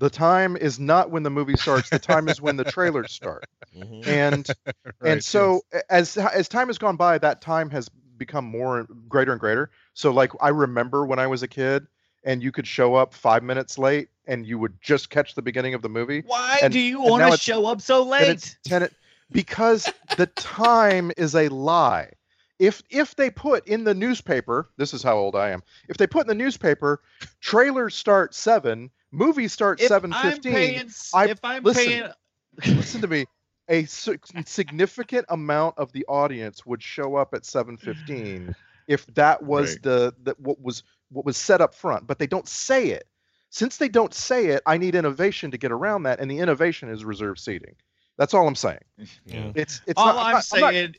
[0.00, 1.90] The time is not when the movie starts.
[1.90, 3.44] The time is when the trailers start.
[3.76, 4.08] Mm-hmm.
[4.08, 8.44] And Right, and so a- as as time has gone by, that time has become
[8.46, 9.70] more greater and greater.
[9.94, 11.86] So like I remember when I was a kid,
[12.24, 15.74] and you could show up five minutes late, and you would just catch the beginning
[15.74, 16.22] of the movie.
[16.26, 18.28] Why And- do you want to show up so late?
[18.30, 18.88] it's ten,
[19.30, 19.86] because
[20.16, 22.10] the time is a lie.
[22.58, 25.62] If if they put in the newspaper, this is how old I am.
[25.88, 27.00] If they put in the newspaper,
[27.40, 33.08] trailers start seven, movies start If seven I'm paying, if I'm listen, paying, listen to
[33.08, 33.26] me.
[33.68, 38.54] A si- significant amount of the audience would show up at 7:15
[38.88, 39.82] if that was Right.
[39.82, 43.06] the, the what was what was set up front but they don't say it.
[43.50, 46.88] Since they don't say it i need innovation to get around that and the innovation
[46.88, 47.74] is reserved seating.
[48.16, 48.80] That's all i'm saying.
[49.26, 49.52] Yeah.
[49.54, 50.94] it's it's all not, I'm, I'm, not, I'm, not, saying,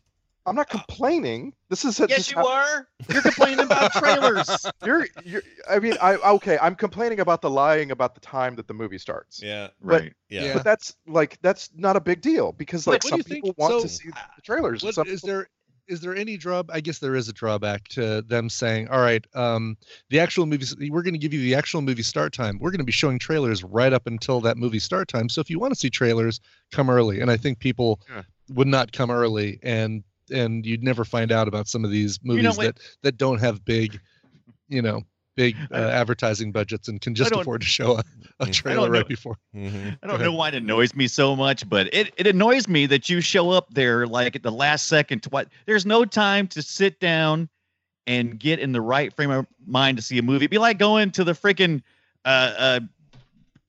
[0.45, 2.87] I'm not complaining this is a, yes, just you how- are.
[3.11, 4.65] You're complaining about trailers.
[4.85, 8.67] you're, you're i mean i okay i'm complaining about the lying about the time that
[8.67, 9.67] the movie starts Yeah.
[9.81, 10.13] But- Right.
[10.29, 10.43] Yeah.
[10.45, 10.53] Yeah.
[10.55, 13.45] but that's like that's not a big deal because like what do some you think-
[13.45, 15.47] people want so- to see the trailers What some is people there?
[15.87, 16.63] Is there any draw?
[16.69, 19.75] I guess there is a drawback to them saying, "All right, um,
[20.09, 20.73] the actual movies.
[20.77, 22.59] We're going to give you the actual movie start time.
[22.61, 25.27] We're going to be showing trailers right up until that movie start time.
[25.27, 26.39] So if you want to see trailers,
[26.71, 28.21] come early." And I think people Yeah.
[28.51, 32.43] would not come early, and and you'd never find out about some of these movies
[32.43, 33.99] know what- that that don't have big,
[34.67, 35.01] you know,
[35.35, 37.99] big uh, advertising budgets and can just afford to show
[38.39, 38.93] a trailer know.
[38.99, 39.37] right before.
[39.55, 39.97] Mhm.
[40.03, 43.09] I don't know why it annoys me so much, but it, it annoys me that
[43.09, 46.61] you show up there like at the last second to what there's no time to
[46.61, 47.49] sit down
[48.07, 50.37] and get in the right frame of mind to see a movie.
[50.45, 51.81] It'd be like going to the freaking
[52.25, 52.79] uh, uh,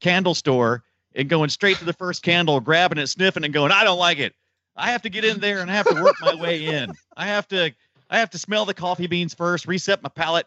[0.00, 0.82] candle store
[1.14, 4.18] and going straight to the first candle, grabbing it, sniffing, and going, I don't like
[4.18, 4.34] it.
[4.76, 6.92] I have to get in there and I have to work my way in.
[7.16, 7.72] I have to
[8.10, 10.46] I have to smell the coffee beans first, reset my palate.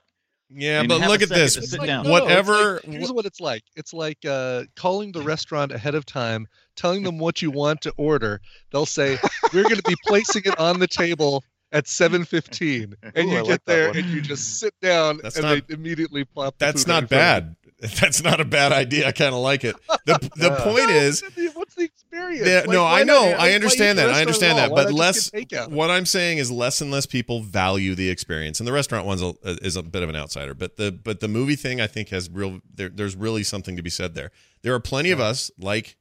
[0.51, 1.55] Yeah, but look at this.
[1.55, 2.03] sit like, down.
[2.05, 3.63] no, it's Whatever- like- here's what it's like.
[3.75, 7.93] It's like uh, calling the restaurant ahead of time, telling them what you want to
[7.97, 8.41] order.
[8.71, 9.17] They'll say,
[9.53, 13.41] "We're going to be placing it on the table at 7:15," and Ooh, you I
[13.41, 16.59] get like there and you just sit down, That's and not- they immediately plop.
[16.59, 17.64] the That's food not in front of bad.
[17.99, 19.07] That's not a bad idea.
[19.07, 19.75] I kind of like it.
[20.05, 20.95] The the Uh, point you.
[20.95, 22.47] is, No, what's the experience?
[22.47, 25.33] Yeah, Like, no, I know, I understand that, I understand that, but Why not just
[25.33, 25.67] less.
[25.67, 29.21] What I'm saying is less and less people value the experience, and the restaurant one's
[29.21, 30.53] a, is a bit of an outsider.
[30.53, 32.61] But the but the movie thing, I think, has real.
[32.73, 34.31] There, there's really something to be said there.
[34.61, 35.97] There are plenty of us like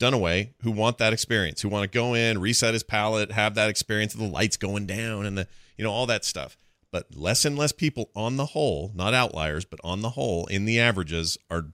[0.00, 3.70] Dunaway who want that experience, who want to go in, reset his palate, have that
[3.70, 5.46] experience of the lights going down and the
[5.76, 6.56] you know all that stuff.
[6.94, 10.64] But less and less people, on the whole, not outliers, but on the whole, in
[10.64, 11.64] the averages, are.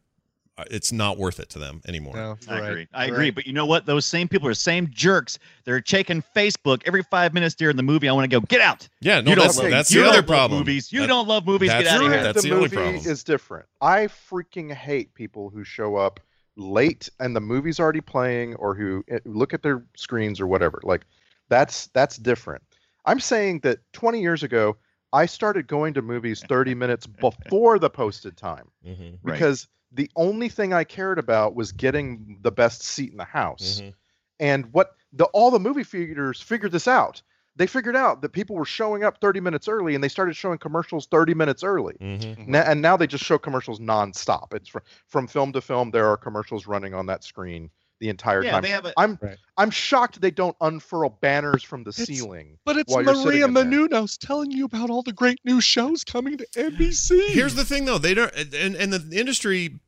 [0.56, 2.14] uh, It's not worth it to them anymore.
[2.16, 2.88] No, I right, agree.
[2.94, 3.10] I right.
[3.12, 3.30] agree.
[3.30, 3.84] But you know what?
[3.84, 5.38] Those same people are the same jerks.
[5.66, 8.08] They're checking Facebook every five minutes during the movie.
[8.08, 8.88] I want to go, get out.
[9.02, 10.58] Yeah, no, you don't, that's okay, that's you the don't other love problem.
[10.60, 10.90] Movies.
[10.90, 11.68] You That- don't love movies.
[11.68, 12.22] Get that's out of here.
[12.22, 12.96] That's the the only movie problem.
[12.96, 13.66] is different.
[13.82, 16.18] I freaking hate people who show up
[16.56, 20.80] late and the movie's already playing, or who eh, look at their screens or whatever.
[20.82, 21.02] Like,
[21.50, 22.62] that's that's different.
[23.04, 24.76] I'm saying that 20 years ago,
[25.12, 29.32] I started going to movies 30 minutes before the posted time Mhm, Right.
[29.34, 33.80] because the only thing I cared about was getting the best seat in the house.
[33.82, 33.94] mhm.
[34.38, 37.22] And what the all the movie theaters figured this out.
[37.56, 40.56] they figured out that people were showing up 30 minutes early and they started showing
[40.56, 41.94] commercials 30 minutes early.
[42.00, 42.46] Mhm.
[42.46, 44.54] Na- and now they just show commercials nonstop.
[44.54, 45.90] It's from, from film to film.
[45.90, 47.68] There are commercials running on that screen
[48.00, 48.62] the entire Yeah, time.
[48.62, 49.36] they have a I'm Right.
[49.56, 52.58] I'm shocked they don't unfurl banners from the It's- ceiling.
[52.64, 53.52] But it's while Maria in.
[53.54, 57.28] Menounos telling you about all the great new shows coming to NBC.
[57.28, 57.98] Here's the thing, though.
[57.98, 59.80] They don't, and, and the industry,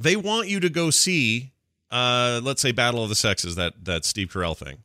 [0.00, 1.52] they want you to go see,
[1.90, 4.78] uh, let's say, Battle of the Sexes, that that Steve Carell thing.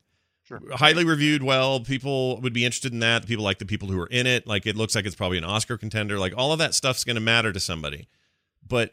[0.48, 0.62] Sure.
[0.74, 1.42] Highly reviewed.
[1.44, 3.26] Well, people would be interested in that.
[3.26, 4.46] People like the people who are in it.
[4.46, 6.20] Like it looks like it's probably an Oscar contender.
[6.20, 8.08] Like all of that stuff's going to matter to somebody.
[8.68, 8.92] But n-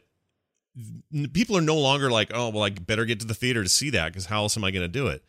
[1.33, 3.89] people are no longer like, oh, well, I better get to the theater to see
[3.91, 5.23] that because how else am I going to do it?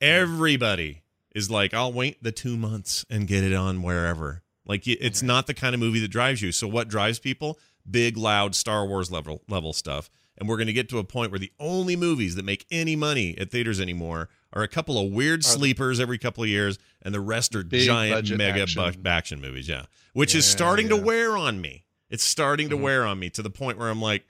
[0.00, 1.02] Everybody
[1.34, 4.42] is like, I'll wait the two months and get it on wherever.
[4.66, 6.52] Like it's not the kind of movie that drives you.
[6.52, 7.58] So what drives people?
[7.90, 10.10] Big, loud Star Wars level level stuff.
[10.38, 12.96] And we're going to get to a point where the only movies that make any
[12.96, 17.14] money at theaters anymore are a couple of weird sleepers every couple of years, and
[17.14, 18.82] the rest are giant mega action.
[19.02, 19.68] bu- action movies.
[19.68, 21.84] Yeah, which is Yeah, starting to wear on me.
[22.10, 22.80] It's starting to Mhm.
[22.82, 24.26] wear on me to the point where I'm like,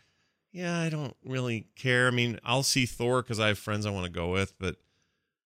[0.53, 2.07] yeah, I don't really care.
[2.09, 4.77] I mean, I'll see Thor because I have friends I want to go with, but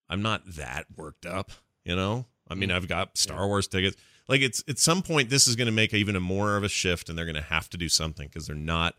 [0.09, 1.53] I'm not that worked up.
[1.85, 3.97] You know, I mean, I've got Star Wars tickets.
[4.29, 6.69] Like it's at some point, this is going to make even a more of a
[6.69, 8.97] shift, and they're going to have to do something because they're not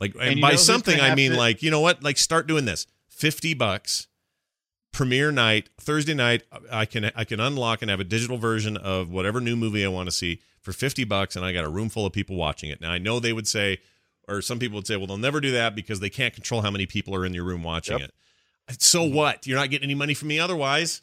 [0.00, 0.14] like.
[0.14, 2.02] And, And by something, I mean to- like you know what?
[2.02, 2.86] Like start doing this.
[3.08, 4.08] Fifty bucks
[4.92, 6.42] premiere night thursday night
[6.72, 9.88] i can i can unlock and have a digital version of whatever new movie i
[9.88, 12.70] want to see for 50 bucks and i got a room full of people watching
[12.70, 13.78] it now i know they would say
[14.28, 16.70] or some people would say well they'll never do that because they can't control how
[16.70, 18.10] many people are in your room watching Yep.
[18.70, 18.82] it.
[18.82, 19.14] So mm-hmm.
[19.14, 19.46] what?
[19.46, 21.02] You're not getting any money from me otherwise.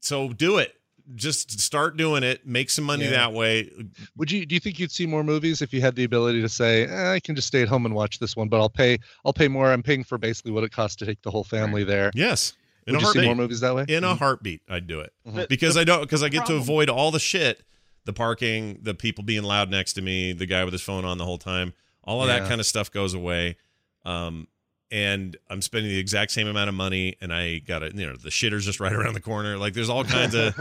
[0.00, 0.74] So do it.
[1.14, 2.46] Just start doing it.
[2.46, 3.10] Make some money Yeah.
[3.10, 3.70] that way.
[4.16, 6.48] Would you do you think you'd see more movies if you had the ability to
[6.48, 8.98] say, eh, I can just stay at home and watch this one, but I'll pay
[9.24, 9.72] I'll pay more.
[9.72, 12.10] I'm paying for basically what it costs to take the whole family there.
[12.14, 12.54] yes.
[12.86, 13.84] In Would a you see more heartbeat movies that way?
[13.88, 14.16] in a mm-hmm.
[14.18, 15.12] heartbeat i'd do it.
[15.24, 17.62] The- because I don't because I get to avoid all the shit,
[18.06, 21.18] the parking, the people being loud next to me, the guy with his phone on
[21.18, 21.74] the whole time,
[22.04, 23.56] all of that kind of stuff goes away.
[24.04, 24.48] Um,
[24.92, 27.94] and I'm spending the exact same amount of money, and I got it.
[27.94, 29.56] You know, the shitter's just right around the corner.
[29.56, 30.52] Like there's all kinds of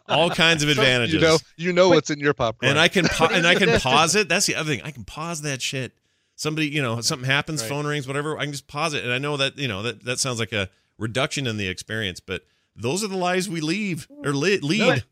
[0.08, 1.14] all kinds of advantages.
[1.14, 2.70] You know, you know what's in your popcorn.
[2.70, 4.28] and I can pa- and I can pause it.
[4.28, 4.82] That's the other thing.
[4.84, 5.92] I can pause that shit.
[6.36, 7.68] Somebody, you know, something happens, Right.
[7.68, 8.38] phone rings, whatever.
[8.38, 10.52] I can just pause it, and I know that you know that that sounds like
[10.52, 12.42] a reduction in the experience, but
[12.76, 15.02] those are the lives we leave or li- lead.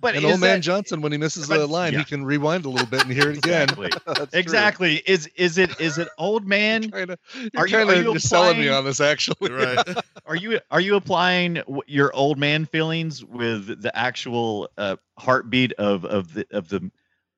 [0.00, 2.00] But and is old man that- Johnson, when he misses but- the line, yeah.
[2.00, 3.68] he can rewind a little bit and hear it again.
[3.78, 4.28] Exactly.
[4.32, 4.96] Exactly.
[5.06, 6.90] Is is it is it old man?
[6.90, 9.50] Kinda, you're Are you- kind are of you you're selling me applying- on this actually.
[9.50, 9.78] right.
[10.26, 16.04] Are you are you applying your old man feelings with the actual uh, heartbeat of
[16.04, 16.90] of the of the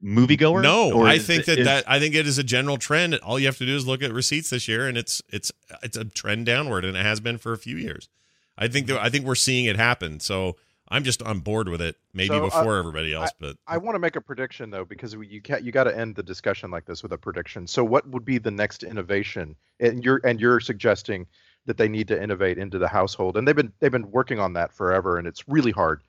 [0.02, 0.62] moviegoer?
[0.62, 3.14] No, Or I think it- that is- that I think it is a general trend.
[3.16, 5.52] All you have to do is look at receipts this year, and it's it's
[5.82, 8.09] it's a trend downward, and it has been for a few years.
[8.56, 10.20] I think that I think we're seeing it happen.
[10.20, 10.56] So
[10.91, 11.97] I'm just on board with it.
[12.14, 15.16] Maybe So, uh, before everybody else, but I want to make a prediction though, because
[15.16, 17.66] we- you can't, you got to end the discussion like this with a prediction.
[17.66, 19.55] So, what would be the next innovation?
[19.80, 21.26] And you're and you're suggesting
[21.66, 24.55] that they need to innovate into the household, and they've been they've been working on
[24.55, 26.01] that forever, and it's really hard.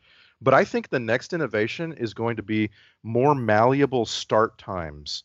[0.41, 2.69] But I think the next innovation is going to be
[3.03, 5.23] more malleable start times.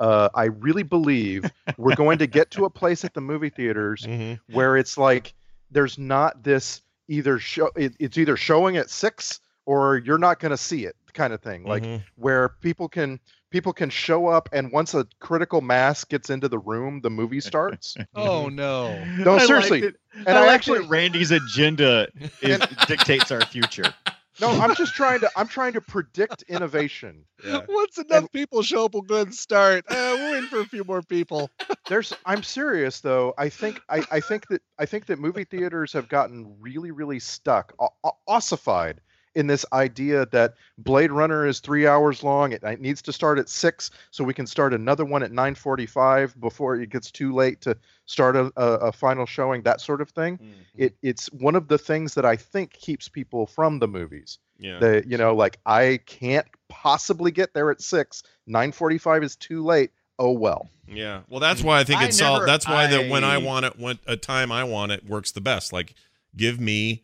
[0.00, 4.02] Uh, I really believe we're going to get to a place at the movie theaters
[4.06, 4.40] Mhm.
[4.50, 5.32] where it's like
[5.70, 10.50] there's not this either show it, it's either showing at six or you're not going
[10.50, 12.02] to see it kind of thing like Mhm.
[12.16, 13.18] where people can
[13.50, 17.40] people can show up and once a critical mass gets into the room the movie
[17.40, 19.02] starts Oh no.
[19.18, 19.82] No, I seriously.
[20.26, 22.08] and I, i, actually Randy's agenda
[22.42, 23.94] is, dictates our future.
[24.40, 27.24] No i'm just trying to i'm trying to predict innovation
[27.68, 29.84] Once enough people show up, we'll go ahead and start.
[29.88, 31.50] Uh, we're waiting for a few more people.
[31.88, 35.92] there's i'm serious though i think I, I think that i think that movie theaters
[35.92, 39.00] have gotten really really stuck o- o- ossified
[39.36, 43.38] in this idea that blade runner is three hours long it, it needs to start
[43.38, 47.60] at six so we can start another one at 9.45 before it gets too late
[47.60, 50.52] to start a, a, a final showing that sort of thing mm-hmm.
[50.76, 54.78] it, it's one of the things that i think keeps people from the movies yeah.
[54.78, 59.90] the you know like i can't possibly get there at six 9.45 is too late
[60.18, 61.22] oh well Yeah.
[61.28, 62.34] Well, that's why I think I it's all.
[62.34, 65.04] never- That's why that when I I- want it, when a time I want it
[65.04, 65.72] works the best.
[65.72, 65.94] Like,
[66.36, 67.02] give me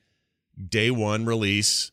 [0.69, 1.90] day one release.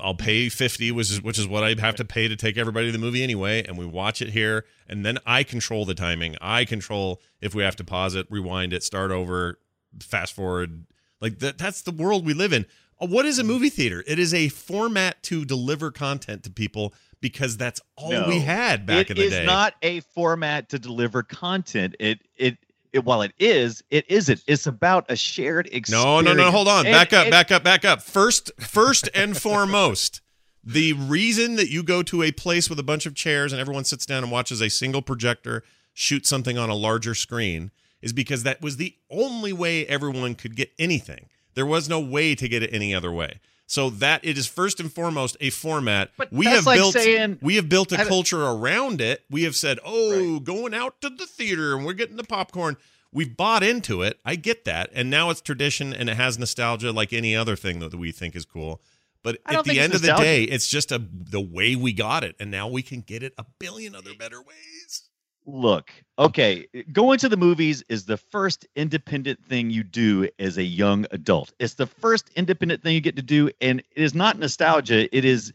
[0.00, 2.86] I'll pay fifty, which is which is what I have to pay to take everybody
[2.86, 6.36] to the movie anyway, and we watch it here, and then I control the timing.
[6.40, 9.58] I control if we have to pause it, rewind it, start over,
[10.00, 10.84] fast forward.
[11.20, 11.56] Like that.
[11.58, 12.66] That's the world we live in.
[13.00, 14.04] Uh, What is a movie theater?
[14.06, 18.28] It is a format to deliver content to people because that's all No.
[18.28, 19.44] we had back in the is day.
[19.46, 21.94] not a format to deliver content.
[22.00, 22.58] It it.
[22.92, 24.42] It, while it is, it isn't.
[24.46, 25.90] It's about a shared experience.
[26.04, 26.50] No, no, no.
[26.50, 26.86] Hold on.
[26.86, 27.22] And- Back up.
[27.24, 27.62] and- back up.
[27.62, 28.02] Back up.
[28.02, 30.20] First, first and foremost,
[30.64, 33.84] the reason that you go to a place with a bunch of chairs and everyone
[33.84, 35.62] sits down and watches a single projector
[35.94, 37.70] shoot something on a larger screen
[38.02, 41.26] is because that was the only way everyone could get anything.
[41.54, 43.40] There was no way to get it any other way.
[43.70, 46.10] So that it is first and foremost a format.
[46.16, 49.22] But we have like built saying- we have built a culture around it.
[49.30, 52.76] We have said, "Oh, going out to the theater and we're getting the popcorn."
[53.12, 54.18] We've bought into it.
[54.24, 54.90] I get that.
[54.92, 58.34] And now it's tradition and it has nostalgia like any other thing that we think
[58.34, 58.80] is cool.
[59.22, 62.34] But at the end of the day, it's just a the way we got it
[62.40, 65.02] and now we can get it a billion other better ways.
[65.46, 70.62] Look, okay, going to the movies is the first independent thing you do as a
[70.62, 71.52] young adult.
[71.58, 75.14] It's the first independent thing you get to do, and it is not nostalgia.
[75.16, 75.52] It is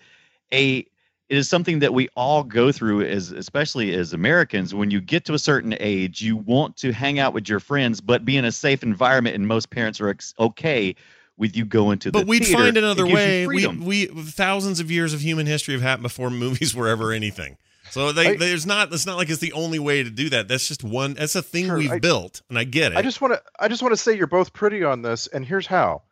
[0.52, 0.86] a
[1.28, 4.74] it is something that we all go through as especially as Americans.
[4.74, 8.02] When you get to a certain age, you want to hang out with your friends,
[8.02, 10.96] but be in a safe environment, and most parents are ex- okay
[11.38, 13.46] with you going to the But we'd find another way.
[13.48, 17.58] We, we thousands of years of human history have happened before movies were ever anything.
[17.92, 18.92] So they, I- there's not.
[18.94, 20.48] It's not like it's the only way to do that.
[20.48, 21.14] That's just one.
[21.14, 22.98] That's a thing Sure, we've I- built, and I get it.
[22.98, 25.46] I just want to I just want to say you're both pretty on this, and
[25.46, 26.04] here's how.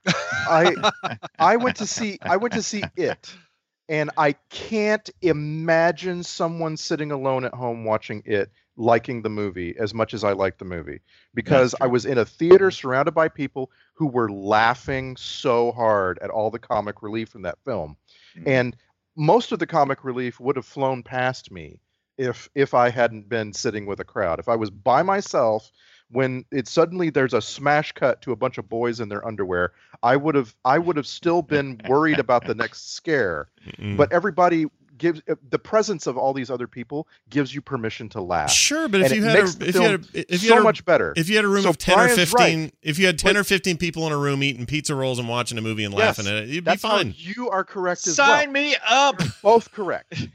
[0.47, 3.33] I I went to see I went to see it,
[3.89, 9.93] and I can't imagine someone sitting alone at home watching it liking the movie as
[9.93, 10.99] much as I like the movie
[11.35, 16.31] because I was in a theater surrounded by people who were laughing so hard at
[16.31, 17.97] all the comic relief in that film.
[18.35, 18.47] Mhm.
[18.47, 18.75] And
[19.15, 21.79] most of the comic relief would have flown past me
[22.17, 24.39] if if I hadn't been sitting with a crowd.
[24.39, 25.71] If I was by myself
[26.09, 29.73] when it suddenly there's a smash cut to a bunch of boys in their underwear,
[30.03, 33.49] I would have I would have still been worried about the next scare.
[33.65, 33.97] Mm-mm.
[33.97, 38.21] But everybody gives uh, the presence of all these other people gives you permission to
[38.21, 38.51] laugh.
[38.51, 40.61] sure, but if you had a, if you had a, film if you so had
[40.61, 41.13] a, much better.
[41.15, 42.73] if you had a room So of ten or fifteen, right.
[42.81, 45.27] if you had ten But- or fifteen people in a room eating pizza rolls and
[45.27, 47.13] watching a movie and Yes, laughing at it, you'd be fine.
[47.17, 48.63] you are correct as Sign well.
[48.63, 49.21] me up.
[49.41, 50.13] Both correct.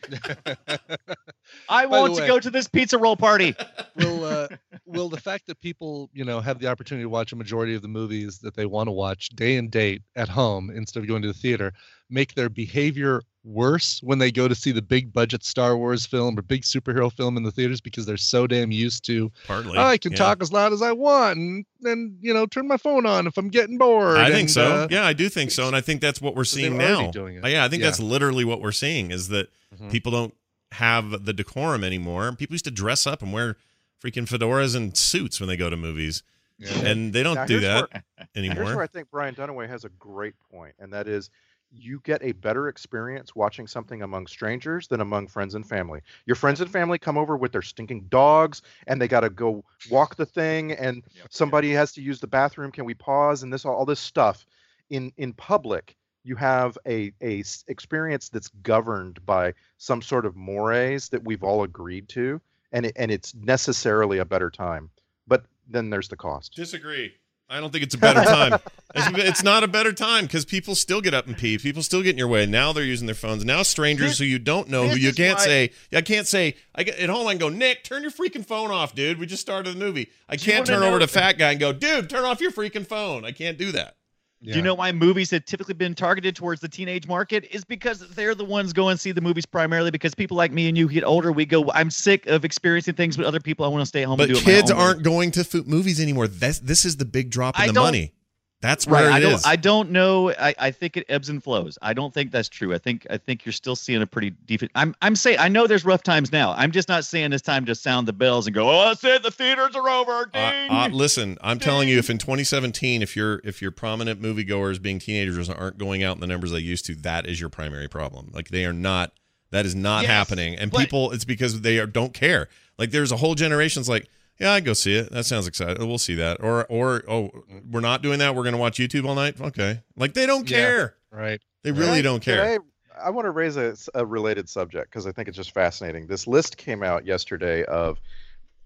[1.68, 3.54] I By the want to go to this pizza roll party.
[3.96, 4.48] will uh,
[4.86, 7.82] will the fact that people you know have the opportunity to watch a majority of
[7.82, 11.22] the movies that they want to watch day and date at home instead of going
[11.22, 11.72] to the theater
[12.10, 16.38] make their behavior worse when they go to see the big budget Star Wars film
[16.38, 19.96] or big superhero film in the theaters because they're so damn used to Partly, I
[19.98, 20.18] can yeah.
[20.18, 23.36] talk as loud as I want and then you know turn my phone on if
[23.38, 24.18] I'm getting bored.
[24.18, 24.64] I think and, so.
[24.64, 27.10] uh, yeah, I do think so, and I think that's what we're so seeing now.
[27.10, 27.44] doing it.
[27.44, 27.88] Uh, yeah, I think Yeah.
[27.88, 29.48] that's literally what we're seeing is that
[29.78, 29.90] Mhm.
[29.90, 30.34] people don't
[30.72, 32.32] have the decorum anymore.
[32.32, 33.56] People used to dress up and wear
[34.02, 36.22] freaking fedoras and suits when they go to movies,
[36.58, 36.72] Yeah.
[36.86, 38.02] and they don't Now, do that where-
[38.34, 38.76] Here's anymore.
[38.76, 41.30] where I think Brian Dunaway has a great point, and that is
[41.70, 46.00] you get a better experience watching something among strangers than among friends and family.
[46.24, 49.62] Your friends and family come over with their stinking dogs and they got to go
[49.90, 52.72] walk the thing and somebody has to use the bathroom.
[52.72, 54.46] Can we pause and this all, all this stuff
[54.88, 55.94] in in public
[56.28, 61.62] you have a a experience that's governed by some sort of mores that we've all
[61.62, 62.40] agreed to
[62.72, 64.90] and it, and it's necessarily a better time.
[65.26, 66.54] But then there's the cost.
[66.54, 67.14] Disagree.
[67.50, 68.60] I don't think it's a better time.
[68.94, 71.56] it's, not a better time because people still get up and pee.
[71.56, 72.44] People still get in your way.
[72.44, 73.42] Now they're using their phones.
[73.42, 76.82] Now strangers who you don't know, who you can't why- say, I can't say, I
[76.82, 77.26] get at home.
[77.26, 79.18] I can go, Nick, turn your freaking phone off, dude.
[79.18, 80.10] We just started the movie.
[80.28, 83.24] I can't turn over to fat guy and go, dude, turn off your freaking phone.
[83.24, 83.96] I can't do that.
[84.42, 87.48] Do you know why movies have typically been targeted towards the teenage market?
[87.50, 90.68] Is because they're the ones going to see the movies primarily because people like me
[90.68, 91.32] and you get older.
[91.32, 93.64] We go, I'm sick of experiencing things with other people.
[93.64, 96.00] I want to stay home But and do it my kids aren't going to movies
[96.00, 96.28] anymore.
[96.28, 98.12] That's, this is the big drop in I the money.
[98.60, 99.02] That's Right.
[99.02, 99.34] where I don't.
[99.34, 99.46] is.
[99.46, 100.32] I don't know.
[100.32, 101.78] I, I think it ebbs and flows.
[101.80, 102.74] I don't think that's true.
[102.74, 104.62] I think I think you're still seeing a pretty deep.
[104.74, 106.52] I'm I'm saying I know there's rough times now.
[106.56, 108.68] I'm just not saying it's time to sound the bells and go.
[108.68, 109.22] Oh, that's it.
[109.22, 110.26] The theaters are over.
[110.32, 110.70] Ding.
[110.70, 114.82] Uh, uh, listen, I'm telling you, if in 2017, if your if your prominent moviegoers
[114.82, 117.88] being teenagers aren't going out in the numbers they used to, that is your primary
[117.88, 118.30] problem.
[118.34, 119.12] Like they are not.
[119.50, 122.48] That is not Yes, happening, and people, it's because they are don't care.
[122.76, 124.06] Like there's a whole generation's like,
[124.38, 125.10] yeah, I'd go see it.
[125.12, 125.86] That sounds exciting.
[125.86, 126.42] We'll see that.
[126.42, 127.30] Or or oh,
[127.70, 128.34] we're not doing that.
[128.34, 129.40] We're gonna watch YouTube all night.
[129.40, 130.58] Okay, like they don't Yeah.
[130.58, 130.94] care.
[131.10, 131.40] Right.
[131.62, 132.44] They really I- don't can care.
[132.44, 136.06] I, I want to raise a related subject because I think it's just fascinating.
[136.06, 138.00] This list came out yesterday of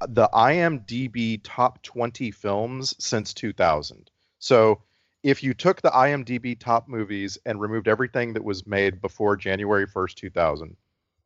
[0.08, 4.10] the IMDb top 20 films since 2000.
[4.38, 4.80] So
[5.22, 9.86] if you took the IMDb top movies and removed everything that was made before January
[9.86, 10.76] 1st, 2000,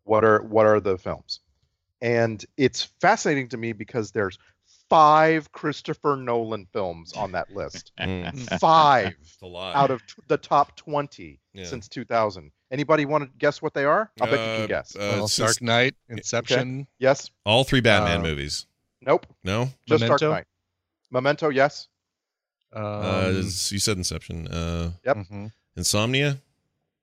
[0.04, 1.40] what are what are the films?
[2.00, 4.38] And it's fascinating to me because there's
[4.88, 7.92] five Christopher Nolan films on that list.
[8.00, 9.74] Mm, five a lot.
[9.74, 11.64] out of t- the top 20 Yeah.
[11.64, 12.50] since 2000.
[12.70, 14.10] Anybody want to guess what they are?
[14.20, 14.94] I'll bet you Uh, can guess.
[14.96, 16.86] uh, well, since- Dark Knight, Inception.
[16.98, 17.30] yes?
[17.44, 18.66] all three Batman uh, movies.
[19.00, 19.26] Nope.
[19.44, 20.28] No, Just Memento?
[20.28, 20.46] Dark Knight.
[21.10, 21.88] Memento, yes.
[22.72, 23.42] Um, uh, you
[23.78, 24.48] said Inception.
[24.48, 25.16] Uh, Yep.
[25.16, 25.52] mhm.
[25.76, 26.38] Insomnia.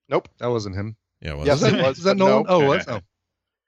[0.10, 0.28] Nope.
[0.38, 0.96] That wasn't him.
[1.22, 1.74] Yeah, it Yes, was.
[1.74, 1.98] it was.
[1.98, 2.44] Is that but Nolan?
[2.44, 2.50] no.
[2.50, 2.86] Oh, it was.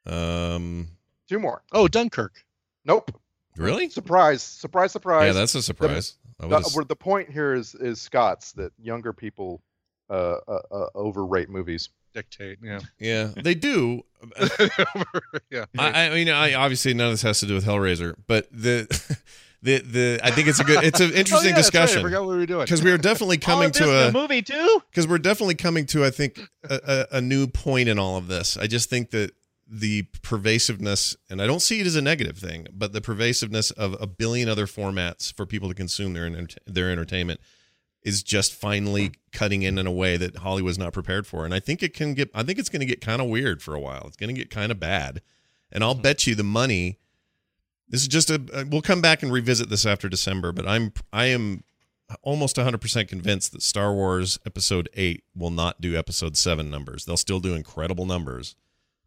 [0.07, 0.55] Oh.
[0.55, 0.89] Um,
[1.29, 1.63] Two more.
[1.71, 2.43] oh, Dunkirk.
[2.85, 3.11] Nope.
[3.57, 3.89] really?
[3.89, 4.43] Surprise!
[4.43, 4.91] Surprise!
[4.91, 5.27] Surprise!
[5.27, 6.17] Yeah, that's a surprise.
[6.39, 9.61] I The, would've- the point here is is Scott's that younger people
[10.09, 11.89] uh, uh, uh, overrate movies.
[12.13, 12.59] Dictate.
[12.63, 12.79] Yeah.
[12.99, 14.03] yeah, they do.
[15.49, 15.65] yeah.
[15.77, 18.87] I, I mean, I obviously none of this has to do with Hellraiser, but the
[19.61, 21.81] the the I think it's a good, it's an interesting oh, yeah, that's right.
[21.81, 22.63] I discussion forgot what we were doing.
[22.65, 24.81] because we are definitely coming to a a movie too.
[24.89, 26.39] because we're definitely coming to I think
[26.69, 28.55] a, a, a new point in all of this.
[28.57, 29.31] I just think that
[29.67, 33.95] the pervasiveness, and I don't see it as a negative thing, but the pervasiveness of
[33.99, 36.29] a billion other formats for people to consume their
[36.65, 37.39] their entertainment
[38.03, 41.43] is just finally cutting in in a way that Hollywood's not prepared for.
[41.43, 42.29] And I think it can get.
[42.35, 44.03] I think it's going to get kind of weird for a while.
[44.05, 45.21] It's going to get kind of bad,
[45.71, 46.99] and I'll bet you the money.
[47.89, 48.67] This is just a.
[48.69, 51.63] We'll come back and revisit this after December, but I'm I am
[52.21, 57.05] almost 100% convinced that Star Wars Episode 8 will not do Episode 7 numbers.
[57.05, 58.55] They'll still do incredible numbers.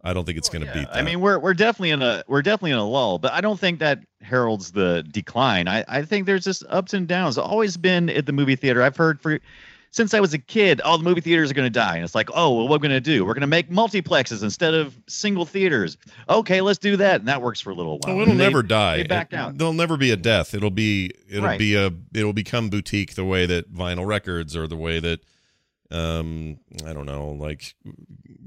[0.08, 0.96] I don't think it's oh, going to beat that.
[0.96, 3.58] I mean, we're we're definitely in a we're definitely in a lull, but I don't
[3.60, 5.68] think that heralds the decline.
[5.68, 7.36] I I think there's just ups and downs.
[7.38, 8.82] Always been at the movie theater.
[8.82, 9.38] I've heard for
[9.90, 12.14] since I was a kid, all the movie theaters are going to die, and it's
[12.14, 13.24] like, oh, well, what are we going to do?
[13.24, 15.96] We're going to make multiplexes instead of single theaters.
[16.28, 18.14] Okay, let's do that, and that works for a little while.
[18.16, 18.98] Oh, it'll And they- never die.
[18.98, 19.56] they backed It- out.
[19.56, 20.52] There'll never be a death.
[20.54, 21.58] It'll be it'll Right.
[21.58, 25.20] be a it'll become boutique the way that vinyl records or the way that
[25.90, 27.74] um I don't know, like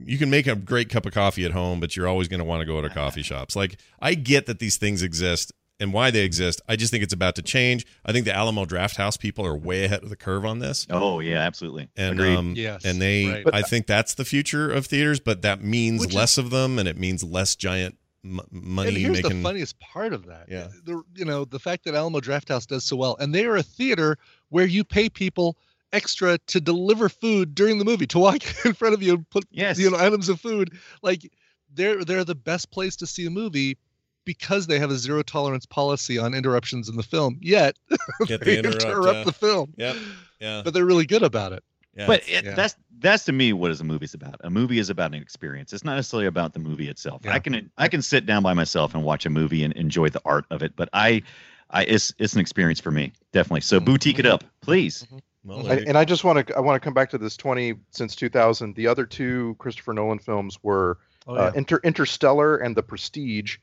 [0.03, 2.45] you can make a great cup of coffee at home, but you're always going to
[2.45, 3.55] want to go to coffee shops.
[3.55, 6.61] Like I get that these things exist and why they exist.
[6.69, 7.87] I just think it's about to change.
[8.05, 10.85] I think the Alamo Drafthouse people are way ahead of the curve on this.
[10.91, 11.89] Oh yeah, absolutely.
[11.97, 12.35] and Agreed.
[12.35, 13.53] um Yes, and they right.
[13.53, 16.77] i think that's the future of theaters but that means Which is- less of them
[16.77, 20.45] and it means less giant m- money and here's making the funniest part of that.
[20.47, 20.67] Yeah.
[20.85, 23.63] The, you know, the fact that Alamo Drafthouse does so well, and they are a
[23.63, 24.17] theater
[24.49, 25.57] where you pay people
[25.93, 29.45] extra to deliver food during the movie, to walk in front of you and put
[29.51, 29.77] Yes.
[29.79, 30.71] you know items of food.
[31.01, 31.29] Like
[31.73, 33.77] they're they're the best place to see a movie
[34.25, 37.37] because they have a zero tolerance policy on interruptions in the film.
[37.41, 37.75] Yet
[38.25, 39.23] Get the they interrupt, interrupt yeah.
[39.23, 39.73] the film.
[39.77, 39.95] Yep.
[40.39, 41.63] yeah But they're really good about it.
[41.95, 42.55] yeah but it, yeah.
[42.55, 44.35] that's that's to me what is a movie's about.
[44.43, 45.73] A movie is about an experience.
[45.73, 47.21] It's not necessarily about the movie itself.
[47.25, 47.33] Yeah.
[47.33, 50.21] I can I can sit down by myself and watch a movie and enjoy the
[50.23, 51.23] art of it, but I
[51.71, 53.61] I it's it's an experience for me definitely.
[53.61, 53.85] So mm-hmm.
[53.85, 55.03] boutique it up, please.
[55.03, 55.17] Mm-hmm.
[55.43, 58.15] Well, and I just want to I want to come back to this 20 since
[58.15, 58.75] 2000.
[58.75, 60.97] The other two Christopher Nolan films were
[61.27, 63.57] Oh uh, Inter, Interstellar and The Prestige.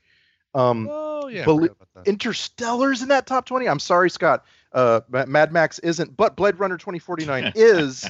[0.53, 1.41] Um, oh yeah.
[1.41, 2.09] I belie- forgot about that.
[2.09, 3.67] Interstellar's in that top 20.
[3.67, 4.45] I'm sorry, Scott.
[4.71, 8.09] Uh, Mad Max isn't, but Blade Runner 2049 is.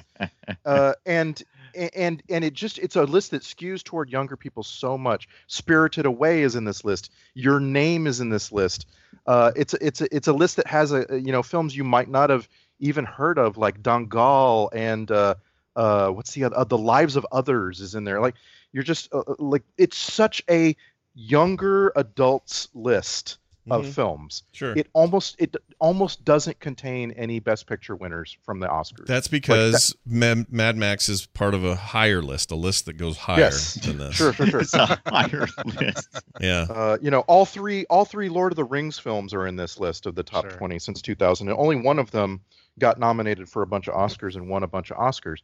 [0.65, 1.41] Uh, and
[1.73, 5.27] and and it just it's a list that skews toward younger people so much.
[5.47, 7.11] Spirited Away is in this list.
[7.33, 8.87] Your Name is in this list.
[9.25, 12.09] Uh, it's it's a, it's a list that has a you know films you might
[12.09, 12.49] not have
[12.80, 15.35] even heard of like Dangal and uh,
[15.76, 18.19] uh, what's the other uh, The Lives of Others is in there.
[18.22, 18.35] Like
[18.72, 20.76] you're just uh, uh, like it's such a
[21.15, 23.38] younger adults list
[23.69, 23.93] of Mhm.
[23.93, 24.43] films.
[24.51, 29.06] sure It almost it almost doesn't contain any Best Picture winners from the Oscars.
[29.06, 33.18] that's because Mad, Mad Max is part of a higher list, a list that goes
[33.18, 33.76] higher Yes.
[33.76, 34.15] than this.
[34.15, 34.61] sure, sure, sure.
[34.61, 36.23] It's a higher list.
[36.39, 36.65] Yeah.
[36.69, 39.77] Uh, you know, all three all three Lord of the Rings films are in this
[39.80, 40.57] list of the top Sure.
[40.57, 41.47] 20 since 2000.
[41.49, 42.41] And only one of them
[42.80, 45.41] got nominated for a bunch of Oscars and won a bunch of Oscars.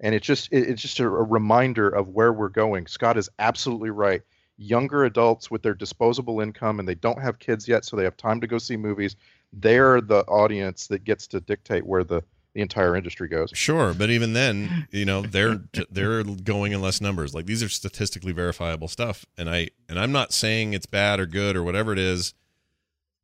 [0.00, 2.86] And it's just it, it's just a, a reminder of where we're going.
[2.86, 4.22] Scott is absolutely right.
[4.58, 8.16] Younger adults with their disposable income and they don't have kids yet, so they have
[8.16, 9.16] time to go see movies.
[9.52, 12.22] They're the audience that gets to dictate where the
[12.56, 13.50] the entire industry goes.
[13.52, 15.60] Sure, but even then, you know, they're
[15.90, 17.34] they're going in less numbers.
[17.34, 21.26] Like these are statistically verifiable stuff, and I and I'm not saying it's bad or
[21.26, 22.32] good or whatever it is.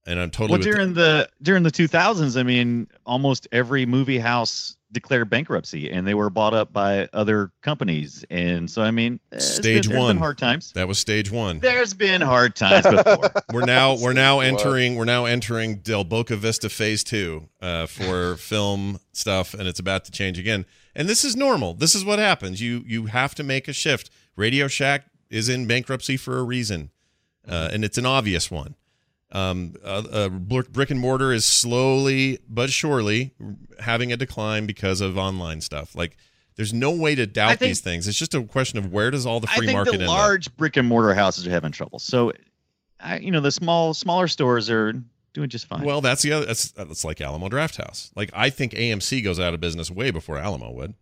[0.07, 3.87] And I'm totally Well, with the- during the during the 2000s, I mean, almost every
[3.87, 8.25] movie house declared bankruptcy, and they were bought up by other companies.
[8.29, 10.17] And so, I mean, eh, been- Stage been one.
[10.19, 10.73] hard times.
[10.73, 11.61] that was stage one.
[11.61, 13.31] There's been hard times before.
[13.53, 18.37] We're now we're now entering we're now entering Del Boca Vista Phase Two uh, for
[18.51, 20.67] film stuff, and it's about to change again.
[20.95, 21.73] And this is normal.
[21.75, 22.61] This is what happens.
[22.61, 24.11] You you have to make a shift.
[24.37, 26.91] Radio Shack is in bankruptcy for a reason,
[27.49, 28.75] uh, and it's an obvious one.
[29.33, 33.33] Um, uh, uh, brick brick and mortar is slowly but surely
[33.81, 35.95] having a decline because of online stuff.
[35.95, 36.17] Like,
[36.57, 38.07] there's no way to doubt think- these things.
[38.07, 40.03] It's just a question of where does all the I free think market the end
[40.05, 40.09] up.
[40.11, 41.99] large brick and mortar houses are having trouble.
[41.99, 42.33] So,
[43.01, 44.93] I, you know, the small smaller stores are
[45.33, 45.83] doing just fine.
[45.83, 46.45] Well, that's the other.
[46.45, 48.11] That's that's like Alamo Drafthouse.
[48.15, 50.93] Like I think AMC goes out of business way before Alamo would,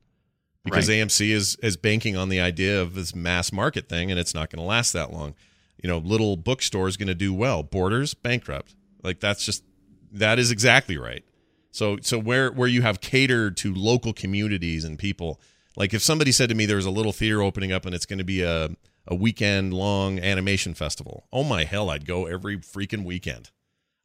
[0.64, 0.98] because Right.
[0.98, 4.50] AMC is is banking on the idea of this mass market thing, and it's not
[4.50, 5.34] going to last that long.
[5.82, 7.62] You know, little bookstore is going to do well.
[7.62, 8.74] Borders bankrupt.
[9.02, 9.64] Like that's just
[10.12, 11.24] that is exactly right.
[11.70, 15.40] So so where where you have catered to local communities and people,
[15.76, 18.18] Like if somebody said to me there's a little theater opening up and it's going
[18.18, 18.70] to be a
[19.06, 21.26] a weekend long animation festival.
[21.32, 23.50] Oh my hell, I'd go every freaking weekend.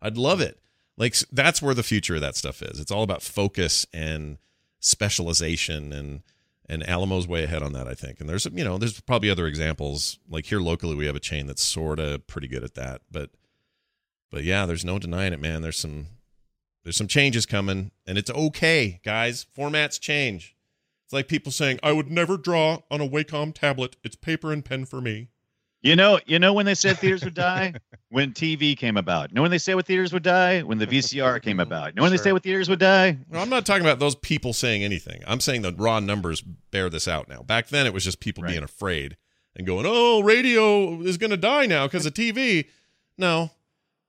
[0.02, 0.60] I'd love it.
[0.98, 2.80] Like that's where the future of that stuff is.
[2.80, 4.38] It's all about focus and
[4.80, 6.22] specialization and
[6.68, 8.20] and Alamo's way ahead on that, I think.
[8.20, 10.20] And there's you know, there's probably other examples.
[10.30, 13.32] Like here locally we have a chain that's sort of pretty good at that, but
[14.32, 15.62] but yeah, there's no denying it, man.
[15.62, 16.08] There's some
[16.84, 19.46] there's some changes coming and it's okay, guys.
[19.58, 20.56] Formats change.
[21.06, 23.96] It's like people saying, "I would never draw on a Wacom tablet.
[24.04, 25.30] It's paper and pen for me."
[25.86, 27.74] You know, you know when they said theaters would die?
[28.10, 29.30] When TV came about.
[29.30, 30.62] You know when they say what theaters would die?
[30.62, 31.60] When the VCR came mm-hmm.
[31.62, 31.88] about.
[31.90, 32.24] You know when they Sure.
[32.24, 33.18] say what theaters would die?
[33.30, 35.22] No, I'm not talking about those people saying anything.
[35.28, 37.42] I'm saying the raw numbers bear this out now.
[37.42, 38.52] Back then, it was just people Right.
[38.52, 39.18] being afraid
[39.56, 42.70] and going, "Oh, radio is going to die now because of TV."
[43.18, 43.52] No,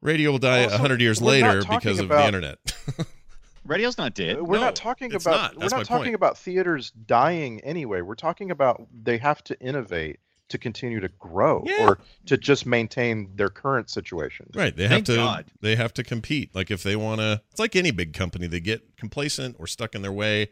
[0.01, 2.59] radio will die a Also, hundred years later talking because of the internet.
[3.65, 4.41] Radio's not dead.
[4.41, 5.57] We're No, not talking it's about not.
[5.57, 6.15] we're not my talking point.
[6.15, 8.03] about theaters dying anyway.
[8.03, 11.89] We're talking about they have to innovate to continue to grow Yeah.
[11.89, 14.49] or to just maintain their current situation.
[14.55, 14.77] Right.
[14.77, 15.45] They have Thank to God.
[15.61, 16.55] they have to compete.
[16.55, 19.95] Like if they want to it's like any big company they get complacent or stuck
[19.95, 20.51] in their way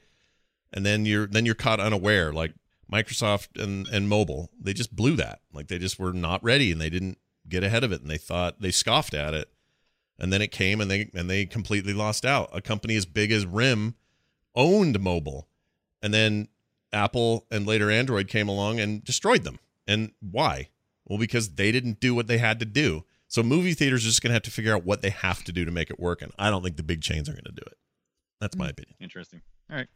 [0.73, 2.55] and then you're then you're caught unaware like
[2.93, 4.51] Microsoft and and mobile.
[4.61, 5.41] They just blew that.
[5.53, 7.19] Like they just were not ready and they didn't
[7.49, 9.49] get ahead of it and they thought they scoffed at it.
[10.19, 12.51] And then it came and they and they completely lost out.
[12.53, 13.95] A company as big as RIM
[14.57, 15.49] owned mobile.
[16.03, 16.49] And then
[16.93, 19.59] Apple and later Android came along and destroyed them.
[19.87, 20.69] And why?
[21.07, 23.05] Well, because they didn't do what they had to do.
[23.29, 25.53] So movie theaters are just going to have to figure out what they have to
[25.53, 26.23] do to make it work.
[26.23, 27.77] And I don't think the big chains are going to do it.
[28.41, 28.95] That's my opinion.
[29.01, 29.41] Interesting.
[29.71, 29.89] All right.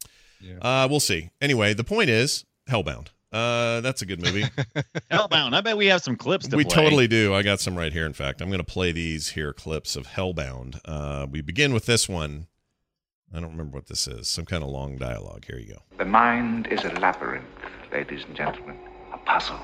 [0.60, 1.30] Uh, we'll see.
[1.40, 3.08] Anyway, the point is Hellbound.
[3.30, 4.42] Uh, that's a good movie.
[5.10, 5.52] Hellbound.
[5.54, 6.74] I bet we have some clips to we play.
[6.74, 7.34] totally do.
[7.34, 8.06] I got some right here.
[8.06, 10.80] In fact, I'm going to play these here clips of Hellbound.
[10.84, 12.46] Uh, we begin with this one.
[13.32, 14.28] I don't remember what this is.
[14.28, 15.44] Some kind of long dialogue.
[15.46, 15.82] Here you go.
[15.98, 17.44] The mind is a labyrinth,
[17.92, 18.78] ladies and gentlemen,
[19.12, 19.60] a puzzle.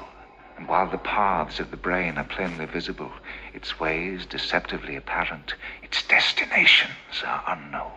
[0.57, 3.13] And while the paths of the brain are plainly visible,
[3.53, 7.91] its ways deceptively apparent, its destinations are unknown,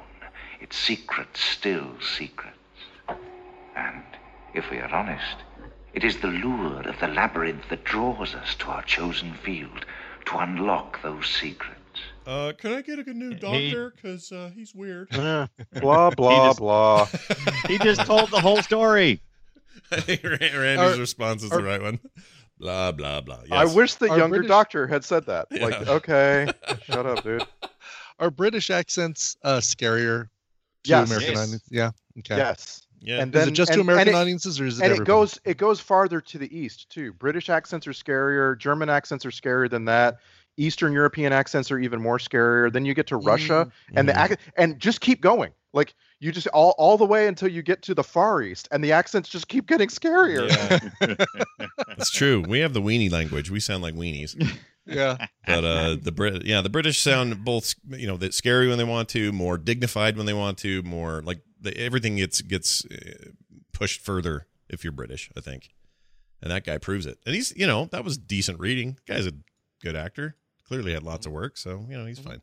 [0.59, 2.57] its secrets still secrets.
[3.75, 4.03] And,
[4.53, 5.37] if we are honest,
[5.93, 9.85] it is the lure of the labyrinth that draws us to our chosen field
[10.25, 11.73] to unlock those secrets.
[12.25, 13.93] Uh, can I get a new doctor?
[13.95, 15.09] Because uh, he's weird.
[15.11, 17.07] Blah blah just- blah.
[17.67, 19.21] He just told the whole story.
[19.91, 21.99] I think Randy's Are- response is are- the right one.
[22.59, 23.41] Blah blah blah.
[23.47, 23.51] Yes.
[23.51, 25.47] I wish the Our younger British- doctor had said that.
[25.51, 25.65] Yeah.
[25.65, 26.47] Like, okay,
[26.83, 27.43] shut up, dude.
[28.19, 30.23] Are British accents uh, scarier
[30.83, 31.07] to Yes.
[31.07, 31.39] American Yes.
[31.39, 31.67] audiences?
[31.69, 31.91] Yeah.
[32.19, 32.37] Okay.
[32.37, 32.87] Yes.
[32.99, 33.19] Yeah.
[33.21, 35.05] And Is then it just and- to American it- audiences, or is it and it
[35.05, 37.13] goes it goes farther to the east too.
[37.13, 38.57] British accents are scarier.
[38.57, 40.17] German accents are scarier than that.
[40.59, 42.73] Eastern European accents are even more scarier.
[42.73, 44.37] Then you get to Russia, and the Mhm.
[44.57, 45.51] and just keep going.
[45.73, 48.83] Like you just all all the way until you get to the Far East, and
[48.83, 50.49] the accents just keep getting scarier.
[50.49, 51.65] Yeah.
[51.87, 52.43] That's true.
[52.47, 53.49] We have the weenie language.
[53.49, 54.35] We sound like weenies.
[54.89, 55.17] Yeah.
[55.45, 58.85] But uh, the Brit, yeah, the British sound both, you know, that scary when they
[58.85, 63.31] want to, more dignified when they want to, more like the, everything gets gets uh,
[63.73, 65.29] pushed further if you're British.
[65.35, 65.73] I think,
[66.41, 67.17] and that guy proves it.
[67.25, 68.97] And he's, you know, that was decent reading.
[69.05, 69.33] guy's a
[69.83, 70.37] good actor.
[70.65, 72.41] Clearly had lots of work, so you know he's fine.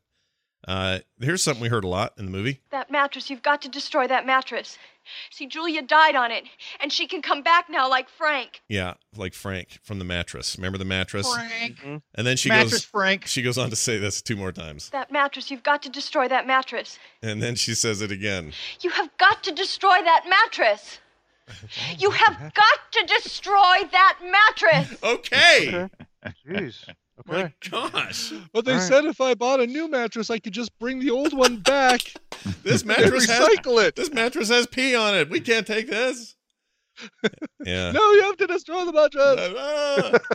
[0.66, 2.60] Uh, here's something we heard a lot in the movie.
[2.70, 4.78] That mattress, you've got to destroy that mattress.
[5.30, 6.44] See, Julia died on it,
[6.80, 8.62] and she can come back now like Frank.
[8.68, 10.56] Yeah, like Frank from the mattress.
[10.56, 11.30] Remember the mattress?
[11.30, 11.76] Frank.
[12.14, 12.84] And then she Mattress goes.
[12.84, 13.26] Frank.
[13.26, 16.28] She goes on to say this two more times, That mattress, you've got to destroy
[16.28, 16.98] that mattress.
[17.22, 18.52] and then she says it again.
[18.80, 20.98] You have got to destroy that mattress.
[21.98, 24.98] You have got to destroy that mattress.
[25.02, 25.88] Okay.
[26.48, 26.88] Jeez.
[27.26, 28.32] My gosh.
[28.52, 28.86] But they All right.
[28.88, 32.00] said if I bought a new mattress, I could just bring the old one back
[32.62, 33.94] This and mattress has recycle it.
[33.96, 35.30] this mattress has pee on it.
[35.30, 36.34] We can't take this.
[37.64, 37.92] Yeah.
[37.92, 40.20] No, you have to destroy the mattress.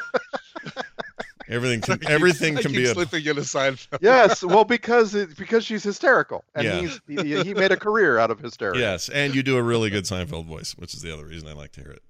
[1.47, 3.97] Everything can everything I can keep be a slipping in a Seinfeld.
[4.01, 4.43] Yes.
[4.43, 6.79] Well, because it, because she's hysterical, and Yeah.
[6.81, 8.79] he's he, he made a career out of hysteria.
[8.79, 11.53] yes, and you do a really good Seinfeld voice, which is the other reason I
[11.53, 12.03] like to hear it.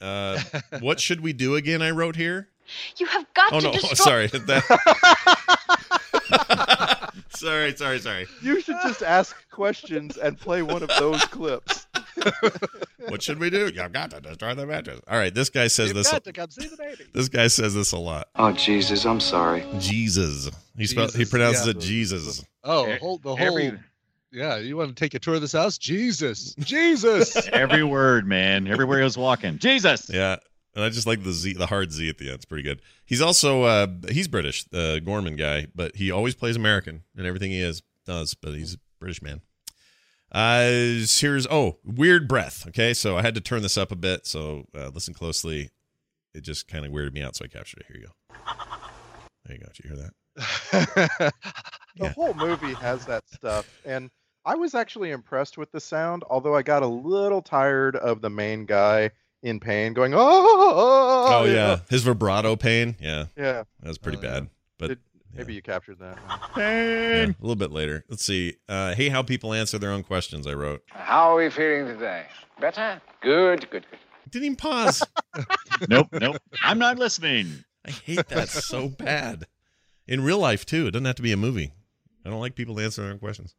[0.00, 0.38] Uh,
[0.78, 1.82] what should we do again?
[1.82, 2.50] I wrote here.
[2.96, 3.94] You have got Oh to no, destroy.
[3.94, 4.28] sorry.
[4.32, 4.64] That...
[7.30, 8.26] sorry, sorry, sorry.
[8.42, 11.86] You should just ask questions and play one of those clips.
[13.08, 13.70] What should we do?
[13.74, 15.00] You've got to destroy the mattress.
[15.08, 16.10] All right, this guy says You've this.
[16.10, 17.04] got to come see the baby.
[17.12, 18.28] This guy says this a lot.
[18.36, 19.64] Oh, Jesus, I'm sorry.
[19.78, 20.50] Jesus.
[20.76, 21.70] He spell, he pronounces yeah.
[21.72, 22.44] it Jesus.
[22.64, 23.46] Oh, E- hold the whole.
[23.46, 23.78] every-
[24.32, 25.78] Yeah, you want to take a tour of this house?
[25.78, 27.36] Jesus, Jesus.
[27.52, 28.66] Every word, man.
[28.66, 29.58] Everywhere he was walking.
[29.58, 30.10] Jesus.
[30.12, 30.36] Yeah.
[30.78, 32.36] And I just like the Z, the hard Z at the end.
[32.36, 32.80] It's pretty good.
[33.04, 37.50] He's also uh he's British, the Gorman guy, but he always plays American in everything
[37.50, 38.34] he is does.
[38.34, 39.40] But he's a British man.
[40.30, 40.68] Uh,
[41.08, 42.64] here's oh weird breath.
[42.68, 44.24] Okay, so I had to turn this up a bit.
[44.24, 45.70] So uh, listen closely.
[46.32, 47.86] It just kind of weirded me out, so I captured it.
[47.88, 48.12] Here you go.
[49.46, 49.66] There you go.
[49.74, 51.32] Did you hear that?
[51.96, 52.12] The Yeah.
[52.12, 54.08] whole movie has that stuff, and
[54.44, 56.22] I was actually impressed with the sound.
[56.30, 59.10] Although I got a little tired of the main guy
[59.42, 61.80] in pain going, "Oh, oh, Oh you yeah, know?
[61.90, 62.96] his vibrato pain.
[63.00, 64.30] Yeah, yeah." that was pretty Oh, yeah.
[64.40, 64.48] bad.
[64.78, 64.98] But Did-
[65.32, 65.38] yeah.
[65.38, 66.18] Maybe you captured that.
[66.56, 68.04] Yeah, a little bit later.
[68.08, 68.56] Let's see.
[68.68, 70.46] Uh, hey, how people answer their own questions.
[70.46, 70.82] I wrote.
[70.88, 72.24] How are we feeling today?
[72.60, 73.00] Better?
[73.20, 73.98] Good, good, good.
[74.30, 75.02] Didn't even pause.
[75.88, 76.38] Nope, nope.
[76.64, 77.64] I'm not listening.
[77.86, 79.46] I hate that so bad.
[80.08, 80.88] In real life too.
[80.88, 81.72] It doesn't have to be a movie.
[82.26, 83.54] I don't like people to answer their own questions.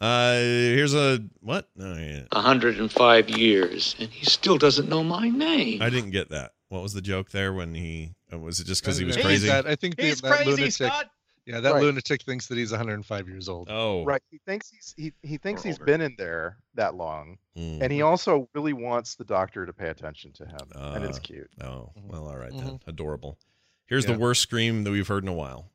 [0.00, 1.68] Uh, here's a what?
[1.80, 2.22] Oh, yeah.
[2.32, 5.82] 105 years, and he still doesn't know my name.
[5.82, 6.52] I didn't get that.
[6.68, 8.14] What was the joke there when he?
[8.32, 9.48] Uh, was it just because he was I crazy?
[9.48, 10.72] That, I think the, He's that crazy, lunatic.
[10.72, 11.10] Scott.
[11.46, 11.82] Yeah, that Right.
[11.82, 13.68] lunatic thinks that he's 105 years old.
[13.70, 14.20] Oh, Right.
[14.30, 15.84] He thinks he's he, he thinks Or he's older.
[15.86, 17.80] been in there that long, Mm.
[17.80, 21.22] and he also really wants the doctor to pay attention to him, and it's Uh,
[21.22, 21.50] cute.
[21.62, 22.78] Oh, well, all right then.
[22.78, 22.80] Mhm.
[22.86, 23.38] Adorable.
[23.86, 24.12] Here's Yeah.
[24.12, 25.72] the worst scream that we've heard in a while.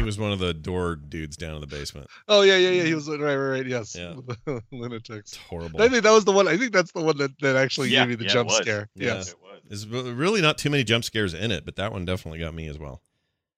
[0.00, 2.06] He was one of the door dudes down in the basement.
[2.26, 2.82] Oh yeah, yeah, yeah.
[2.84, 3.66] He was right, right, right.
[3.66, 4.14] Yes, Yeah.
[4.72, 5.32] lunatics.
[5.32, 5.82] It's horrible.
[5.82, 6.48] I think that was the one.
[6.48, 8.48] I think that's the one that, that actually Yeah, gave me the yeah, it jump
[8.48, 8.56] was.
[8.58, 8.88] scare.
[8.94, 9.06] Yeah.
[9.16, 9.34] Yes.
[9.68, 12.66] There's really not too many jump scares in it, but that one definitely got me
[12.66, 13.02] as well.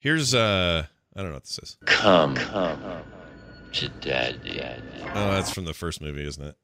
[0.01, 1.77] Here's uh I don't know what this is.
[1.85, 2.83] Come, come
[3.73, 4.61] to daddy.
[5.15, 6.57] Oh, that's from the first movie, isn't it?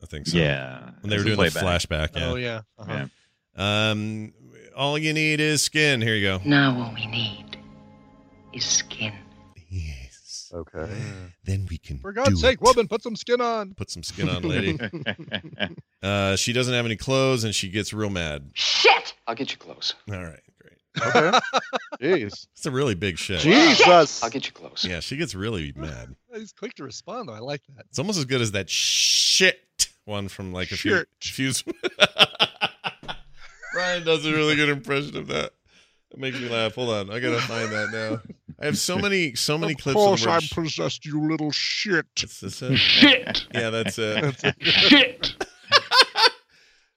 [0.00, 0.38] I think so.
[0.38, 0.90] Yeah.
[1.00, 2.28] When they were It's a doing the flashback, yeah.
[2.30, 2.60] Oh yeah.
[2.78, 3.06] Uh-huh.
[3.56, 3.90] Yeah.
[3.90, 4.32] Um
[4.76, 6.00] all you need is skin.
[6.00, 6.40] Here you go.
[6.44, 7.51] Now all we need
[8.52, 9.12] is skin.
[9.68, 10.50] Yes.
[10.54, 10.86] Okay.
[11.44, 12.62] Then we can For God's do sake, it.
[12.62, 13.74] woman, put some skin on.
[13.74, 14.78] Put some skin on, lady.
[16.02, 18.50] uh she doesn't have any clothes and she gets real mad.
[18.54, 19.14] Shit!
[19.26, 19.94] I'll get you clothes.
[20.10, 21.06] All right, great.
[21.06, 21.38] Okay.
[22.02, 22.46] Jeez.
[22.54, 23.40] It's a really big shit.
[23.40, 24.22] Jesus.
[24.22, 24.84] I'll get you close.
[24.86, 26.14] Yeah, she gets really mad.
[26.34, 27.34] He's quick to respond, though.
[27.34, 27.86] I like that.
[27.88, 29.58] It's almost as good as that shit
[30.04, 31.52] one from like a few, Shit.
[31.62, 31.72] few
[33.74, 35.52] Ryan does a really good impression of that.
[36.10, 36.74] It makes me laugh.
[36.74, 38.20] Hold on, I gotta find that now.
[38.62, 42.06] I have so many, so many clips of the word sh- possessed, you little shit.
[42.22, 42.76] Is this it?
[42.76, 43.44] Shit!
[43.52, 44.36] Yeah, that's it.
[44.60, 45.34] Shit!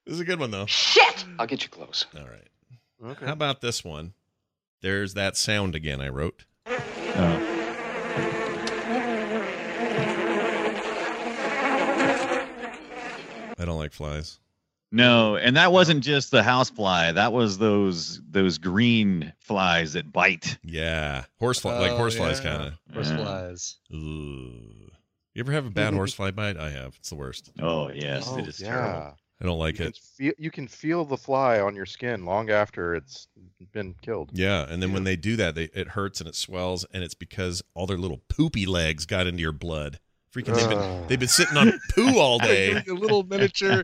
[0.06, 0.68] This is a good one though.
[0.68, 1.26] Shit!
[1.40, 2.06] I'll get you close.
[2.16, 2.48] All right.
[3.04, 3.26] Okay.
[3.26, 4.14] How about this one?
[4.82, 6.02] There's that sound again.
[6.02, 6.46] I wrote.
[6.68, 7.52] Oh.
[13.58, 14.40] I don't like flies.
[14.92, 17.12] No, and that wasn't just the house fly.
[17.12, 20.58] That was those those green flies that bite.
[20.64, 22.58] Yeah, horsefly, like Oh, horseflies, yeah.
[22.58, 22.94] kind of.
[22.94, 23.18] Horse Yeah.
[23.18, 23.76] flies.
[23.90, 26.58] You ever have a bad horsefly bite?
[26.58, 26.96] I have.
[27.00, 27.52] It's the worst.
[27.60, 28.70] Oh yes, Oh, it is yeah.
[28.70, 29.18] terrible.
[29.42, 29.98] I don't like you it.
[29.98, 33.28] Feel, you can feel the fly on your skin long after it's
[33.74, 34.30] been killed.
[34.34, 37.16] Yeah, and then when they do that, they, it hurts and it swells, and it's
[37.16, 40.00] because all their little poopy legs got into your blood.
[40.34, 42.82] Freaking, they've been they've been sitting on poo all day.
[42.86, 43.84] Your little miniature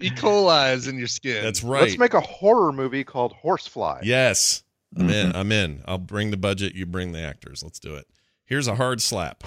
[0.00, 0.10] E.
[0.10, 1.42] coli's in your skin.
[1.42, 1.82] That's right.
[1.82, 4.00] Let's make a horror movie called Horsefly.
[4.04, 4.62] Yes,
[4.96, 5.28] I'm in.
[5.28, 5.36] Mm-hmm.
[5.36, 5.82] I'm in.
[5.86, 6.74] I'll bring the budget.
[6.74, 7.62] You bring the actors.
[7.62, 8.06] Let's do it.
[8.44, 9.42] Here's a hard slap.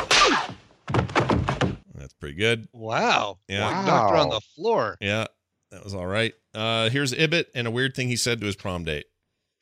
[1.95, 2.67] That's pretty good.
[2.73, 3.39] Wow.
[3.47, 3.65] Yeah.
[3.65, 4.97] Like knocked her on the floor.
[4.99, 5.25] Yeah,
[5.71, 6.33] that was all right.
[6.53, 9.05] Uh, here's Ibbott and a weird thing he said to his prom date.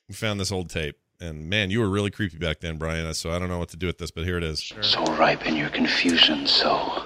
[0.07, 3.14] We found this old tape, and man, you were really creepy back then, Brian.
[3.14, 4.74] So I don't know what to do with this, but here it is.
[4.82, 7.03] So ripe in your confusion, so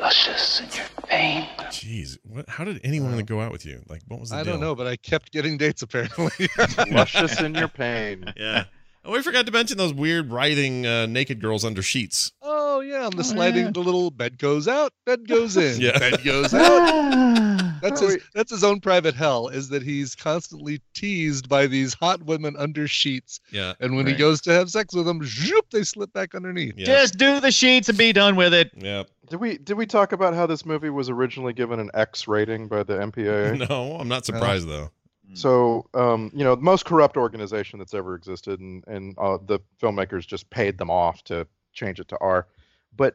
[0.00, 1.48] luscious in your pain.
[1.70, 2.48] Jeez, what?
[2.48, 3.82] How did anyone want to go out with you?
[3.88, 4.54] Like, what was the I deal?
[4.54, 6.48] don't know, but I kept getting dates apparently.
[6.90, 8.24] Luscious in your pain.
[8.36, 8.64] Yeah.
[9.02, 12.32] Oh, we forgot to mention those weird writhing uh, naked girls under sheets.
[12.42, 13.72] oh yeah, I'm the sliding.
[13.72, 15.80] The little bed goes out, bed goes in.
[15.80, 15.98] Yeah.
[15.98, 17.80] Bed goes out.
[17.80, 18.14] That's Oh, his.
[18.16, 18.22] wait.
[18.34, 19.48] That's his own private hell.
[19.48, 23.72] Is that he's constantly teased by these hot women under sheets, Yeah.
[23.80, 26.74] and when he goes to have sex with them, zoop, they slip back underneath.
[26.76, 26.84] Yeah.
[26.84, 28.70] Just do the sheets and be done with it.
[28.76, 29.04] yeah.
[29.30, 32.66] Did we did we talk about how this movie was originally given an X rating
[32.66, 33.68] by the MPAA?
[33.70, 34.90] No, I'm not surprised though.
[35.34, 39.60] So, um, you know, the most corrupt organization that's ever existed, and and uh, the
[39.80, 42.48] filmmakers just paid them off to change it to R.
[42.96, 43.14] But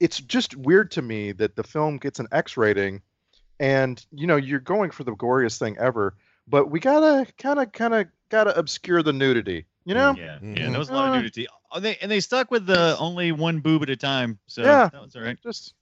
[0.00, 3.00] it's just weird to me that the film gets an X rating,
[3.58, 6.14] and you know, you're going for the goriest thing ever,
[6.46, 10.14] but we gotta kind of kind of gotta obscure the nudity, you know?
[10.16, 10.58] Yeah, Mhm.
[10.58, 10.70] yeah.
[10.70, 11.46] There was a lot Uh, of nudity.
[11.72, 14.38] Oh, they and they stuck with the only one boob at a time.
[14.46, 14.88] So Yeah.
[14.92, 15.38] that was all right.
[15.42, 15.74] Just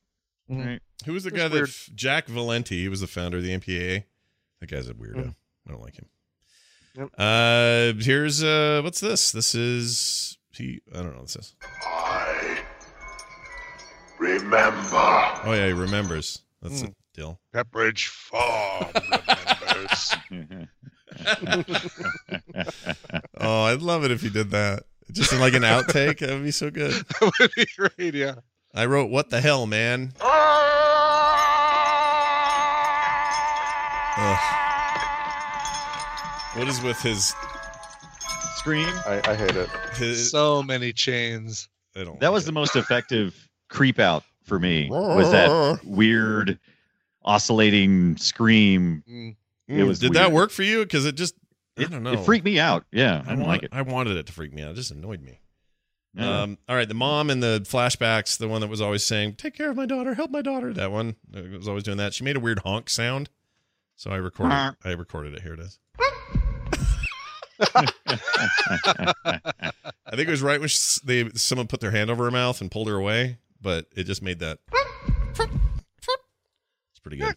[0.51, 0.83] All right.
[1.07, 1.69] Who was the Just guy that weird.
[1.69, 2.81] f- Jack Valenti?
[2.83, 4.05] He was the founder of the MPAA.
[4.61, 5.15] That guy's a weirdo.
[5.17, 5.35] Mm.
[5.67, 6.07] I don't like him.
[6.95, 7.11] Yep.
[7.17, 9.33] Uh, here's uh, what's this?
[9.33, 10.81] This is he.
[10.93, 11.55] I don't know what this is.
[11.87, 12.63] I
[14.19, 14.91] remember.
[14.95, 16.43] Oh yeah, he remembers.
[16.61, 17.41] That's it, Dill.
[17.55, 20.15] Pepperidge Farm remembers.
[23.45, 24.85] Oh, I'd love it if he did that.
[25.11, 26.21] Just in like an outtake.
[26.21, 26.93] That would be so good.
[27.21, 28.15] that would be great.
[28.15, 28.37] Yeah.
[28.73, 30.13] I wrote, "What the hell, man."
[34.17, 34.39] Ugh.
[36.57, 37.35] What is with his
[38.63, 38.87] Scream.
[39.07, 39.69] I, I hate it.
[39.97, 40.31] his?
[40.31, 41.69] So many chains.
[41.97, 42.21] I don't.
[42.21, 42.47] That like was it.
[42.47, 44.89] the most effective creep out for me.
[44.89, 46.61] Was that weird
[47.25, 49.03] oscillating scream?
[49.11, 49.35] Mm.
[49.73, 49.79] Mm.
[49.79, 50.81] It was Did that work for you?
[50.81, 51.35] Because it just
[51.79, 52.13] I don't know.
[52.13, 52.85] it freaked me out.
[52.93, 53.71] Yeah, I I didn't want- like it.
[53.73, 54.73] I wanted it to freak me out.
[54.73, 55.41] It just annoyed me.
[56.15, 56.43] Yeah.
[56.43, 59.55] Um, all right, the mom in the flashbacks, the one that was always saying, "Take
[59.57, 62.13] care of my daughter, help my daughter." That one uh, was always doing that.
[62.13, 63.31] She made a weird honk sound,
[63.97, 64.77] so I recorded.
[64.85, 65.41] I recorded it.
[65.43, 65.79] Here it is.
[67.75, 67.87] I
[70.17, 72.71] think it was right when she, they someone put their hand over her mouth and
[72.71, 74.59] pulled her away, but it just made that.
[75.39, 77.35] It's pretty good.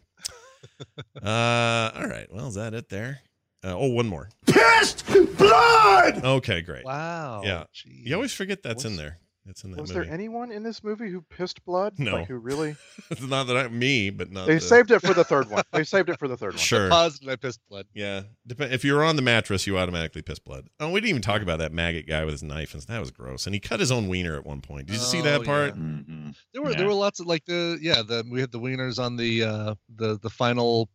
[1.24, 2.28] Uh, all right.
[2.32, 3.20] Well, is that it there?
[3.64, 4.30] Uh, oh, one more.
[4.46, 5.06] Pissed
[5.38, 6.24] blood!
[6.24, 6.86] Okay, great.
[6.86, 7.42] Wow.
[7.44, 7.64] Yeah.
[7.74, 8.04] Gee.
[8.06, 9.18] You always forget that's Was- in there.
[9.48, 10.06] It's in that Was movie.
[10.08, 12.00] there anyone in this movie who pissed blood?
[12.00, 12.14] No.
[12.16, 12.76] Like who really?
[13.12, 14.48] It's not that I me, but not.
[14.48, 15.62] They the- saved it for the third one.
[15.72, 16.58] They saved it for the third one.
[16.58, 16.90] Sure.
[16.90, 17.86] Paused and I pissed blood.
[17.94, 18.24] Yeah.
[18.48, 20.68] Dep- if you're on the mattress, you automatically piss blood.
[20.80, 23.12] Oh, we didn't even talk about that maggot guy with his knife, and that was
[23.12, 23.46] gross.
[23.46, 24.88] And he cut his own wiener at one point.
[24.88, 25.76] Did you see that Oh, part?
[25.78, 26.36] Mhm.
[26.54, 26.78] There were Yeah.
[26.78, 29.76] there were lots of like the yeah the we had the wieners on the uh
[29.96, 30.90] the the final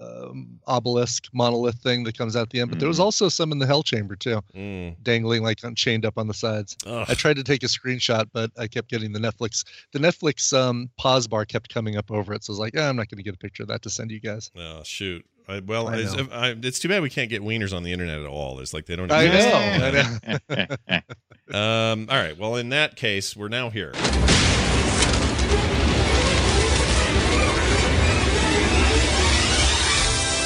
[0.00, 3.04] um, obelisk monolith thing that comes out at the end, but there was Mhm.
[3.04, 4.96] also some in the hell chamber too, Mm.
[5.02, 6.76] dangling like chained up on the sides.
[6.86, 7.06] Ugh.
[7.08, 10.90] I tried to take a screenshot, but I kept getting the Netflix the Netflix um
[10.98, 13.18] pause bar kept coming up over it, so I was like, eh, I'm not going
[13.18, 14.50] to get a picture of that to send you guys.
[14.56, 15.24] Oh shoot.
[15.48, 16.12] I, well, I it's.
[16.32, 18.58] I, it's too bad we can't get wieners on the internet at all.
[18.58, 19.12] It's like they don't.
[19.12, 20.18] I know.
[20.50, 20.58] I
[20.90, 21.00] know.
[21.56, 22.36] Um, all right.
[22.36, 23.92] Well, in that case, we're now here.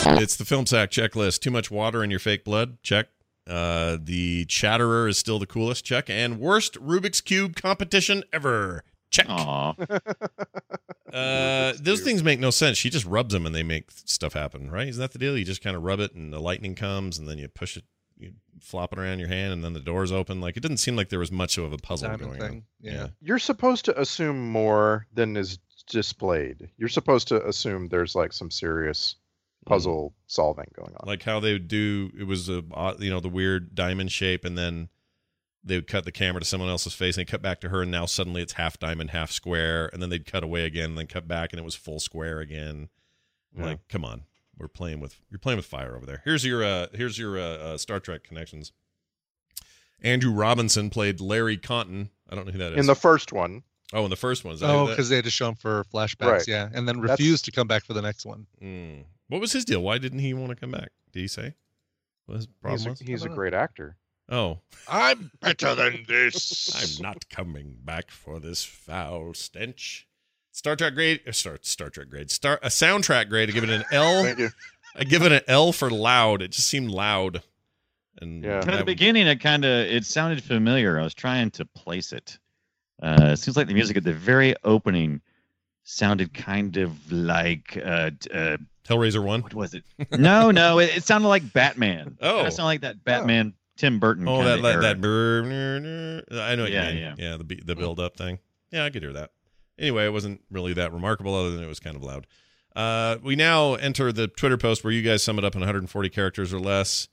[0.06, 1.40] It's the film sack checklist.
[1.40, 2.82] Too much water in your fake blood?
[2.82, 3.08] Check.
[3.46, 5.84] Uh, the Chatterer is still the coolest.
[5.84, 6.08] Check.
[6.08, 8.84] And worst Rubik's Cube competition ever.
[9.10, 9.26] Check.
[9.28, 9.74] Aw.
[11.12, 12.78] Uh, those things make no sense.
[12.78, 14.86] She just rubs them and they make stuff happen, right?
[14.86, 15.36] Isn't that the deal?
[15.36, 17.82] You just kind of rub it and the lightning comes and then you push it,
[18.16, 20.40] you flop it around your hand and then the doors open.
[20.40, 22.50] Like it didn't seem like there was much of a puzzle Diamond going thing.
[22.50, 22.62] on.
[22.80, 23.06] Yeah.
[23.20, 25.58] You're supposed to assume more than is
[25.88, 26.70] displayed.
[26.76, 29.16] You're supposed to assume there's like some serious
[29.70, 31.06] puzzle solving going on.
[31.06, 32.62] Like how they would do it was a
[32.98, 34.88] you know the weird diamond shape and then
[35.62, 37.82] they would cut the camera to someone else's face and they cut back to her
[37.82, 40.98] and now suddenly it's half diamond, half square and then they'd cut away again and
[40.98, 42.88] then cut back and it was full square again.
[43.56, 43.64] Yeah.
[43.66, 44.22] Like, come on.
[44.58, 46.22] We're playing with you're playing with fire over there.
[46.24, 48.72] Here's your uh here's your uh, uh Star Trek connections.
[50.02, 52.10] Andrew Robinson played Larry Cotton.
[52.28, 52.78] I don't know who that is.
[52.78, 54.54] In the first one, oh, in the first one.
[54.54, 56.48] Is Oh, because they had to show him for flashbacks, Right.
[56.48, 58.46] yeah, and then That's- refused to come back for the next one.
[58.62, 59.04] Mm.
[59.30, 59.80] What was his deal?
[59.80, 60.90] Why didn't he want to come back?
[61.12, 61.54] Did he say?
[62.26, 63.00] What his problem he's a, was?
[63.00, 63.96] he's a great actor.
[64.28, 64.58] Oh,
[64.88, 66.98] I'm better than this.
[66.98, 70.06] I'm not coming back for this foul stench.
[70.52, 73.48] Star Trek grade, uh, Star Star Trek grade, Star a soundtrack grade.
[73.48, 74.24] I give it an L.
[74.24, 74.50] Thank you.
[74.96, 76.42] I give it an L for loud.
[76.42, 77.42] It just seemed loud.
[78.20, 78.58] And Yeah.
[78.58, 80.98] At the beginning, it kind of it sounded familiar.
[80.98, 82.38] I was trying to place it.
[83.00, 85.20] Uh, it seems like the music at the very opening
[85.84, 88.56] sounded kind of like uh, d- uh
[88.88, 89.42] Hellraiser one.
[89.42, 89.84] what was it?
[90.18, 92.16] No, no, it, it sounded like Batman.
[92.22, 92.44] Oh.
[92.44, 94.26] it sounded like that Batman Tim Burton.
[94.28, 94.82] Oh, that that, era.
[94.82, 95.80] that brr, brr,
[96.28, 96.40] brr.
[96.42, 97.02] I know what Yeah, you mean.
[97.18, 97.30] yeah.
[97.30, 98.38] Yeah, the the build up thing.
[98.72, 99.30] Yeah, I could hear that.
[99.78, 102.26] Anyway, it wasn't really that remarkable, other than it was kind of loud.
[102.76, 106.08] Uh, we now enter the Twitter post where you guys sum it up in 140
[106.10, 107.08] characters or less.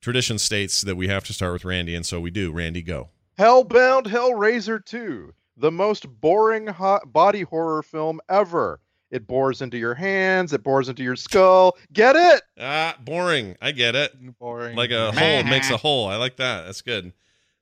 [0.00, 2.50] Tradition states that we have to start with Randy, and so we do.
[2.52, 3.10] Randy, go.
[3.38, 8.80] Hellbound Hellraiser 2, the most boring hot body horror film ever.
[9.10, 11.76] It bores into your hands, it bores into your skull.
[11.92, 12.42] Get it?
[12.60, 13.56] Ah, boring.
[13.60, 14.12] I get it.
[14.38, 14.76] Boring.
[14.76, 16.06] Like a hole makes a hole.
[16.08, 16.66] I like that.
[16.66, 17.12] That's good.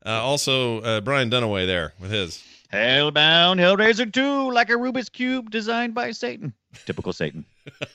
[0.05, 2.43] Uh, also, uh, Brian Dunaway there with his.
[2.73, 6.53] Hellbound Hellraiser 2, like a Rubik's Cube designed by Satan.
[6.85, 7.45] Typical Satan.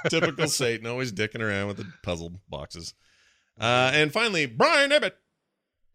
[0.08, 2.94] Typical Satan, always dicking around with the puzzle boxes.
[3.60, 5.16] Uh, and finally, Brian Ibbott.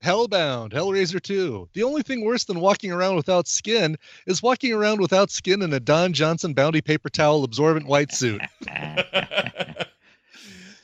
[0.04, 1.70] Hellbound, Hellraiser 2.
[1.74, 3.98] The only thing worse than walking around without skin
[4.28, 8.42] is walking around without skin in a Don Johnson bounty paper towel absorbent white suit.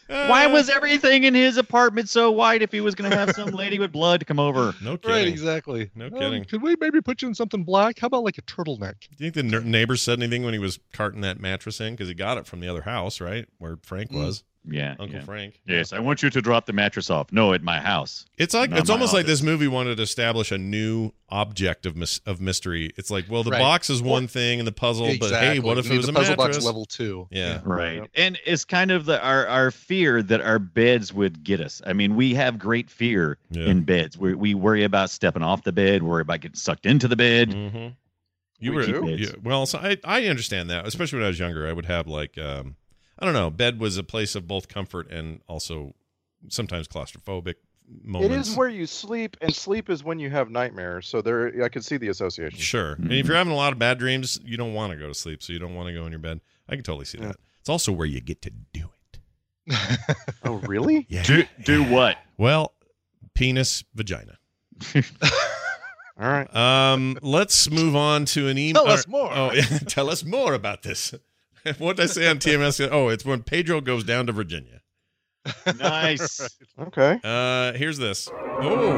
[0.08, 3.50] Why was everything in his apartment so white if he was going to have some
[3.52, 4.74] lady with blood come over?
[4.82, 5.32] No right, kidding.
[5.32, 5.90] exactly.
[5.96, 6.44] No Um, kidding.
[6.44, 8.00] could we maybe put you in something black?
[8.00, 8.96] How about like a turtleneck?
[9.18, 11.94] Do you think the n- neighbor said anything when he was carting that mattress in?
[11.94, 13.46] Because he got it from the other house, right?
[13.58, 14.16] Where Frank Mm.
[14.18, 14.44] was.
[14.64, 14.92] Yeah.
[15.00, 15.24] Uncle yeah.
[15.24, 15.60] Frank.
[15.66, 17.32] Yes, I want you to drop the mattress off.
[17.32, 18.26] No, at my house.
[18.38, 21.88] It's like Not it's my almost like this movie wanted to establish a new object
[21.88, 22.92] of mis- of mystery.
[22.96, 23.60] It's like, well, the Right.
[23.60, 26.12] box is one thing and the puzzle, but hey, what if We it was the
[26.12, 26.66] a puzzle box mattress?
[26.66, 27.28] level two.
[27.32, 27.62] Yeah.
[27.64, 28.08] Right.
[28.14, 31.82] And it's kind of the our, our fear that our beds would get us.
[31.88, 33.66] I mean, we have great fear Yeah.
[33.66, 34.16] in beds.
[34.18, 37.50] We, we worry about stepping off the bed, worry about getting sucked into the bed.
[37.50, 37.88] Mm-hmm.
[38.60, 39.66] You We were keep you- well.
[39.66, 41.68] So I I understand that, especially when I was younger.
[41.68, 42.76] I would have like um,
[43.22, 43.50] I don't know.
[43.52, 45.94] Bed was a place of both comfort and also
[46.50, 47.56] sometimes claustrophobic
[48.04, 48.34] moments.
[48.36, 51.08] It is where you sleep, and sleep is when you have nightmares.
[51.08, 52.58] So there, I can see the association.
[52.60, 52.94] Sure.
[52.94, 53.14] And Mm-hmm.
[53.14, 55.44] if you're having a lot of bad dreams, you don't want to go to sleep,
[55.44, 56.42] so you don't want to go in your bed.
[56.68, 57.36] I can totally see that.
[57.60, 59.20] It's also where you get to do it.
[60.44, 61.06] Oh, really?
[61.10, 61.22] Yeah.
[61.24, 62.18] Do, do what?
[62.38, 62.74] Well,
[63.36, 64.40] penis, vagina.
[66.20, 66.56] All right.
[66.56, 68.84] Um, let's move on to an email.
[68.84, 69.30] Tell us more.
[69.32, 71.14] Oh, yeah, tell us more about this.
[71.78, 72.88] what did I say on TMS?
[72.92, 74.82] Oh, it's when Pedro goes down to Virginia.
[75.80, 76.58] Nice.
[76.80, 77.20] Okay.
[77.24, 78.28] Uh, here's this.
[78.32, 78.94] Oh,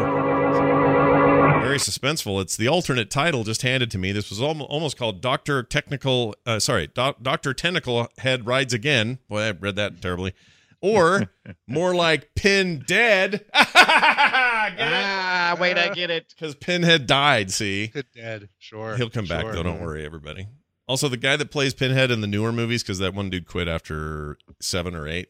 [1.64, 2.42] very suspenseful.
[2.42, 4.14] It's the alternate title just handed to me.
[4.14, 6.34] This was almost, almost called Doctor Technical.
[6.46, 9.20] Uh, sorry, Doc, Doctor Tentacle Head rides again.
[9.28, 10.34] Boy, I read that terribly.
[10.82, 11.30] Or
[11.68, 13.44] more like Pin Dead.
[13.54, 16.28] ah, wait, I get it.
[16.30, 17.52] Because Pinhead died.
[17.52, 18.50] See, Hit dead.
[18.60, 18.96] Sure.
[18.96, 19.64] he'll come back though.
[19.64, 20.48] Don't worry, everybody.
[20.88, 23.68] Also, the guy that plays Pinhead in the newer movies, because that one dude quit
[23.68, 25.30] after seven or eight,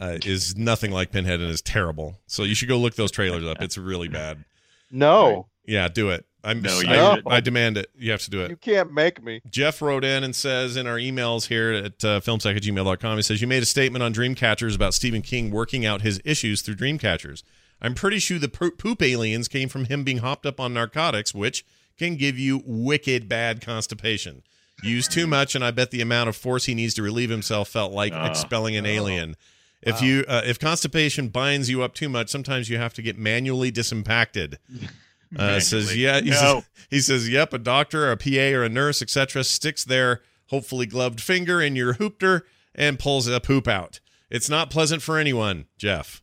[0.00, 2.18] uh, is nothing like Pinhead and is terrible.
[2.26, 3.60] So you should go look those trailers up.
[3.60, 4.44] It's really bad.
[4.90, 6.26] No, Yeah, do it.
[6.44, 7.32] I'm No, I, didn't.
[7.32, 7.88] I demand it.
[7.94, 8.50] You have to do it.
[8.50, 9.42] you can't make me.
[9.48, 13.22] Jeff wrote in and says in our emails here at uh, filmsack at gmail.com, he
[13.22, 16.74] says, You made a statement on Dreamcatchers about Stephen King working out his issues through
[16.74, 17.44] Dreamcatchers.
[17.80, 21.64] I'm pretty sure the poop aliens came from him being hopped up on narcotics, which
[21.96, 24.42] can give you wicked bad constipation.
[24.82, 27.68] Use too much, and I bet the amount of force he needs to relieve himself
[27.68, 28.26] felt like Ah.
[28.28, 29.36] expelling an alien.
[29.80, 33.18] If you uh, if constipation binds you up too much, sometimes you have to get
[33.18, 34.58] manually disimpacted.
[35.34, 36.20] Uh, says yeah.
[36.20, 36.36] He, No.
[36.36, 37.54] says, he says yep.
[37.54, 41.94] A doctor, a PA, or a nurse, etc., sticks their hopefully gloved finger in your
[41.94, 42.42] hoopter
[42.74, 43.98] and pulls a poop out.
[44.30, 46.20] It's not pleasant for anyone, Jeff.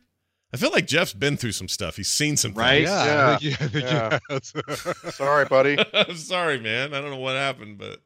[0.53, 1.95] I feel like Jeff's been through some stuff.
[1.95, 2.85] He's seen some Right?
[2.85, 2.89] things.
[2.91, 3.15] Yeah.
[3.15, 3.29] Yeah.
[3.31, 4.97] I think you- I think you have.
[5.15, 5.77] Sorry, buddy.
[5.91, 6.93] I'm sorry, man.
[6.93, 8.01] I don't know what happened, but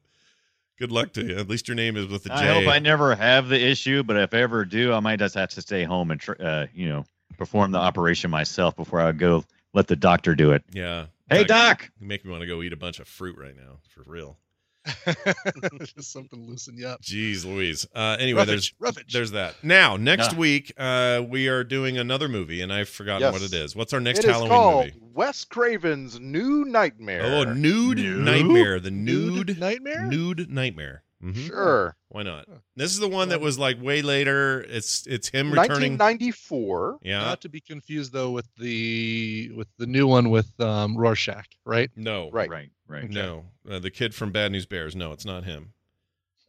[0.80, 1.38] good luck to you.
[1.38, 2.36] At least your name is with a J.
[2.36, 5.36] I hope I never have the issue, but if I ever do, I might just
[5.36, 7.06] have to stay home and, tr- uh, you know,
[7.38, 9.44] perform the operation myself before I go
[9.74, 10.64] let the doctor do it.
[10.72, 11.06] yeah.
[11.30, 11.92] Hey, fact, doc.
[12.00, 14.38] You make me want to go eat a bunch of fruit right now, for real.
[15.96, 17.02] Just something to loosen you up.
[17.02, 17.88] Jeez Louise.
[17.96, 19.14] Uh, anyway, there's Roughage, roughage.
[19.14, 19.56] there's that.
[19.64, 20.38] Now, next Ah.
[20.38, 23.34] week, uh, we are doing another movie, and I've forgotten Yes.
[23.34, 23.76] what it is.
[23.76, 24.98] What's our next it is Halloween called movie?
[25.14, 27.24] Wes Craven's New Nightmare.
[27.24, 28.18] Oh, Nude, Nude?
[28.26, 28.80] Nightmare.
[28.80, 30.06] The Nude Nude, Nightmare?
[30.08, 31.03] Nude Nightmare.
[31.24, 31.48] Mhm.
[31.48, 31.96] Sure.
[32.10, 32.48] Why not?
[32.76, 34.62] This is the one that was like way later.
[34.68, 35.98] It's it's him returning.
[35.98, 37.00] 1994.
[37.02, 37.20] Yeah.
[37.22, 41.90] Not to be confused though with the with the new one with um, Rorschach, right?
[41.96, 42.30] No.
[42.32, 42.50] Right.
[42.50, 43.10] Right, right.
[43.10, 43.46] No.
[43.70, 44.96] Uh, the kid from Bad News Bears.
[44.96, 45.72] No, it's not him.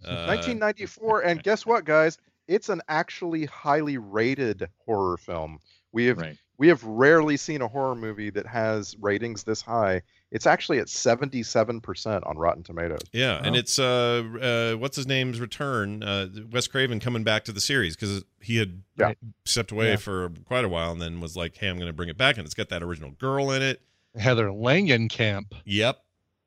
[0.05, 2.19] Uh, 1994, and guess what, guys?
[2.47, 5.61] It's an actually highly rated horror film.
[5.93, 6.37] We have Right.
[6.59, 10.03] we have rarely seen a horror movie that has ratings this high.
[10.31, 12.99] It's actually at 77% on Rotten Tomatoes.
[13.13, 14.25] Yeah, and it's uh,
[14.75, 16.03] uh, what's his name's return?
[16.03, 19.13] Uh, Wes Craven coming back to the series because he had Yeah.
[19.45, 19.97] stepped away Yeah.
[19.97, 22.37] for quite a while, and then was like, "Hey, I'm going to bring it back,"
[22.37, 23.81] and it's got that original girl in it.
[24.17, 25.53] Heather Langenkamp.
[25.65, 25.99] Yep,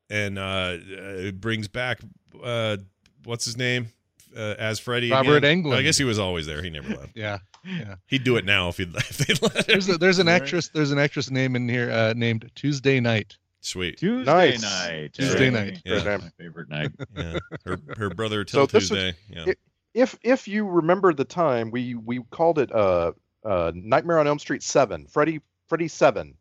[0.09, 1.99] and uh, uh, it brings back
[2.43, 2.77] uh,
[3.23, 3.87] what's his name
[4.35, 5.11] uh, as Freddy.
[5.11, 5.63] Robert again.
[5.63, 5.75] Englund.
[5.77, 6.61] I guess he was always there.
[6.61, 7.11] He never left.
[7.15, 7.37] Yeah.
[7.65, 7.95] Yeah.
[8.07, 9.63] He'd do it now if, he'd, if they let him.
[9.67, 13.37] There's a, there's an actress there's an actress name in here uh, named Tuesday Knight.
[13.61, 13.97] Sweet.
[13.97, 14.61] Tuesday Nice.
[14.61, 15.13] night.
[15.13, 15.81] Tuesday night.
[15.85, 16.03] Yeah.
[16.03, 16.91] Good My favorite night.
[17.17, 17.39] Yeah.
[17.65, 19.17] Her her brother So till this was- Tuesday.
[19.29, 19.45] Yeah.
[19.47, 19.59] it-
[19.93, 23.13] If if you remember the time, we we called it uh,
[23.43, 25.07] uh, Nightmare on Elm Street 7.
[25.07, 26.35] Freddy Freddy 7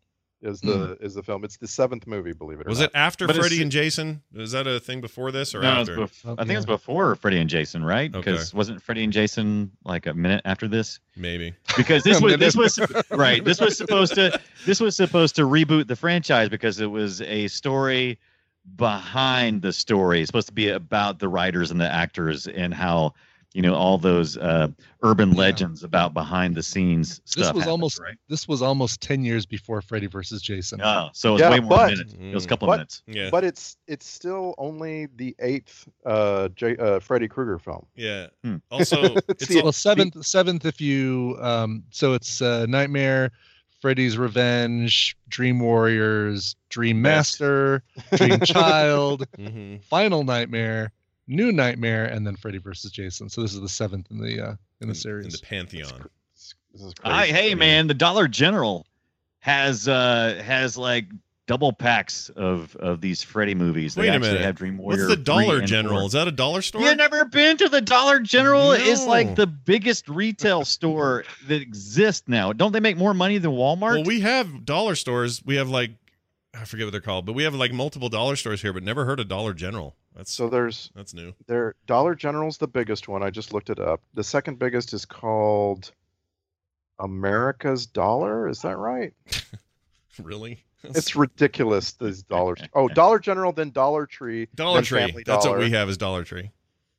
[0.46, 0.68] is hmm.
[0.68, 1.44] the is the film.
[1.44, 2.84] It's the seventh movie, believe it or was not.
[2.84, 4.22] Was it after But Freddy and Jason?
[4.34, 5.96] Is that a thing before this or No, after?
[5.96, 8.14] bef- I think it's before Freddy and Jason, right?
[8.14, 8.30] Okay.
[8.30, 11.00] Because wasn't Freddy and Jason like a minute after this?
[11.16, 11.54] Maybe.
[11.76, 12.78] Because this was this was
[13.10, 13.44] right.
[13.44, 17.48] This was supposed to this was supposed to reboot the franchise because it was a
[17.48, 18.18] story
[18.76, 20.20] behind the story.
[20.20, 23.14] It's supposed to be about the writers and the actors and how
[23.56, 24.68] you know all those uh,
[25.02, 25.38] urban Yeah.
[25.38, 27.24] legends about behind the scenes stuff.
[27.24, 28.16] This was happens, almost right.
[28.28, 30.80] this was almost ten years before Freddy versus Jason.
[30.82, 32.14] Oh, so it was Yeah, way more but- minutes.
[32.20, 33.02] It was a couple but- minutes.
[33.06, 33.30] Yeah.
[33.30, 37.86] But it's it's still only the eighth uh, J, uh, Freddy Krueger film.
[37.96, 38.26] Yeah.
[38.44, 38.56] Hmm.
[38.70, 43.30] Also, It's it's the- well, seventh seventh if you um so it's uh, Nightmare,
[43.80, 47.82] Freddy's Revenge, Dream Warriors, Dream Master,
[48.16, 49.82] Dream Child, Mhm.
[49.84, 50.92] Final Nightmare,
[51.28, 53.28] New Nightmare, and then Freddy versus Jason.
[53.28, 55.26] So this is the seventh in the uh in the series.
[55.26, 56.08] in the pantheon.
[56.72, 57.14] This is crazy.
[57.14, 58.86] I, hey man, the Dollar General
[59.40, 61.06] has uh has like
[61.46, 63.94] double packs of of these Freddy movies.
[63.94, 64.40] They Wait a minute.
[64.40, 66.00] Have Dream What's the Dollar General?
[66.00, 66.06] 4.
[66.06, 66.82] Is that a dollar store?
[66.82, 68.72] You never been to the Dollar General?
[68.72, 72.52] It's like the biggest retail store that exists now.
[72.52, 73.94] Don't they make more money than Walmart?
[73.94, 75.42] Well, we have dollar stores.
[75.44, 75.92] We have like
[76.58, 79.04] I forget what they're called, but we have like multiple dollar stores here, but never
[79.04, 79.94] heard of Dollar General.
[80.14, 81.34] That's So there's that's new.
[81.46, 83.22] there Dollar General's the biggest one.
[83.22, 84.00] I just looked it up.
[84.14, 85.92] The second biggest is called
[86.98, 88.48] America's Dollar.
[88.48, 89.12] Is that right?
[90.22, 90.64] really?
[90.82, 91.92] It's ridiculous.
[91.92, 92.60] These dollars.
[92.74, 95.22] Oh, Dollar General, then Dollar Tree, Dollar Tree.
[95.26, 96.50] That's what we have is Dollar Tree.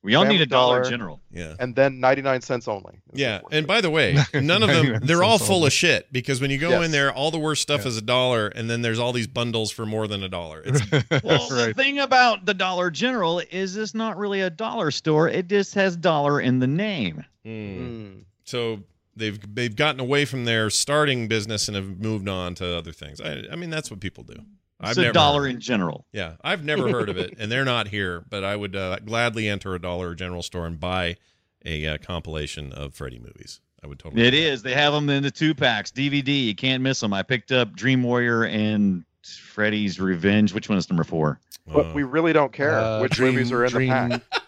[0.02, 0.90] We all need a Dollar, Dollar.
[0.90, 1.20] General.
[1.30, 1.54] Yeah.
[1.58, 3.00] and then ninety nine cents only.
[3.12, 5.66] Yeah, and by the way, none of them, they're all full only.
[5.68, 6.84] of shit because when you go Yes.
[6.86, 7.88] in there, all the worst stuff Yeah.
[7.88, 10.62] is a dollar, and then there's all these bundles for more than a dollar.
[10.64, 10.80] It's
[11.24, 15.28] Well, the thing about the Dollar General is it's not really a dollar store.
[15.28, 17.24] It just has dollar in the name.
[17.44, 17.50] Hmm.
[17.50, 18.24] Mm.
[18.44, 18.82] so
[19.16, 23.20] they've they've gotten away from their starting business and have moved on to other things.
[23.20, 24.36] I, I mean, that's what people do.
[24.80, 26.06] I've It's a never dollar heard- in general.
[26.12, 28.24] Yeah, I've never heard of it, and they're not here.
[28.28, 31.16] But I would uh, gladly enter a Dollar General store and buy
[31.64, 33.60] a uh, compilation of Freddy movies.
[33.82, 34.22] I would totally.
[34.26, 36.44] It do They have them in the two packs, DVD.
[36.46, 37.12] You can't miss them.
[37.12, 40.52] I picked up Dream Warrior and Freddy's Revenge.
[40.52, 41.40] Which one is number four?
[41.66, 44.42] But Uh, we really don't care Uh, which Dream- movies are in Dream- the pack.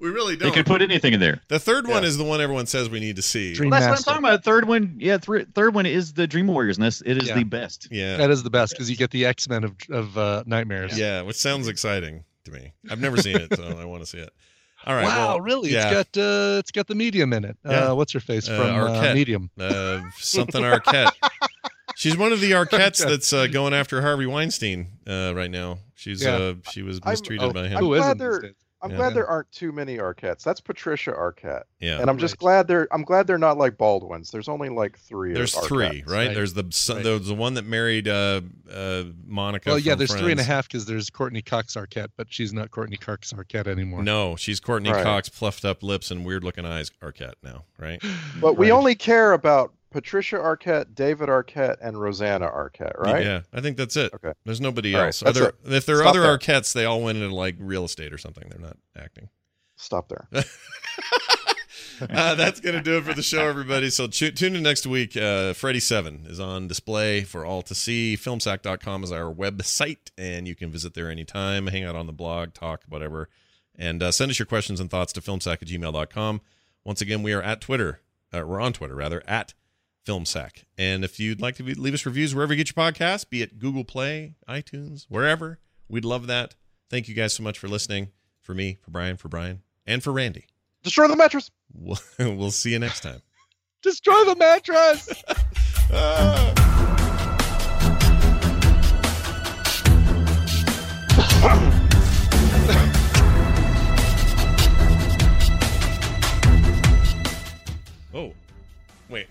[0.00, 0.52] we really don't.
[0.52, 1.40] could put anything in there.
[1.48, 3.52] the third one is the one everyone says we need to see.
[3.54, 4.44] Dream That's what I'm talking about.
[4.44, 7.34] Third one, yeah, thr third one is the Dream Warriors, and that's, it is Yeah.
[7.36, 7.88] the best.
[7.90, 10.98] Yeah, That is the best because you get the X Men of of uh, nightmares.
[10.98, 12.72] yeah, which sounds exciting to me.
[12.90, 14.30] I've never seen it, so I want to see it.
[14.86, 15.04] All right.
[15.04, 15.70] wow, well, really?
[15.72, 15.90] Yeah.
[15.90, 17.58] It's got uh, it's got the medium in it.
[17.66, 17.90] Yeah.
[17.90, 19.14] Uh, what's her face Uh, from uh, Arquette.
[19.14, 19.50] Medium?
[19.60, 21.12] uh, something Arquette.
[21.96, 25.80] She's one of the Arquettes that's uh, going after Harvey Weinstein uh, right now.
[25.96, 26.36] She's Yeah.
[26.36, 27.76] uh, she was I'm- mistreated oh, by him.
[27.76, 28.54] I'm Who glad they're- these days?
[28.82, 28.96] I'm Yeah.
[28.96, 30.42] glad there aren't too many Arquettes.
[30.42, 32.38] That's Patricia Arquette, yeah, and I'm just Right.
[32.40, 32.88] glad they're.
[32.90, 34.30] I'm glad they're not like Baldwins.
[34.30, 35.30] There's only like three.
[35.32, 36.06] of there's three, right?
[36.06, 36.34] Right.
[36.34, 37.04] There's the son, Right.
[37.04, 38.40] there's the one that married uh,
[38.72, 39.68] uh, Monica.
[39.70, 40.46] Well, yeah, there's three and a Friends.
[40.46, 44.02] half because there's Courteney Cox Arquette, but she's not Courteney Cox Arquette anymore.
[44.02, 45.02] No, she's Courteney Right.
[45.04, 46.90] Cox, fluffed up lips and weird looking eyes.
[47.02, 48.02] Arquette now, right?
[48.40, 53.24] But we only care about Patricia Arquette, David Arquette, and Rosanna Arquette, right?
[53.24, 54.12] Yeah, I think that's it.
[54.14, 54.32] Okay.
[54.44, 55.20] There's nobody All right, else.
[55.20, 56.38] that's Other, if there are Stop other there.
[56.38, 58.48] Arquettes, they all went into like real estate or something.
[58.48, 59.28] They're not acting.
[59.76, 60.28] Stop there.
[62.10, 63.90] uh, that's going to do it for the show, everybody.
[63.90, 65.16] So tu- tune in next week.
[65.16, 68.16] Uh, Freddy 7 is on display for all to see.
[68.16, 72.52] Filmsack.com is our website, and you can visit there anytime, hang out on the blog,
[72.52, 73.28] talk, whatever.
[73.74, 76.40] And uh, send us your questions and thoughts to filmsack at gmail.com.
[76.84, 78.00] Once again, we are at Twitter.
[78.32, 79.54] Uh, we're on Twitter, rather, at
[80.06, 80.64] Filmsack.
[80.78, 83.42] And if you'd like to be, leave us reviews wherever you get your podcast, be
[83.42, 85.58] it Google Play, iTunes, wherever,
[85.88, 86.54] we'd love that.
[86.88, 88.08] Thank you guys so much for listening.
[88.42, 90.46] For me, for Brian, for Brian, and for Randy.
[90.82, 91.50] Destroy the mattress.
[91.72, 93.20] We'll, we'll see you next time.
[93.82, 95.22] Destroy the mattress.
[108.12, 108.32] Oh,
[109.08, 109.26] wait.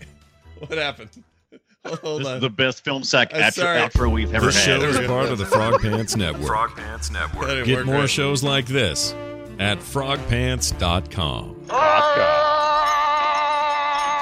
[0.66, 1.10] What happened?
[2.02, 2.34] Hold This on.
[2.36, 3.80] is the best film sack I'm outro, sorry.
[3.80, 4.90] outro we've ever This show had.
[5.00, 6.46] is part of the Frog Pants Network.
[6.46, 7.64] Frog Pants Network.
[7.66, 8.10] Get more right.
[8.10, 9.14] shows like this
[9.58, 11.56] at frogpants.com.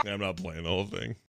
[0.07, 1.17] I'm not playing the whole thing.